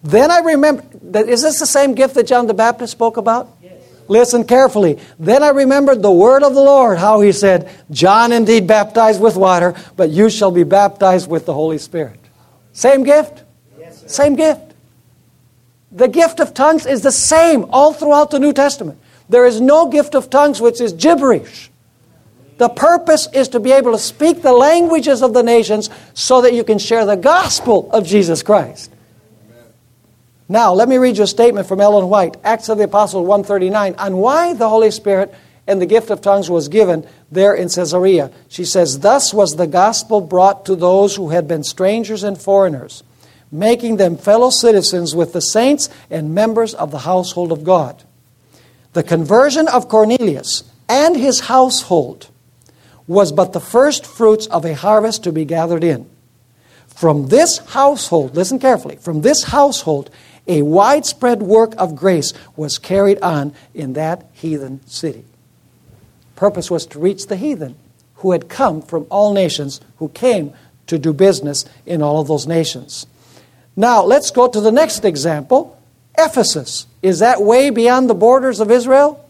Then 0.02 0.30
I 0.30 0.40
remember, 0.40 0.82
is 1.20 1.42
this 1.42 1.60
the 1.60 1.66
same 1.66 1.94
gift 1.94 2.14
that 2.16 2.26
John 2.26 2.46
the 2.46 2.54
Baptist 2.54 2.92
spoke 2.92 3.16
about? 3.16 3.53
Listen 4.08 4.44
carefully. 4.44 4.98
Then 5.18 5.42
I 5.42 5.48
remembered 5.48 6.02
the 6.02 6.10
word 6.10 6.42
of 6.42 6.54
the 6.54 6.60
Lord, 6.60 6.98
how 6.98 7.20
he 7.20 7.32
said, 7.32 7.70
John 7.90 8.32
indeed 8.32 8.66
baptized 8.66 9.20
with 9.20 9.36
water, 9.36 9.74
but 9.96 10.10
you 10.10 10.28
shall 10.28 10.50
be 10.50 10.64
baptized 10.64 11.28
with 11.28 11.46
the 11.46 11.54
Holy 11.54 11.78
Spirit. 11.78 12.20
Same 12.72 13.02
gift? 13.02 13.44
Yes, 13.78 14.04
same 14.12 14.36
gift. 14.36 14.74
The 15.92 16.08
gift 16.08 16.40
of 16.40 16.54
tongues 16.54 16.86
is 16.86 17.02
the 17.02 17.12
same 17.12 17.66
all 17.70 17.92
throughout 17.92 18.30
the 18.30 18.40
New 18.40 18.52
Testament. 18.52 18.98
There 19.28 19.46
is 19.46 19.60
no 19.60 19.88
gift 19.88 20.14
of 20.14 20.28
tongues 20.28 20.60
which 20.60 20.80
is 20.80 20.92
gibberish. 20.92 21.70
The 22.56 22.68
purpose 22.68 23.28
is 23.32 23.48
to 23.48 23.60
be 23.60 23.72
able 23.72 23.92
to 23.92 23.98
speak 23.98 24.42
the 24.42 24.52
languages 24.52 25.22
of 25.22 25.32
the 25.32 25.42
nations 25.42 25.90
so 26.12 26.42
that 26.42 26.52
you 26.54 26.62
can 26.62 26.78
share 26.78 27.04
the 27.04 27.16
gospel 27.16 27.90
of 27.90 28.06
Jesus 28.06 28.42
Christ. 28.42 28.93
Now, 30.48 30.74
let 30.74 30.88
me 30.88 30.98
read 30.98 31.16
you 31.16 31.24
a 31.24 31.26
statement 31.26 31.66
from 31.66 31.80
Ellen 31.80 32.10
White, 32.10 32.36
Acts 32.44 32.68
of 32.68 32.76
the 32.76 32.84
Apostles 32.84 33.26
139, 33.26 33.94
on 33.96 34.16
why 34.18 34.52
the 34.52 34.68
Holy 34.68 34.90
Spirit 34.90 35.34
and 35.66 35.80
the 35.80 35.86
gift 35.86 36.10
of 36.10 36.20
tongues 36.20 36.50
was 36.50 36.68
given 36.68 37.06
there 37.30 37.54
in 37.54 37.70
Caesarea. 37.70 38.30
She 38.48 38.66
says, 38.66 39.00
Thus 39.00 39.32
was 39.32 39.56
the 39.56 39.66
gospel 39.66 40.20
brought 40.20 40.66
to 40.66 40.76
those 40.76 41.16
who 41.16 41.30
had 41.30 41.48
been 41.48 41.64
strangers 41.64 42.22
and 42.22 42.38
foreigners, 42.38 43.02
making 43.50 43.96
them 43.96 44.18
fellow 44.18 44.50
citizens 44.50 45.14
with 45.14 45.32
the 45.32 45.40
saints 45.40 45.88
and 46.10 46.34
members 46.34 46.74
of 46.74 46.90
the 46.90 47.00
household 47.00 47.50
of 47.50 47.64
God. 47.64 48.02
The 48.92 49.02
conversion 49.02 49.66
of 49.68 49.88
Cornelius 49.88 50.64
and 50.90 51.16
his 51.16 51.40
household 51.40 52.28
was 53.06 53.32
but 53.32 53.54
the 53.54 53.60
first 53.60 54.04
fruits 54.04 54.46
of 54.48 54.66
a 54.66 54.74
harvest 54.74 55.24
to 55.24 55.32
be 55.32 55.46
gathered 55.46 55.84
in. 55.84 56.08
From 56.86 57.28
this 57.28 57.58
household, 57.58 58.36
listen 58.36 58.58
carefully, 58.58 58.96
from 58.96 59.22
this 59.22 59.44
household, 59.44 60.10
a 60.46 60.62
widespread 60.62 61.42
work 61.42 61.74
of 61.78 61.96
grace 61.96 62.32
was 62.56 62.78
carried 62.78 63.20
on 63.20 63.54
in 63.72 63.94
that 63.94 64.26
heathen 64.32 64.86
city. 64.86 65.24
Purpose 66.36 66.70
was 66.70 66.86
to 66.86 66.98
reach 66.98 67.26
the 67.26 67.36
heathen 67.36 67.76
who 68.16 68.32
had 68.32 68.48
come 68.48 68.82
from 68.82 69.06
all 69.10 69.32
nations, 69.32 69.80
who 69.98 70.08
came 70.10 70.52
to 70.86 70.98
do 70.98 71.12
business 71.12 71.64
in 71.86 72.02
all 72.02 72.20
of 72.20 72.28
those 72.28 72.46
nations. 72.46 73.06
Now, 73.76 74.02
let's 74.02 74.30
go 74.30 74.48
to 74.48 74.60
the 74.60 74.72
next 74.72 75.04
example 75.04 75.78
Ephesus. 76.16 76.86
Is 77.02 77.18
that 77.18 77.42
way 77.42 77.70
beyond 77.70 78.08
the 78.08 78.14
borders 78.14 78.60
of 78.60 78.70
Israel? 78.70 79.28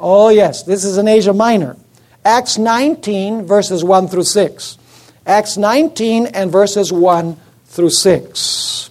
Oh, 0.00 0.30
yes. 0.30 0.62
This 0.62 0.84
is 0.84 0.98
in 0.98 1.06
Asia 1.06 1.32
Minor. 1.32 1.76
Acts 2.24 2.56
19, 2.56 3.46
verses 3.46 3.84
1 3.84 4.08
through 4.08 4.24
6. 4.24 4.78
Acts 5.26 5.56
19 5.56 6.26
and 6.26 6.50
verses 6.50 6.92
1 6.92 7.36
through 7.66 7.90
6. 7.90 8.90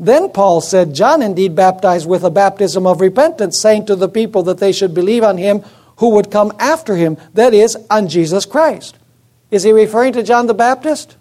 Then 0.00 0.30
Paul 0.30 0.62
said, 0.62 0.94
John 0.94 1.20
indeed 1.20 1.54
baptized 1.54 2.08
with 2.08 2.24
a 2.24 2.30
baptism 2.30 2.86
of 2.86 3.02
repentance, 3.02 3.60
saying 3.60 3.84
to 3.86 3.96
the 3.96 4.08
people 4.08 4.42
that 4.44 4.56
they 4.56 4.72
should 4.72 4.94
believe 4.94 5.22
on 5.22 5.36
him 5.36 5.62
who 5.98 6.08
would 6.14 6.30
come 6.30 6.54
after 6.58 6.96
him, 6.96 7.18
that 7.34 7.52
is, 7.52 7.76
on 7.90 8.08
Jesus 8.08 8.46
Christ. 8.46 8.96
Is 9.50 9.62
he 9.62 9.72
referring 9.72 10.14
to 10.14 10.22
John 10.22 10.46
the 10.46 10.54
Baptist? 10.54 11.16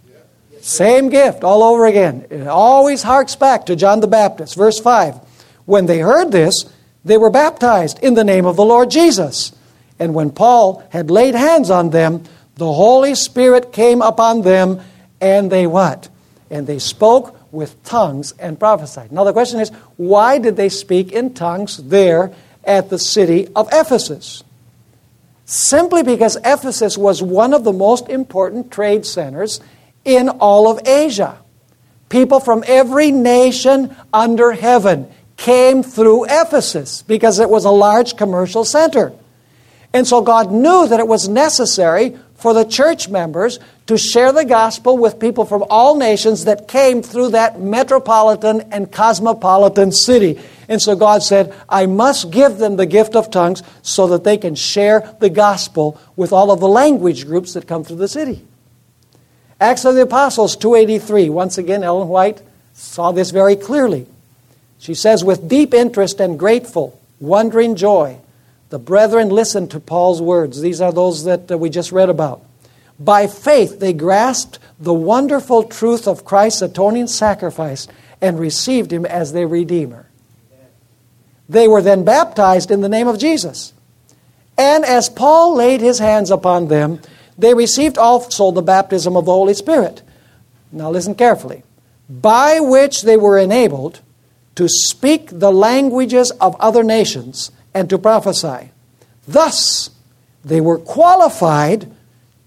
Same 0.61 1.09
gift 1.09 1.43
all 1.43 1.61
over 1.61 1.85
again. 1.85 2.25
It 2.29 2.47
always 2.47 3.03
harks 3.03 3.35
back 3.35 3.65
to 3.65 3.75
John 3.75 3.99
the 3.99 4.07
Baptist. 4.07 4.55
Verse 4.55 4.79
5 4.79 5.15
When 5.65 5.85
they 5.85 5.99
heard 5.99 6.31
this, 6.31 6.71
they 7.03 7.17
were 7.17 7.29
baptized 7.29 7.99
in 7.99 8.13
the 8.13 8.23
name 8.23 8.45
of 8.45 8.55
the 8.55 8.65
Lord 8.65 8.89
Jesus. 8.89 9.51
And 9.99 10.13
when 10.13 10.31
Paul 10.31 10.83
had 10.91 11.11
laid 11.11 11.35
hands 11.35 11.69
on 11.69 11.89
them, 11.89 12.23
the 12.55 12.71
Holy 12.71 13.15
Spirit 13.15 13.73
came 13.73 14.01
upon 14.01 14.43
them, 14.43 14.81
and 15.19 15.51
they 15.51 15.67
what? 15.67 16.07
And 16.49 16.65
they 16.65 16.79
spoke 16.79 17.38
with 17.51 17.81
tongues 17.83 18.33
and 18.39 18.59
prophesied. 18.59 19.11
Now, 19.11 19.23
the 19.23 19.33
question 19.33 19.59
is 19.59 19.69
why 19.97 20.37
did 20.37 20.55
they 20.55 20.69
speak 20.69 21.11
in 21.11 21.33
tongues 21.33 21.77
there 21.77 22.31
at 22.63 22.89
the 22.89 22.99
city 22.99 23.47
of 23.55 23.69
Ephesus? 23.71 24.43
Simply 25.45 26.03
because 26.03 26.37
Ephesus 26.45 26.97
was 26.97 27.23
one 27.23 27.53
of 27.53 27.63
the 27.63 27.73
most 27.73 28.07
important 28.07 28.71
trade 28.71 29.05
centers 29.05 29.59
in 30.05 30.29
all 30.29 30.69
of 30.69 30.87
Asia. 30.87 31.39
People 32.09 32.39
from 32.39 32.63
every 32.67 33.11
nation 33.11 33.95
under 34.13 34.51
heaven 34.51 35.07
came 35.37 35.83
through 35.83 36.25
Ephesus 36.25 37.01
because 37.03 37.39
it 37.39 37.49
was 37.49 37.65
a 37.65 37.71
large 37.71 38.17
commercial 38.17 38.65
center. 38.65 39.13
And 39.93 40.07
so 40.07 40.21
God 40.21 40.51
knew 40.51 40.87
that 40.87 40.99
it 40.99 41.07
was 41.07 41.27
necessary 41.27 42.17
for 42.35 42.53
the 42.53 42.63
church 42.63 43.09
members 43.09 43.59
to 43.87 43.97
share 43.97 44.31
the 44.31 44.45
gospel 44.45 44.97
with 44.97 45.19
people 45.19 45.45
from 45.45 45.65
all 45.69 45.97
nations 45.97 46.45
that 46.45 46.67
came 46.67 47.01
through 47.01 47.29
that 47.29 47.59
metropolitan 47.59 48.61
and 48.71 48.91
cosmopolitan 48.91 49.91
city. 49.91 50.39
And 50.69 50.81
so 50.81 50.95
God 50.95 51.21
said, 51.21 51.53
I 51.67 51.85
must 51.85 52.31
give 52.31 52.59
them 52.59 52.77
the 52.77 52.85
gift 52.85 53.15
of 53.15 53.29
tongues 53.29 53.61
so 53.81 54.07
that 54.07 54.23
they 54.23 54.37
can 54.37 54.55
share 54.55 55.15
the 55.19 55.29
gospel 55.29 55.99
with 56.15 56.31
all 56.31 56.51
of 56.51 56.59
the 56.59 56.67
language 56.67 57.25
groups 57.25 57.53
that 57.53 57.67
come 57.67 57.83
through 57.83 57.97
the 57.97 58.07
city. 58.07 58.45
Acts 59.59 59.83
of 59.83 59.95
the 59.95 60.03
Apostles 60.03 60.55
283. 60.55 61.29
Once 61.29 61.57
again, 61.57 61.83
Ellen 61.83 62.07
White 62.07 62.41
saw 62.73 63.11
this 63.11 63.31
very 63.31 63.57
clearly. 63.57 64.07
She 64.77 64.93
says, 64.93 65.25
with 65.25 65.49
deep 65.49 65.73
interest 65.73 66.21
and 66.21 66.39
grateful, 66.39 66.97
wondering 67.19 67.75
joy, 67.75 68.19
the 68.69 68.79
brethren 68.79 69.29
listened 69.29 69.71
to 69.71 69.79
Paul's 69.79 70.21
words. 70.21 70.61
These 70.61 70.81
are 70.81 70.91
those 70.91 71.23
that 71.23 71.51
uh, 71.51 71.57
we 71.57 71.69
just 71.69 71.91
read 71.91 72.09
about. 72.09 72.43
By 72.99 73.27
faith, 73.27 73.79
they 73.79 73.93
grasped 73.93 74.59
the 74.79 74.93
wonderful 74.93 75.63
truth 75.63 76.07
of 76.07 76.25
Christ's 76.25 76.61
atoning 76.61 77.07
sacrifice 77.07 77.87
and 78.21 78.39
received 78.39 78.91
him 78.91 79.05
as 79.05 79.31
their 79.31 79.47
Redeemer. 79.47 80.05
They 81.47 81.67
were 81.67 81.81
then 81.81 82.03
baptized 82.03 82.69
in 82.69 82.81
the 82.81 82.89
name 82.89 83.07
of 83.07 83.17
Jesus. 83.17 83.73
And 84.57 84.85
as 84.85 85.09
Paul 85.09 85.55
laid 85.55 85.81
his 85.81 85.99
hands 85.99 86.29
upon 86.29 86.67
them, 86.67 87.01
they 87.37 87.53
received 87.53 87.97
also 87.97 88.51
the 88.51 88.61
baptism 88.61 89.15
of 89.15 89.25
the 89.25 89.31
Holy 89.31 89.53
Spirit. 89.53 90.03
Now 90.71 90.91
listen 90.91 91.15
carefully. 91.15 91.63
By 92.09 92.59
which 92.59 93.03
they 93.03 93.17
were 93.17 93.39
enabled 93.39 94.01
to 94.55 94.67
speak 94.67 95.29
the 95.31 95.51
languages 95.51 96.31
of 96.41 96.55
other 96.59 96.83
nations 96.83 97.51
and 97.73 97.89
to 97.89 97.97
prophesy. 97.97 98.71
Thus, 99.27 99.91
they 100.43 100.61
were 100.61 100.77
qualified 100.77 101.91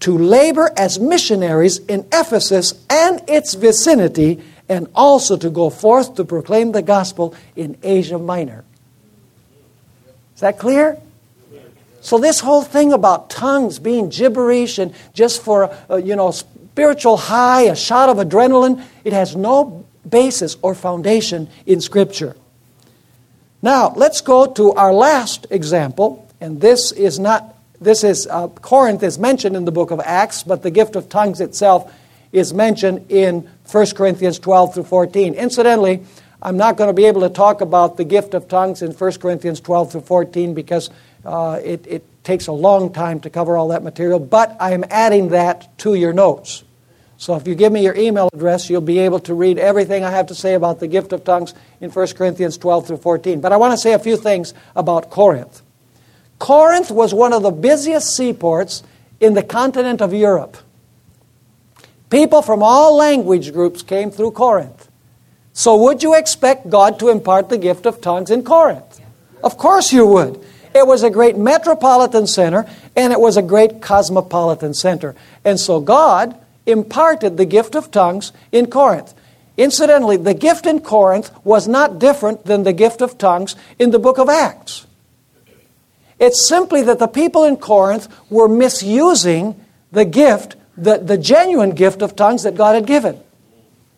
to 0.01 0.17
labor 0.17 0.69
as 0.75 0.99
missionaries 0.99 1.77
in 1.79 2.05
Ephesus 2.11 2.73
and 2.89 3.21
its 3.27 3.53
vicinity, 3.53 4.41
and 4.67 4.87
also 4.93 5.37
to 5.37 5.49
go 5.49 5.69
forth 5.69 6.15
to 6.15 6.25
proclaim 6.25 6.73
the 6.73 6.81
gospel 6.81 7.33
in 7.55 7.77
Asia 7.83 8.19
Minor. 8.19 8.65
Is 10.35 10.41
that 10.41 10.57
clear? 10.57 10.97
So 12.01 12.17
this 12.17 12.41
whole 12.41 12.63
thing 12.63 12.91
about 12.91 13.29
tongues 13.29 13.79
being 13.79 14.09
gibberish 14.09 14.77
and 14.77 14.93
just 15.13 15.41
for 15.41 15.73
uh, 15.89 15.95
you 15.95 16.17
know 16.17 16.31
spiritual 16.31 17.15
high, 17.15 17.61
a 17.61 17.75
shot 17.75 18.09
of 18.09 18.17
adrenaline, 18.17 18.83
it 19.05 19.13
has 19.13 19.37
no 19.37 19.85
basis 20.07 20.57
or 20.61 20.75
foundation 20.75 21.47
in 21.65 21.79
Scripture. 21.79 22.35
Now, 23.63 23.93
let's 23.95 24.19
go 24.19 24.45
to 24.45 24.73
our 24.73 24.93
last 24.93 25.47
example, 25.49 26.27
and 26.41 26.59
this 26.59 26.91
is 26.91 27.17
not, 27.17 27.55
this 27.79 28.03
is, 28.03 28.27
uh, 28.27 28.49
Corinth 28.49 29.01
is 29.03 29.17
mentioned 29.17 29.55
in 29.55 29.63
the 29.63 29.71
book 29.71 29.89
of 29.89 30.01
Acts, 30.01 30.43
but 30.43 30.63
the 30.63 30.69
gift 30.69 30.97
of 30.97 31.07
tongues 31.07 31.39
itself 31.39 31.89
is 32.33 32.53
mentioned 32.53 33.09
in 33.09 33.49
1 33.71 33.85
Corinthians 33.95 34.37
12 34.37 34.73
through 34.73 34.83
14. 34.83 35.33
Incidentally, 35.35 36.03
I'm 36.41 36.57
not 36.57 36.75
going 36.75 36.89
to 36.89 36.93
be 36.93 37.05
able 37.05 37.21
to 37.21 37.29
talk 37.29 37.61
about 37.61 37.95
the 37.95 38.03
gift 38.03 38.33
of 38.33 38.49
tongues 38.49 38.81
in 38.81 38.91
1 38.91 39.11
Corinthians 39.13 39.61
12 39.61 39.93
through 39.93 40.01
14 40.01 40.53
because 40.53 40.89
uh, 41.23 41.61
it, 41.63 41.87
it 41.87 42.23
takes 42.25 42.47
a 42.47 42.51
long 42.51 42.91
time 42.91 43.21
to 43.21 43.29
cover 43.29 43.55
all 43.55 43.69
that 43.69 43.81
material, 43.81 44.19
but 44.19 44.57
I 44.59 44.73
am 44.73 44.83
adding 44.89 45.29
that 45.29 45.77
to 45.79 45.93
your 45.93 46.11
notes. 46.11 46.65
So 47.17 47.35
if 47.35 47.47
you 47.47 47.55
give 47.55 47.71
me 47.71 47.83
your 47.83 47.95
email 47.95 48.29
address, 48.33 48.69
you'll 48.69 48.81
be 48.81 48.99
able 48.99 49.19
to 49.21 49.33
read 49.33 49.57
everything 49.57 50.03
I 50.03 50.11
have 50.11 50.27
to 50.27 50.35
say 50.35 50.55
about 50.55 50.79
the 50.79 50.87
gift 50.87 51.13
of 51.13 51.23
tongues 51.23 51.53
in 51.79 51.89
1 51.89 52.07
Corinthians 52.13 52.57
12 52.57 52.87
through 52.87 52.97
14. 52.97 53.39
But 53.39 53.51
I 53.51 53.57
want 53.57 53.71
to 53.71 53.77
say 53.77 53.93
a 53.93 53.99
few 53.99 54.17
things 54.17 54.53
about 54.75 55.09
Corinth. 55.09 55.61
Corinth 56.39 56.91
was 56.91 57.13
one 57.13 57.31
of 57.31 57.43
the 57.43 57.51
busiest 57.51 58.15
seaports 58.15 58.83
in 59.19 59.33
the 59.33 59.43
continent 59.43 60.01
of 60.01 60.13
Europe. 60.13 60.57
People 62.09 62.41
from 62.41 62.61
all 62.61 62.97
language 62.97 63.53
groups 63.53 63.81
came 63.81 64.11
through 64.11 64.31
Corinth. 64.31 64.89
So, 65.53 65.77
would 65.77 66.03
you 66.03 66.15
expect 66.15 66.69
God 66.69 66.99
to 66.99 67.09
impart 67.09 67.49
the 67.49 67.57
gift 67.57 67.85
of 67.85 68.01
tongues 68.01 68.31
in 68.31 68.43
Corinth? 68.43 68.99
Of 69.43 69.57
course, 69.57 69.93
you 69.93 70.05
would. 70.05 70.43
It 70.75 70.85
was 70.87 71.03
a 71.03 71.09
great 71.09 71.37
metropolitan 71.37 72.25
center 72.27 72.67
and 72.95 73.13
it 73.13 73.19
was 73.19 73.37
a 73.37 73.41
great 73.41 73.81
cosmopolitan 73.81 74.73
center. 74.73 75.15
And 75.45 75.59
so, 75.59 75.79
God 75.79 76.35
imparted 76.65 77.37
the 77.37 77.45
gift 77.45 77.75
of 77.75 77.91
tongues 77.91 78.31
in 78.51 78.67
Corinth. 78.67 79.13
Incidentally, 79.57 80.17
the 80.17 80.33
gift 80.33 80.65
in 80.65 80.79
Corinth 80.79 81.31
was 81.43 81.67
not 81.67 81.99
different 81.99 82.45
than 82.45 82.63
the 82.63 82.73
gift 82.73 83.01
of 83.01 83.17
tongues 83.17 83.55
in 83.77 83.91
the 83.91 83.99
book 83.99 84.17
of 84.17 84.29
Acts. 84.29 84.87
It's 86.19 86.47
simply 86.47 86.81
that 86.83 86.99
the 86.99 87.07
people 87.07 87.43
in 87.43 87.57
Corinth 87.57 88.07
were 88.29 88.47
misusing 88.47 89.59
the 89.91 90.05
gift, 90.05 90.55
the, 90.77 90.97
the 90.97 91.17
genuine 91.17 91.71
gift 91.71 92.01
of 92.01 92.15
tongues 92.15 92.43
that 92.43 92.55
God 92.55 92.75
had 92.75 92.87
given. 92.87 93.21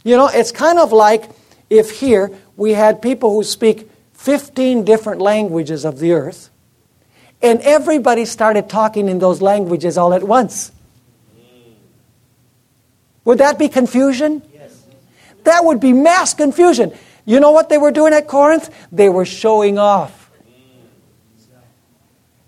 You 0.03 0.17
know, 0.17 0.27
it's 0.27 0.51
kind 0.51 0.79
of 0.79 0.91
like 0.91 1.29
if 1.69 1.99
here 1.99 2.31
we 2.57 2.71
had 2.71 3.01
people 3.01 3.31
who 3.31 3.43
speak 3.43 3.89
15 4.13 4.83
different 4.83 5.21
languages 5.21 5.85
of 5.85 5.99
the 5.99 6.13
earth, 6.13 6.49
and 7.41 7.61
everybody 7.61 8.25
started 8.25 8.69
talking 8.69 9.07
in 9.07 9.19
those 9.19 9.41
languages 9.41 9.97
all 9.97 10.13
at 10.13 10.23
once. 10.23 10.71
Would 13.25 13.39
that 13.39 13.59
be 13.59 13.67
confusion? 13.67 14.41
Yes. 14.53 14.85
That 15.43 15.65
would 15.65 15.79
be 15.79 15.93
mass 15.93 16.33
confusion. 16.33 16.93
You 17.25 17.39
know 17.39 17.51
what 17.51 17.69
they 17.69 17.77
were 17.77 17.91
doing 17.91 18.13
at 18.13 18.27
Corinth? 18.27 18.69
They 18.91 19.09
were 19.09 19.25
showing 19.25 19.77
off. 19.77 20.25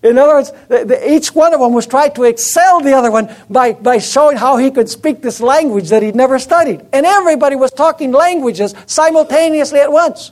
In 0.00 0.16
other 0.16 0.34
words, 0.34 0.52
the, 0.68 0.84
the, 0.84 1.12
each 1.12 1.34
one 1.34 1.52
of 1.52 1.60
them 1.60 1.72
was 1.72 1.84
trying 1.84 2.12
to 2.14 2.22
excel 2.22 2.80
the 2.80 2.92
other 2.92 3.10
one 3.10 3.34
by, 3.50 3.72
by 3.72 3.98
showing 3.98 4.36
how 4.36 4.56
he 4.56 4.70
could 4.70 4.88
speak 4.88 5.22
this 5.22 5.40
language 5.40 5.88
that 5.88 6.04
he'd 6.04 6.14
never 6.14 6.38
studied. 6.38 6.86
And 6.92 7.04
everybody 7.04 7.56
was 7.56 7.72
talking 7.72 8.12
languages 8.12 8.76
simultaneously 8.86 9.80
at 9.80 9.90
once. 9.90 10.30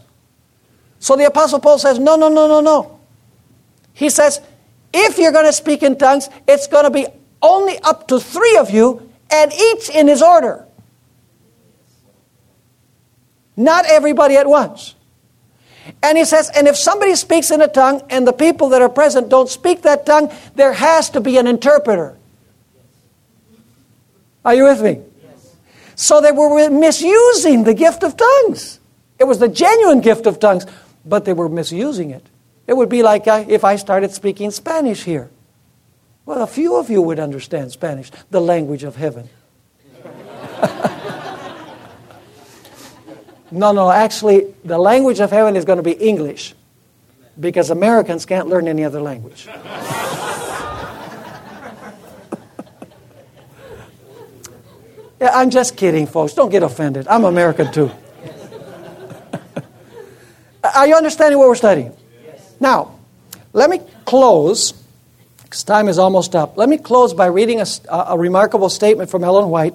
So 1.01 1.17
the 1.17 1.27
Apostle 1.27 1.59
Paul 1.59 1.81
says, 1.81 1.99
No, 1.99 2.15
no, 2.15 2.29
no, 2.29 2.47
no, 2.47 2.61
no. 2.61 3.01
He 3.93 4.09
says, 4.09 4.41
If 4.95 5.19
you're 5.19 5.33
going 5.33 5.47
to 5.47 5.53
speak 5.53 5.83
in 5.83 5.99
tongues, 5.99 6.29
it's 6.47 6.69
going 6.69 6.85
to 6.85 6.91
be 6.91 7.09
only 7.43 7.79
up 7.81 8.07
to 8.09 8.21
three 8.21 8.57
of 8.59 8.71
you 8.71 9.11
and 9.31 9.53
each 9.53 9.91
in 9.91 10.09
his 10.09 10.23
order. 10.23 10.67
Not 13.57 13.87
everybody 13.87 14.37
at 14.37 14.47
once. 14.47 14.95
And 16.03 16.19
he 16.19 16.25
says, 16.25 16.51
and 16.55 16.67
if 16.67 16.77
somebody 16.77 17.15
speaks 17.15 17.51
in 17.51 17.61
a 17.61 17.69
tongue 17.69 18.03
and 18.11 18.27
the 18.27 18.33
people 18.33 18.71
that 18.71 18.83
are 18.83 18.89
present 18.89 19.29
don't 19.29 19.49
speak 19.49 19.83
that 19.83 20.05
tongue, 20.05 20.33
there 20.55 20.73
has 20.73 21.11
to 21.11 21.21
be 21.21 21.39
an 21.39 21.47
interpreter. 21.47 22.17
Are 24.45 24.55
you 24.55 24.65
with 24.65 24.83
me? 24.83 25.01
So 25.95 26.21
they 26.21 26.33
were 26.33 26.69
misusing 26.71 27.65
the 27.65 27.75
gift 27.75 28.03
of 28.03 28.17
tongues. 28.17 28.79
It 29.19 29.25
was 29.25 29.39
the 29.39 29.49
genuine 29.49 30.01
gift 30.01 30.27
of 30.27 30.39
tongues, 30.39 30.67
but 31.05 31.25
they 31.25 31.33
were 31.33 31.49
misusing 31.49 32.11
it. 32.11 32.25
It 32.67 32.77
would 32.77 32.89
be 32.89 33.03
like 33.03 33.27
uh, 33.27 33.45
if 33.49 33.65
I 33.65 33.77
started 33.77 34.13
speaking 34.13 34.51
Spanish 34.51 35.05
here. 35.05 35.31
Well, 36.27 36.43
a 36.43 36.47
few 36.49 36.77
of 36.77 36.91
you 36.91 37.01
would 37.03 37.21
understand 37.21 37.71
Spanish, 37.71 38.11
the 38.31 38.41
language 38.41 38.83
of 38.83 38.97
heaven. 38.97 39.29
no, 43.53 43.71
no, 43.71 43.89
actually, 43.89 44.53
the 44.65 44.77
language 44.77 45.21
of 45.21 45.31
heaven 45.31 45.55
is 45.55 45.65
going 45.65 45.77
to 45.77 45.85
be 45.85 45.93
English 45.93 46.57
because 47.39 47.71
Americans 47.71 48.27
can't 48.27 48.49
learn 48.49 48.67
any 48.67 48.83
other 48.83 49.01
language. 49.01 49.47
yeah, 55.21 55.31
I'm 55.33 55.51
just 55.51 55.77
kidding, 55.77 56.09
folks. 56.09 56.35
Don't 56.35 56.51
get 56.51 56.65
offended. 56.65 57.07
I'm 57.07 57.23
American 57.25 57.71
too. 57.71 57.93
Are 60.75 60.89
you 60.89 60.97
understanding 60.97 61.39
what 61.39 61.47
we're 61.47 61.55
studying? 61.55 61.97
Now, 62.59 62.99
let 63.53 63.71
me 63.71 63.81
close 64.05 64.75
because 65.47 65.63
time 65.63 65.89
is 65.89 65.97
almost 65.97 66.35
up. 66.35 66.57
Let 66.57 66.69
me 66.69 66.77
close 66.77 67.15
by 67.15 67.27
reading 67.27 67.61
a, 67.61 67.67
a 67.89 68.19
remarkable 68.19 68.69
statement 68.69 69.11
from 69.11 69.23
Ellen 69.23 69.49
White. 69.49 69.75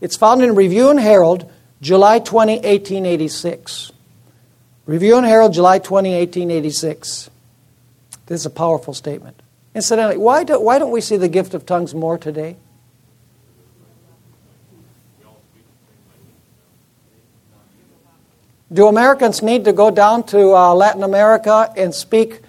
It's 0.00 0.16
found 0.16 0.42
in 0.42 0.56
Review 0.56 0.90
and 0.90 0.98
Herald, 0.98 1.48
July 1.80 2.18
20, 2.18 2.54
1886. 2.54 3.92
Review 4.84 5.16
and 5.16 5.24
Herald, 5.24 5.54
July 5.54 5.78
20, 5.78 6.10
1886. 6.10 7.30
This 8.26 8.40
is 8.40 8.46
a 8.46 8.50
powerful 8.50 8.94
statement. 8.94 9.40
Incidentally, 9.76 10.16
why, 10.16 10.42
do, 10.42 10.60
why 10.60 10.80
don't 10.80 10.90
we 10.90 11.00
see 11.00 11.16
the 11.16 11.28
gift 11.28 11.54
of 11.54 11.64
tongues 11.66 11.94
more 11.94 12.18
today? 12.18 12.56
Do 18.72 18.88
Americans 18.88 19.40
need 19.40 19.66
to 19.66 19.72
go 19.72 19.92
down 19.92 20.24
to 20.24 20.56
uh, 20.56 20.74
Latin 20.74 21.04
America 21.04 21.72
and 21.76 21.94
speak 21.94 22.40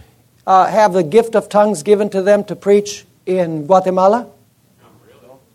uh, 0.45 0.67
have 0.67 0.93
the 0.93 1.03
gift 1.03 1.35
of 1.35 1.49
tongues 1.49 1.83
given 1.83 2.09
to 2.09 2.21
them 2.21 2.43
to 2.45 2.55
preach 2.55 3.05
in 3.25 3.65
Guatemala? 3.65 4.29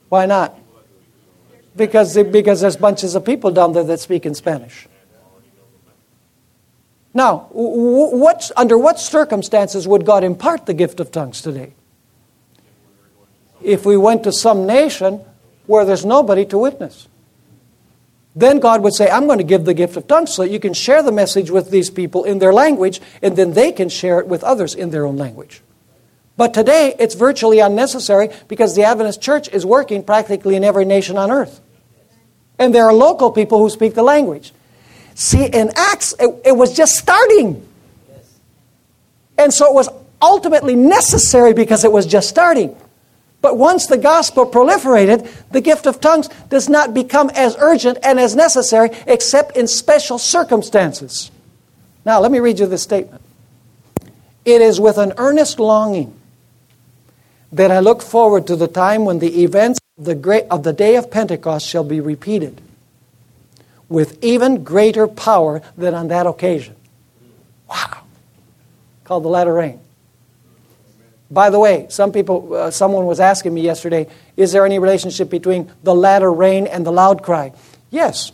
Why 0.08 0.26
not? 0.26 0.58
Because, 1.76 2.16
because 2.16 2.60
there's 2.60 2.76
bunches 2.76 3.14
of 3.14 3.24
people 3.24 3.50
down 3.50 3.72
there 3.72 3.84
that 3.84 4.00
speak 4.00 4.26
in 4.26 4.34
Spanish. 4.34 4.88
Now, 7.14 7.48
what, 7.50 8.50
under 8.56 8.76
what 8.78 9.00
circumstances 9.00 9.88
would 9.88 10.04
God 10.04 10.24
impart 10.24 10.66
the 10.66 10.74
gift 10.74 11.00
of 11.00 11.10
tongues 11.10 11.40
today? 11.42 11.72
If 13.62 13.84
we 13.84 13.96
went 13.96 14.24
to 14.24 14.32
some 14.32 14.66
nation 14.66 15.24
where 15.66 15.84
there's 15.84 16.04
nobody 16.04 16.44
to 16.46 16.58
witness. 16.58 17.07
Then 18.38 18.60
God 18.60 18.84
would 18.84 18.94
say, 18.94 19.10
I'm 19.10 19.26
going 19.26 19.38
to 19.38 19.44
give 19.44 19.64
the 19.64 19.74
gift 19.74 19.96
of 19.96 20.06
tongues 20.06 20.32
so 20.32 20.42
that 20.42 20.50
you 20.50 20.60
can 20.60 20.72
share 20.72 21.02
the 21.02 21.10
message 21.10 21.50
with 21.50 21.72
these 21.72 21.90
people 21.90 22.22
in 22.22 22.38
their 22.38 22.52
language, 22.52 23.00
and 23.20 23.34
then 23.34 23.54
they 23.54 23.72
can 23.72 23.88
share 23.88 24.20
it 24.20 24.28
with 24.28 24.44
others 24.44 24.76
in 24.76 24.90
their 24.90 25.04
own 25.04 25.16
language. 25.16 25.60
But 26.36 26.54
today, 26.54 26.94
it's 27.00 27.16
virtually 27.16 27.58
unnecessary 27.58 28.28
because 28.46 28.76
the 28.76 28.84
Adventist 28.84 29.20
church 29.20 29.48
is 29.48 29.66
working 29.66 30.04
practically 30.04 30.54
in 30.54 30.62
every 30.62 30.84
nation 30.84 31.18
on 31.18 31.32
earth. 31.32 31.60
And 32.60 32.72
there 32.72 32.84
are 32.84 32.94
local 32.94 33.32
people 33.32 33.58
who 33.58 33.70
speak 33.70 33.94
the 33.94 34.04
language. 34.04 34.52
See, 35.16 35.44
in 35.44 35.72
Acts, 35.74 36.14
it, 36.20 36.42
it 36.44 36.56
was 36.56 36.76
just 36.76 36.94
starting. 36.94 37.66
And 39.36 39.52
so 39.52 39.66
it 39.66 39.74
was 39.74 39.88
ultimately 40.22 40.76
necessary 40.76 41.54
because 41.54 41.84
it 41.84 41.90
was 41.90 42.06
just 42.06 42.28
starting. 42.28 42.76
But 43.40 43.56
once 43.56 43.86
the 43.86 43.98
gospel 43.98 44.46
proliferated, 44.46 45.30
the 45.50 45.60
gift 45.60 45.86
of 45.86 46.00
tongues 46.00 46.28
does 46.48 46.68
not 46.68 46.92
become 46.92 47.30
as 47.34 47.56
urgent 47.58 47.98
and 48.02 48.18
as 48.18 48.34
necessary 48.34 48.90
except 49.06 49.56
in 49.56 49.68
special 49.68 50.18
circumstances. 50.18 51.30
Now, 52.04 52.20
let 52.20 52.32
me 52.32 52.40
read 52.40 52.58
you 52.58 52.66
this 52.66 52.82
statement. 52.82 53.22
It 54.44 54.60
is 54.60 54.80
with 54.80 54.98
an 54.98 55.12
earnest 55.18 55.60
longing 55.60 56.18
that 57.52 57.70
I 57.70 57.80
look 57.80 58.02
forward 58.02 58.46
to 58.48 58.56
the 58.56 58.68
time 58.68 59.04
when 59.04 59.18
the 59.20 59.42
events 59.42 59.78
of 59.98 60.04
the, 60.04 60.14
great, 60.14 60.44
of 60.50 60.62
the 60.62 60.72
day 60.72 60.96
of 60.96 61.10
Pentecost 61.10 61.66
shall 61.66 61.84
be 61.84 62.00
repeated 62.00 62.60
with 63.88 64.22
even 64.22 64.64
greater 64.64 65.06
power 65.06 65.62
than 65.76 65.94
on 65.94 66.08
that 66.08 66.26
occasion. 66.26 66.76
Wow. 67.68 68.02
Called 69.04 69.24
the 69.24 69.28
latter 69.28 69.54
rain. 69.54 69.80
By 71.30 71.50
the 71.50 71.58
way, 71.58 71.86
some 71.90 72.12
people, 72.12 72.54
uh, 72.54 72.70
someone 72.70 73.04
was 73.04 73.20
asking 73.20 73.52
me 73.52 73.60
yesterday, 73.60 74.08
is 74.36 74.52
there 74.52 74.64
any 74.64 74.78
relationship 74.78 75.28
between 75.28 75.70
the 75.82 75.94
latter 75.94 76.32
rain 76.32 76.66
and 76.66 76.86
the 76.86 76.92
loud 76.92 77.22
cry? 77.22 77.52
Yes. 77.90 78.32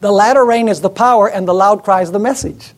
The 0.00 0.12
latter 0.12 0.44
rain 0.44 0.68
is 0.68 0.80
the 0.80 0.90
power, 0.90 1.28
and 1.28 1.48
the 1.48 1.54
loud 1.54 1.82
cry 1.82 2.02
is 2.02 2.12
the 2.12 2.18
message. 2.20 2.72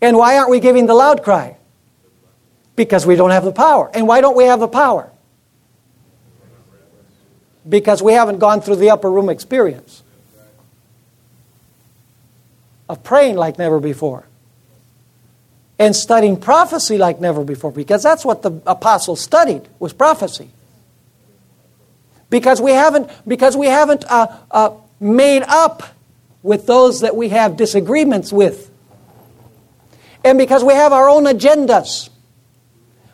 And 0.00 0.16
why 0.16 0.38
aren't 0.38 0.50
we 0.50 0.60
giving 0.60 0.86
the 0.86 0.94
loud 0.94 1.22
cry? 1.22 1.56
Because 2.76 3.04
we 3.04 3.16
don't 3.16 3.30
have 3.30 3.44
the 3.44 3.52
power. 3.52 3.90
And 3.92 4.06
why 4.06 4.20
don't 4.20 4.36
we 4.36 4.44
have 4.44 4.60
the 4.60 4.68
power? 4.68 5.10
Because 7.68 8.02
we 8.02 8.12
haven't 8.12 8.38
gone 8.38 8.60
through 8.60 8.76
the 8.76 8.90
upper 8.90 9.10
room 9.10 9.28
experience 9.28 10.02
of 12.88 13.02
praying 13.02 13.36
like 13.36 13.58
never 13.58 13.80
before 13.80 14.27
and 15.78 15.94
studying 15.94 16.36
prophecy 16.36 16.98
like 16.98 17.20
never 17.20 17.44
before 17.44 17.72
because 17.72 18.02
that's 18.02 18.24
what 18.24 18.42
the 18.42 18.60
apostles 18.66 19.20
studied 19.20 19.68
was 19.78 19.92
prophecy. 19.92 20.50
Because 22.30 22.60
we 22.60 22.72
haven't 22.72 23.10
because 23.26 23.56
we 23.56 23.66
haven't 23.66 24.04
uh, 24.08 24.26
uh, 24.50 24.70
made 25.00 25.42
up 25.44 25.82
with 26.42 26.66
those 26.66 27.00
that 27.00 27.16
we 27.16 27.30
have 27.30 27.56
disagreements 27.56 28.32
with. 28.32 28.70
And 30.24 30.36
because 30.36 30.64
we 30.64 30.74
have 30.74 30.92
our 30.92 31.08
own 31.08 31.24
agendas 31.24 32.10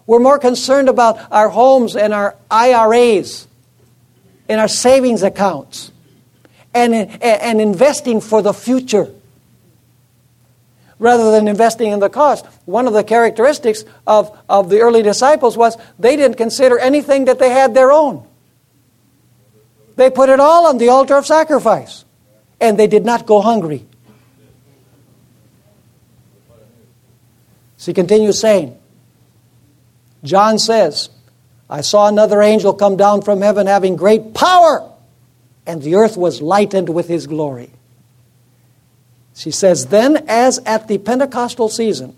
we're 0.07 0.19
more 0.19 0.39
concerned 0.39 0.89
about 0.89 1.33
our 1.33 1.49
homes 1.49 1.97
and 1.97 2.12
our 2.12 2.37
IRAs 2.51 3.49
and 4.49 4.61
our 4.61 4.69
savings 4.69 5.23
accounts 5.23 5.91
and, 6.75 6.95
and 7.23 7.61
investing 7.61 8.21
for 8.21 8.43
the 8.43 8.53
future 8.53 9.14
rather 10.99 11.30
than 11.30 11.49
investing 11.49 11.92
in 11.92 12.01
the 12.01 12.09
cost. 12.09 12.47
One 12.64 12.86
of 12.86 12.92
the 12.92 13.05
characteristics 13.05 13.84
of, 14.07 14.36
of 14.49 14.70
the 14.70 14.80
early 14.80 15.03
disciples 15.03 15.57
was 15.57 15.76
they 15.99 16.16
didn't 16.16 16.36
consider 16.36 16.78
anything 16.78 17.26
that 17.26 17.38
they 17.38 17.51
had 17.51 17.74
their 17.74 17.92
own. 17.92 18.26
They 19.97 20.11
put 20.11 20.28
it 20.28 20.40
all 20.40 20.66
on 20.66 20.78
the 20.78 20.88
altar 20.88 21.16
of 21.16 21.26
sacrifice, 21.26 22.05
and 22.61 22.78
they 22.78 22.86
did 22.86 23.05
not 23.05 23.26
go 23.26 23.40
hungry. 23.40 23.86
So 27.76 27.90
he 27.90 27.95
continues 27.95 28.40
saying, 28.40 28.78
John 30.24 30.59
says, 30.59 31.11
I 31.68 31.82
saw 31.82 32.09
another 32.09 32.40
angel 32.40 32.72
come 32.72 32.97
down 32.97 33.22
from 33.22 33.40
heaven 33.40 33.66
having 33.66 33.97
great 33.97 34.34
power, 34.34 34.90
and 35.66 35.82
the 35.82 35.97
earth 35.97 36.16
was 36.16 36.40
lightened 36.40 36.88
with 36.88 37.09
his 37.09 37.26
glory. 37.26 37.70
She 39.35 39.51
says, 39.51 39.87
Then, 39.87 40.24
as 40.28 40.59
at 40.61 40.89
the 40.89 40.99
Pentecostal 40.99 41.68
season, 41.68 42.16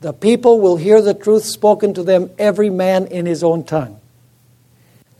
the 0.00 0.12
people 0.12 0.60
will 0.60 0.76
hear 0.76 1.02
the 1.02 1.14
truth 1.14 1.44
spoken 1.44 1.94
to 1.94 2.02
them, 2.02 2.30
every 2.38 2.70
man 2.70 3.06
in 3.06 3.26
his 3.26 3.42
own 3.42 3.64
tongue. 3.64 4.00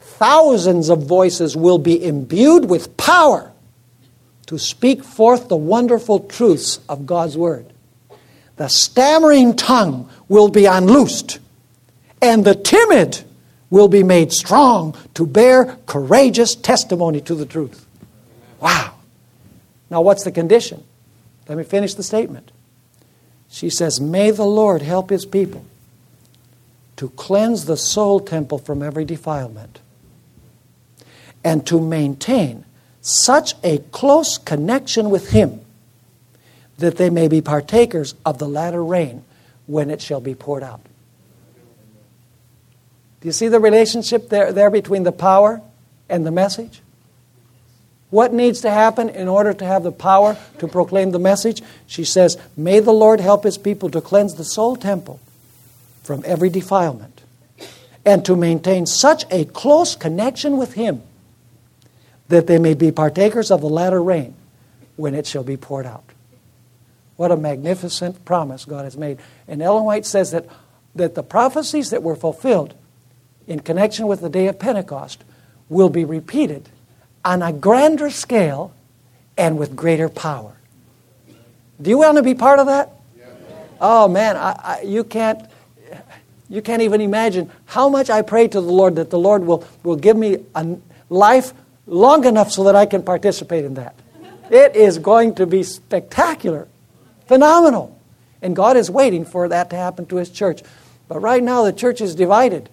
Thousands 0.00 0.88
of 0.88 1.04
voices 1.04 1.56
will 1.56 1.78
be 1.78 2.04
imbued 2.04 2.68
with 2.68 2.96
power 2.96 3.52
to 4.46 4.58
speak 4.58 5.02
forth 5.02 5.48
the 5.48 5.56
wonderful 5.56 6.20
truths 6.20 6.80
of 6.88 7.06
God's 7.06 7.36
Word. 7.36 7.66
The 8.56 8.68
stammering 8.68 9.56
tongue 9.56 10.10
will 10.28 10.48
be 10.48 10.66
unloosed, 10.66 11.38
and 12.20 12.44
the 12.44 12.54
timid 12.54 13.22
will 13.70 13.88
be 13.88 14.02
made 14.02 14.32
strong 14.32 14.96
to 15.14 15.26
bear 15.26 15.76
courageous 15.86 16.54
testimony 16.54 17.20
to 17.22 17.34
the 17.34 17.46
truth. 17.46 17.86
Wow. 18.60 18.94
Now, 19.90 20.00
what's 20.00 20.24
the 20.24 20.32
condition? 20.32 20.82
Let 21.48 21.56
me 21.56 21.64
finish 21.64 21.94
the 21.94 22.02
statement. 22.02 22.52
She 23.48 23.70
says, 23.70 24.00
May 24.00 24.30
the 24.30 24.44
Lord 24.44 24.82
help 24.82 25.10
his 25.10 25.24
people 25.24 25.64
to 26.96 27.08
cleanse 27.10 27.64
the 27.64 27.76
soul 27.76 28.20
temple 28.20 28.58
from 28.58 28.82
every 28.82 29.04
defilement 29.04 29.80
and 31.42 31.66
to 31.66 31.80
maintain 31.80 32.64
such 33.00 33.54
a 33.64 33.78
close 33.92 34.36
connection 34.36 35.08
with 35.08 35.30
him 35.30 35.60
that 36.78 36.96
they 36.96 37.10
may 37.10 37.28
be 37.28 37.40
partakers 37.40 38.14
of 38.26 38.38
the 38.38 38.48
latter 38.48 38.84
rain 38.84 39.24
when 39.66 39.90
it 39.90 40.02
shall 40.02 40.20
be 40.20 40.34
poured 40.34 40.62
out. 40.62 40.80
Do 43.20 43.28
you 43.28 43.32
see 43.32 43.48
the 43.48 43.60
relationship 43.60 44.28
there, 44.28 44.52
there 44.52 44.70
between 44.70 45.02
the 45.02 45.12
power 45.12 45.60
and 46.08 46.26
the 46.26 46.30
message? 46.30 46.82
What 48.10 48.32
needs 48.32 48.62
to 48.62 48.70
happen 48.70 49.08
in 49.10 49.28
order 49.28 49.52
to 49.52 49.64
have 49.64 49.82
the 49.82 49.92
power 49.92 50.38
to 50.58 50.68
proclaim 50.68 51.10
the 51.10 51.18
message? 51.18 51.62
She 51.86 52.04
says, 52.04 52.38
May 52.56 52.80
the 52.80 52.92
Lord 52.92 53.20
help 53.20 53.44
his 53.44 53.58
people 53.58 53.90
to 53.90 54.00
cleanse 54.00 54.34
the 54.34 54.44
soul 54.44 54.76
temple 54.76 55.20
from 56.02 56.22
every 56.24 56.48
defilement 56.48 57.20
and 58.06 58.24
to 58.24 58.34
maintain 58.34 58.86
such 58.86 59.24
a 59.30 59.44
close 59.44 59.94
connection 59.94 60.56
with 60.56 60.72
him 60.72 61.02
that 62.28 62.46
they 62.46 62.58
may 62.58 62.74
be 62.74 62.90
partakers 62.90 63.50
of 63.50 63.60
the 63.60 63.68
latter 63.68 64.02
rain 64.02 64.34
when 64.96 65.14
it 65.14 65.26
shall 65.26 65.44
be 65.44 65.56
poured 65.56 65.84
out. 65.84 66.04
What 67.16 67.30
a 67.30 67.36
magnificent 67.36 68.24
promise 68.24 68.64
God 68.64 68.84
has 68.84 68.96
made. 68.96 69.18
And 69.46 69.60
Ellen 69.60 69.84
White 69.84 70.06
says 70.06 70.30
that, 70.30 70.46
that 70.94 71.14
the 71.14 71.22
prophecies 71.22 71.90
that 71.90 72.02
were 72.02 72.16
fulfilled 72.16 72.74
in 73.46 73.60
connection 73.60 74.06
with 74.06 74.20
the 74.20 74.30
day 74.30 74.46
of 74.46 74.58
Pentecost 74.58 75.24
will 75.68 75.90
be 75.90 76.04
repeated 76.04 76.68
on 77.24 77.42
a 77.42 77.52
grander 77.52 78.10
scale 78.10 78.72
and 79.36 79.58
with 79.58 79.76
greater 79.76 80.08
power. 80.08 80.56
Do 81.80 81.90
you 81.90 81.98
want 81.98 82.16
to 82.16 82.22
be 82.22 82.34
part 82.34 82.58
of 82.58 82.66
that? 82.66 82.92
Oh 83.80 84.08
man, 84.08 84.36
I, 84.36 84.60
I, 84.62 84.80
you 84.82 85.04
can't 85.04 85.48
you 86.48 86.62
can't 86.62 86.82
even 86.82 87.00
imagine 87.00 87.50
how 87.66 87.88
much 87.88 88.08
I 88.08 88.22
pray 88.22 88.48
to 88.48 88.60
the 88.60 88.72
Lord 88.72 88.96
that 88.96 89.10
the 89.10 89.18
Lord 89.18 89.44
will, 89.44 89.66
will 89.82 89.96
give 89.96 90.16
me 90.16 90.38
a 90.54 90.78
life 91.10 91.52
long 91.86 92.24
enough 92.24 92.50
so 92.50 92.64
that 92.64 92.74
I 92.74 92.86
can 92.86 93.02
participate 93.02 93.64
in 93.64 93.74
that. 93.74 93.94
It 94.50 94.74
is 94.74 94.98
going 94.98 95.34
to 95.34 95.46
be 95.46 95.62
spectacular, 95.62 96.66
phenomenal. 97.26 97.94
And 98.40 98.56
God 98.56 98.76
is 98.76 98.90
waiting 98.90 99.26
for 99.26 99.48
that 99.48 99.70
to 99.70 99.76
happen 99.76 100.06
to 100.06 100.16
His 100.16 100.30
church. 100.30 100.62
But 101.06 101.20
right 101.20 101.42
now, 101.42 101.64
the 101.64 101.72
church 101.72 102.00
is 102.00 102.14
divided 102.14 102.70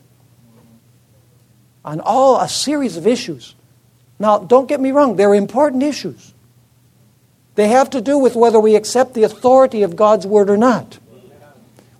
on 1.83 1.99
all 1.99 2.39
a 2.39 2.47
series 2.47 2.95
of 2.95 3.05
issues. 3.05 3.55
Now, 4.20 4.39
don't 4.39 4.68
get 4.68 4.80
me 4.80 4.91
wrong, 4.91 5.16
they're 5.16 5.34
important 5.34 5.84
issues. 5.84 6.34
They 7.55 7.70
have 7.70 7.89
to 7.91 8.01
do 8.01 8.18
with 8.18 8.36
whether 8.36 8.59
we 8.59 8.76
accept 8.76 9.13
the 9.13 9.24
authority 9.24 9.84
of 9.84 9.95
God's 9.95 10.28
Word 10.28 10.49
or 10.49 10.57
not. 10.57 10.99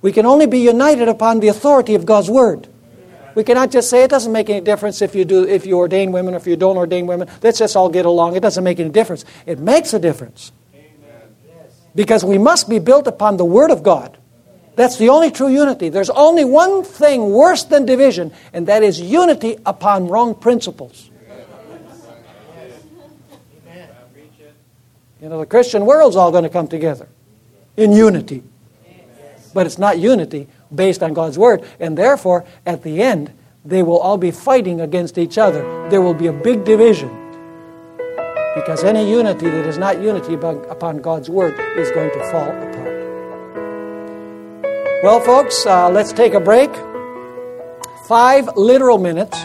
We 0.02 0.12
can 0.12 0.26
only 0.26 0.46
be 0.46 0.60
united 0.60 1.08
upon 1.08 1.40
the 1.40 1.48
authority 1.48 1.96
of 1.96 2.06
God's 2.06 2.30
Word. 2.30 2.68
We 3.36 3.44
cannot 3.44 3.72
just 3.72 3.90
say 3.90 4.04
it 4.04 4.10
doesn't 4.10 4.32
make 4.32 4.50
any 4.50 4.62
difference 4.62 5.02
if 5.02 5.14
you, 5.14 5.26
do, 5.26 5.46
if 5.46 5.66
you 5.66 5.78
ordain 5.78 6.12
women 6.12 6.36
or 6.36 6.38
if 6.38 6.48
you 6.48 6.56
don't 6.56 6.78
ordain 6.78 7.06
women. 7.06 7.30
Let's 7.44 7.60
just 7.60 7.76
all 7.76 7.90
get 7.90 8.06
along. 8.06 8.36
It 8.36 8.42
doesn't 8.42 8.64
make 8.64 8.80
any 8.80 8.90
difference. 8.90 9.26
It 9.46 9.60
makes 9.60 9.94
a 9.94 10.00
difference. 10.00 10.52
Because 11.94 12.24
we 12.24 12.38
must 12.38 12.70
be 12.70 12.80
built 12.80 13.08
upon 13.08 13.38
the 13.38 13.46
Word 13.46 13.72
of 13.72 13.84
God 13.84 14.18
That's 14.76 14.98
the 14.98 15.10
only 15.10 15.32
true 15.32 15.48
unity. 15.48 15.90
There's 15.90 16.10
only 16.10 16.44
one 16.44 16.84
thing 16.84 17.32
worse 17.32 17.64
than 17.64 17.86
division, 17.86 18.32
and 18.52 18.68
that 18.68 18.84
is 18.84 19.00
unity 19.00 19.58
upon 19.66 20.08
wrong 20.08 20.36
principles. 20.36 21.10
You 25.26 25.32
know, 25.32 25.40
the 25.40 25.48
Christian 25.48 25.88
world's 25.88 26.16
all 26.16 26.30
going 26.30 26.44
to 26.44 26.52
come 26.52 26.68
together 26.68 27.10
in 27.76 27.92
unity. 27.92 28.44
But 29.56 29.66
it's 29.66 29.80
not 29.80 29.98
unity 29.98 30.48
based 30.74 31.02
on 31.02 31.16
God's 31.16 31.36
Word. 31.36 31.66
And 31.80 31.98
therefore, 31.98 32.46
at 32.64 32.84
the 32.84 33.02
end, 33.02 33.34
they 33.66 33.82
will 33.82 33.98
all 33.98 34.20
be 34.20 34.30
fighting 34.30 34.80
against 34.82 35.18
each 35.18 35.40
other. 35.40 35.90
There 35.90 36.00
will 36.00 36.14
be 36.14 36.28
a 36.28 36.32
big 36.32 36.64
division. 36.64 37.10
Because 38.54 38.84
any 38.84 39.10
unity 39.10 39.50
that 39.50 39.66
is 39.66 39.80
not 39.80 40.00
unity 40.00 40.36
upon 40.36 41.00
God's 41.00 41.28
Word 41.28 41.60
is 41.76 41.90
going 41.90 42.12
to 42.12 42.32
fall 42.32 42.52
apart. 42.52 42.94
Well, 45.02 45.22
folks, 45.22 45.66
uh, 45.66 45.90
let's 45.90 46.14
take 46.14 46.36
a 46.36 46.40
break. 46.40 46.70
Five 48.08 48.56
literal 48.56 49.00
minutes. 49.00 49.36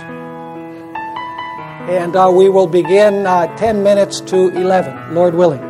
And 1.89 2.15
uh, 2.15 2.31
we 2.31 2.51
will 2.51 2.67
begin 2.67 3.27
uh, 3.27 3.57
10 3.57 3.83
minutes 3.83 4.21
to 4.21 4.51
11, 4.51 5.15
Lord 5.15 5.35
willing. 5.35 5.70